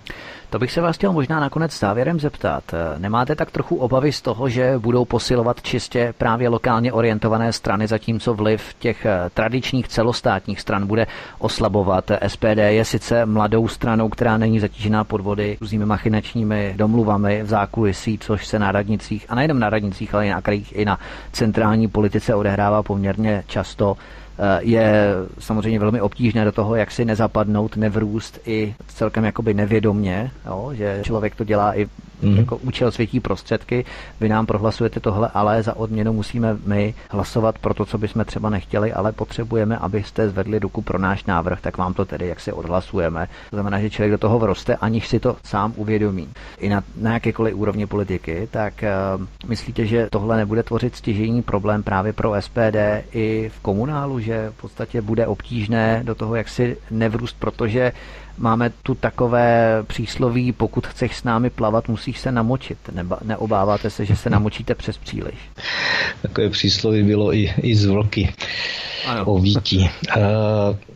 To 0.51 0.59
bych 0.59 0.71
se 0.71 0.81
vás 0.81 0.95
chtěl 0.95 1.13
možná 1.13 1.39
nakonec 1.39 1.79
závěrem 1.79 2.19
zeptat. 2.19 2.63
Nemáte 2.97 3.35
tak 3.35 3.51
trochu 3.51 3.75
obavy 3.75 4.11
z 4.11 4.21
toho, 4.21 4.49
že 4.49 4.73
budou 4.77 5.05
posilovat 5.05 5.61
čistě 5.61 6.13
právě 6.17 6.49
lokálně 6.49 6.93
orientované 6.93 7.53
strany, 7.53 7.87
zatímco 7.87 8.33
vliv 8.33 8.73
těch 8.79 9.05
eh, 9.05 9.29
tradičních 9.33 9.87
celostátních 9.87 10.61
stran 10.61 10.87
bude 10.87 11.07
oslabovat? 11.39 12.11
SPD 12.27 12.57
je 12.57 12.85
sice 12.85 13.25
mladou 13.25 13.67
stranou, 13.67 14.09
která 14.09 14.37
není 14.37 14.59
zatížená 14.59 15.03
podvody 15.03 15.57
různými 15.61 15.85
machinačními 15.85 16.73
domluvami 16.77 17.43
v 17.43 17.47
zákulisí, 17.47 18.17
což 18.17 18.47
se 18.47 18.59
na 18.59 18.71
radnicích, 18.71 19.25
a 19.29 19.35
nejenom 19.35 19.59
na 19.59 19.69
radnicích, 19.69 20.15
ale 20.15 20.27
i 20.27 20.29
na 20.29 20.41
krajích, 20.41 20.75
i 20.75 20.85
na 20.85 20.99
centrální 21.31 21.87
politice 21.87 22.35
odehrává 22.35 22.83
poměrně 22.83 23.43
často 23.47 23.97
Eh, 23.97 24.20
je 24.59 25.13
samozřejmě 25.39 25.79
velmi 25.79 26.01
obtížné 26.01 26.45
do 26.45 26.51
toho, 26.51 26.75
jak 26.75 26.91
si 26.91 27.05
nezapadnout, 27.05 27.75
nevrůst 27.77 28.39
i 28.45 28.75
celkem 28.87 29.23
jakoby 29.23 29.53
nevědomně, 29.53 30.31
jo, 30.45 30.71
že 30.73 30.99
člověk 31.03 31.35
to 31.35 31.43
dělá 31.43 31.77
i 31.77 31.87
mm-hmm. 32.21 32.37
jako 32.37 32.57
účel 32.57 32.91
světí 32.91 33.19
prostředky. 33.19 33.85
Vy 34.19 34.29
nám 34.29 34.45
prohlasujete 34.45 34.99
tohle, 34.99 35.29
ale 35.33 35.63
za 35.63 35.75
odměnu 35.75 36.13
musíme 36.13 36.57
my 36.65 36.93
hlasovat 37.09 37.59
pro 37.59 37.73
to, 37.73 37.85
co 37.85 37.97
bychom 37.97 38.25
třeba 38.25 38.49
nechtěli, 38.49 38.93
ale 38.93 39.11
potřebujeme, 39.11 39.77
abyste 39.77 40.29
zvedli 40.29 40.59
ruku 40.59 40.81
pro 40.81 40.99
náš 40.99 41.25
návrh, 41.25 41.61
tak 41.61 41.77
vám 41.77 41.93
to 41.93 42.05
tedy 42.05 42.27
jak 42.27 42.39
si 42.39 42.51
odhlasujeme. 42.51 43.27
To 43.49 43.55
znamená, 43.55 43.79
že 43.79 43.89
člověk 43.89 44.11
do 44.11 44.17
toho 44.17 44.39
vroste, 44.39 44.75
aniž 44.75 45.07
si 45.07 45.19
to 45.19 45.37
sám 45.43 45.73
uvědomí. 45.75 46.29
I 46.59 46.69
na, 46.69 46.83
na 46.95 47.13
jakékoliv 47.13 47.55
úrovni 47.55 47.87
politiky, 47.87 48.47
tak 48.51 48.73
uh, 49.17 49.25
myslíte, 49.47 49.85
že 49.85 50.07
tohle 50.11 50.37
nebude 50.37 50.63
tvořit 50.63 50.95
stěžení 50.95 51.41
problém 51.41 51.83
právě 51.83 52.13
pro 52.13 52.41
SPD 52.41 52.77
i 53.11 53.51
v 53.55 53.59
komunálu, 53.59 54.19
že 54.19 54.51
v 54.57 54.61
podstatě 54.61 55.01
bude 55.01 55.27
obtížné 55.27 56.01
do 56.03 56.15
toho, 56.15 56.35
jak 56.35 56.49
si 56.49 56.77
nevrůst, 56.91 57.35
protože 57.39 57.91
máme 58.37 58.71
tu 58.83 58.95
takové 58.95 59.83
přísloví, 59.87 60.51
pokud 60.51 60.87
chceš 60.87 61.15
s 61.15 61.23
námi 61.23 61.49
plavat, 61.49 61.87
musíš 61.87 62.19
se 62.19 62.31
namočit. 62.31 62.77
Neba, 62.93 63.19
neobáváte 63.23 63.89
se, 63.89 64.05
že 64.05 64.15
se 64.15 64.29
namočíte 64.29 64.75
přes 64.75 64.97
příliš? 64.97 65.35
Takové 66.21 66.49
přísloví 66.49 67.03
bylo 67.03 67.33
i, 67.33 67.53
i 67.61 67.75
z 67.75 67.85
vlky 67.85 68.33
ano. 69.05 69.25
o 69.25 69.39
vítí. 69.39 69.89
Uh, 70.17 70.23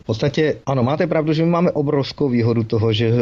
v 0.02 0.06
podstatě, 0.06 0.56
ano, 0.66 0.82
máte 0.82 1.06
pravdu, 1.06 1.32
že 1.32 1.44
my 1.44 1.50
máme 1.50 1.70
obrovskou 1.70 2.28
výhodu 2.28 2.64
toho, 2.64 2.92
že, 2.92 3.12
uh, 3.12 3.20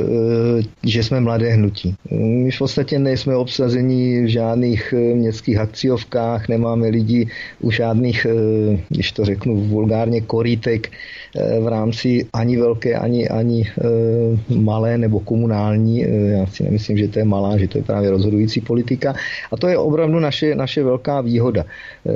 že 0.84 1.02
jsme 1.02 1.20
mladé 1.20 1.52
hnutí. 1.52 1.94
My 2.10 2.50
v 2.50 2.58
podstatě 2.58 2.98
nejsme 2.98 3.36
obsazení 3.36 4.22
v 4.22 4.26
žádných 4.26 4.94
uh, 4.96 5.16
městských 5.16 5.58
akciovkách, 5.58 6.48
nemáme 6.48 6.88
lidi 6.88 7.28
u 7.60 7.70
žádných, 7.70 8.26
když 8.88 9.12
to 9.12 9.24
řeknu 9.24 9.56
vulgárně, 9.56 10.20
korítek 10.20 10.90
v 11.60 11.68
rámci 11.68 12.26
ani 12.32 12.56
velké, 12.56 12.94
ani, 12.94 13.28
ani 13.28 13.70
malé 14.48 14.98
nebo 14.98 15.20
komunální. 15.20 16.06
Uh, 16.06 16.12
já 16.30 16.46
si 16.46 16.64
nemyslím, 16.64 16.98
že 16.98 17.08
to 17.08 17.18
je 17.18 17.24
malá, 17.24 17.58
že 17.58 17.68
to 17.68 17.78
je 17.78 17.84
právě 17.84 18.10
rozhodující 18.10 18.60
politika. 18.60 19.14
A 19.52 19.56
to 19.56 19.68
je 19.68 19.78
opravdu 19.78 20.20
naše, 20.20 20.54
naše 20.54 20.82
velká 20.82 21.20
výhoda. 21.20 21.64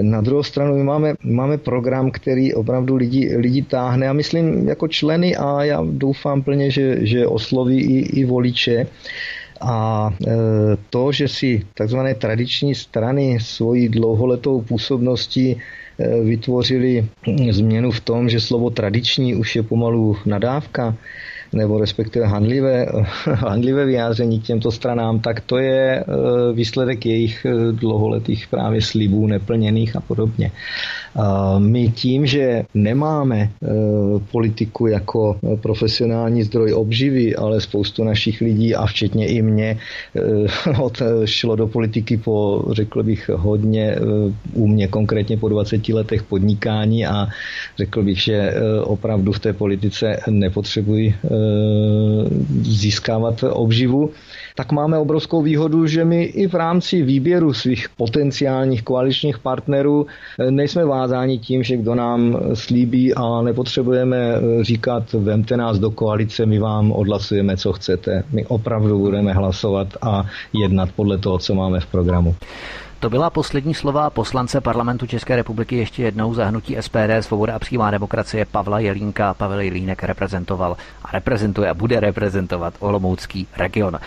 Na 0.03 0.21
druhou 0.21 0.43
stranu 0.43 0.77
my 0.77 0.85
máme, 0.85 1.15
máme 1.23 1.59
program, 1.59 2.11
který 2.11 2.55
opravdu 2.55 2.97
lidi, 2.97 3.37
lidi 3.37 3.63
táhne 3.63 4.09
a 4.09 4.13
myslím 4.13 4.69
jako 4.69 4.89
členy 4.89 5.37
a 5.37 5.65
já 5.65 5.85
doufám 5.91 6.43
plně, 6.43 6.71
že, 6.71 7.07
že 7.07 7.27
osloví 7.27 7.81
i, 7.81 8.21
i 8.21 8.25
voliče. 8.25 8.87
A 9.61 10.11
to, 10.91 11.13
že 11.13 11.29
si 11.29 11.63
takzvané 11.75 12.15
tradiční 12.15 12.75
strany 12.75 13.39
svojí 13.41 13.89
dlouholetou 13.89 14.61
působností 14.61 15.57
vytvořili 16.25 17.07
změnu 17.51 17.91
v 17.91 18.01
tom, 18.01 18.29
že 18.29 18.41
slovo 18.41 18.71
tradiční 18.71 19.35
už 19.35 19.57
je 19.57 19.63
pomalu 19.63 20.17
nadávka, 20.27 20.95
nebo 21.53 21.81
respektive 21.81 22.27
handlivé, 22.27 22.87
handlivé 23.35 23.85
vyjádření 23.85 24.41
k 24.41 24.45
těmto 24.45 24.71
stranám, 24.71 25.21
tak 25.21 25.41
to 25.41 25.59
je 25.59 25.99
e, 25.99 26.05
výsledek 26.53 27.07
jejich 27.07 27.47
dlouholetých 27.73 28.47
právě 28.47 28.83
slibů 28.83 29.27
neplněných 29.27 29.97
a 29.97 30.01
podobně. 30.01 30.51
My 31.59 31.89
tím, 31.89 32.27
že 32.27 32.65
nemáme 32.75 33.39
e, 33.41 33.51
politiku 34.31 34.87
jako 34.87 35.39
profesionální 35.63 36.43
zdroj 36.43 36.73
obživy, 36.73 37.37
ale 37.37 37.61
spoustu 37.61 38.05
našich 38.05 38.41
lidí 38.41 38.75
a 38.75 38.87
včetně 38.87 39.27
i 39.27 39.43
mě 39.43 39.79
e, 40.69 40.71
odšlo 40.81 41.57
do 41.57 41.67
politiky 41.67 42.17
po, 42.17 42.65
řekl 42.73 43.03
bych, 43.03 43.29
hodně 43.29 43.85
e, 43.85 44.01
u 44.53 44.67
mě 44.67 44.89
konkrétně 44.89 45.37
po 45.37 45.49
20 45.49 45.89
letech 45.89 46.23
podnikání 46.23 47.07
a 47.07 47.29
řekl 47.79 48.03
bych, 48.03 48.19
že 48.19 48.55
opravdu 48.83 49.33
v 49.33 49.39
té 49.39 49.53
politice 49.53 50.21
nepotřebuji 50.31 51.15
získávat 52.63 53.45
obživu, 53.51 54.11
tak 54.59 54.73
máme 54.73 54.99
obrovskou 54.99 55.43
výhodu, 55.43 55.87
že 55.87 56.05
my 56.05 56.23
i 56.23 56.47
v 56.47 56.55
rámci 56.55 57.03
výběru 57.03 57.53
svých 57.53 57.89
potenciálních 57.97 58.83
koaličních 58.83 59.39
partnerů 59.39 60.07
nejsme 60.51 60.85
vázáni 60.85 61.39
tím, 61.39 61.63
že 61.63 61.77
kdo 61.77 61.95
nám 61.95 62.37
slíbí 62.55 63.15
a 63.15 63.43
nepotřebujeme 63.43 64.17
eh, 64.19 64.65
říkat, 64.65 65.13
vemte 65.13 65.57
nás 65.57 65.79
do 65.79 65.91
koalice, 65.91 66.47
my 66.47 66.59
vám 66.59 66.93
odhlasujeme, 66.93 67.57
co 67.57 67.73
chcete. 67.73 68.25
My 68.33 68.47
opravdu 68.47 68.99
budeme 68.99 69.33
hlasovat 69.33 69.89
a 70.03 70.25
jednat 70.53 70.89
podle 70.97 71.19
toho, 71.19 71.39
co 71.39 71.55
máme 71.55 71.81
v 71.81 71.87
programu. 71.87 72.35
To 73.01 73.11
byla 73.11 73.31
poslední 73.31 73.75
slova 73.75 74.11
poslance 74.11 74.61
parlamentu 74.61 75.07
České 75.07 75.37
republiky 75.37 75.77
ještě 75.77 76.03
jednou 76.03 76.35
zahnutí 76.35 76.77
SPD 76.81 77.11
Svoboda 77.21 77.55
a 77.55 77.59
přímá 77.59 77.91
demokracie 77.91 78.45
Pavla 78.45 78.79
Jelínka. 78.79 79.35
Pavel 79.35 79.61
Jelínek 79.61 80.03
reprezentoval 80.03 80.77
a 81.05 81.13
reprezentuje 81.13 81.71
a 81.71 81.75
bude 81.75 82.01
reprezentovat 82.01 82.75
Olomoucký 82.79 83.47
region. 83.57 83.99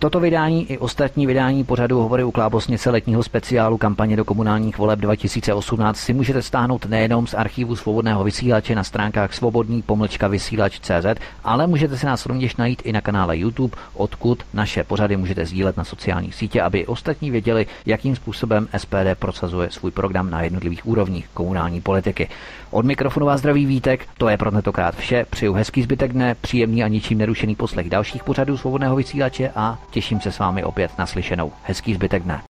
Toto 0.00 0.20
vydání 0.20 0.72
i 0.72 0.78
ostatní 0.78 1.26
vydání 1.26 1.64
pořadu 1.64 1.98
Hovory 1.98 2.24
u 2.24 2.30
Klábosnice 2.30 2.90
letního 2.90 3.22
speciálu 3.22 3.78
kampaně 3.78 4.16
do 4.16 4.24
komunálních 4.24 4.78
voleb 4.78 4.98
2018 4.98 5.96
si 5.96 6.12
můžete 6.12 6.42
stáhnout 6.42 6.86
nejenom 6.86 7.26
z 7.26 7.34
archivu 7.34 7.76
svobodného 7.76 8.24
vysílače 8.24 8.74
na 8.74 8.84
stránkách 8.84 9.34
svobodný 9.34 9.82
pomlčka 9.82 10.28
vysílač.cz, 10.28 11.20
ale 11.44 11.66
můžete 11.66 11.96
si 11.96 12.06
nás 12.06 12.26
rovněž 12.26 12.56
najít 12.56 12.82
i 12.84 12.92
na 12.92 13.00
kanále 13.00 13.38
YouTube, 13.38 13.76
odkud 13.94 14.42
naše 14.54 14.84
pořady 14.84 15.16
můžete 15.16 15.46
sdílet 15.46 15.76
na 15.76 15.84
sociálních 15.84 16.34
sítě, 16.34 16.62
aby 16.62 16.86
ostatní 16.86 17.30
věděli, 17.30 17.66
jakým 17.86 18.16
způsobem 18.16 18.68
SPD 18.76 19.18
prosazuje 19.18 19.70
svůj 19.70 19.90
program 19.90 20.30
na 20.30 20.42
jednotlivých 20.42 20.86
úrovních 20.86 21.28
komunální 21.34 21.80
politiky. 21.80 22.28
Od 22.70 22.84
mikrofonu 22.84 23.26
vás 23.26 23.40
zdraví 23.40 23.66
Vítek, 23.66 24.06
to 24.18 24.28
je 24.28 24.36
pro 24.36 24.50
tentokrát 24.50 24.96
vše. 24.96 25.26
Přeju 25.30 25.52
hezký 25.52 25.82
zbytek 25.82 26.12
dne, 26.12 26.34
příjemný 26.34 26.84
a 26.84 26.88
ničím 26.88 27.18
nerušený 27.18 27.56
poslech 27.56 27.90
dalších 27.90 28.24
pořadů 28.24 28.56
svobodného 28.56 28.96
vysílače 28.96 29.50
a 29.56 29.78
těším 29.90 30.20
se 30.20 30.32
s 30.32 30.38
vámi 30.38 30.64
opět 30.64 30.98
naslyšenou. 30.98 31.52
Hezký 31.62 31.94
zbytek 31.94 32.22
dne. 32.22 32.47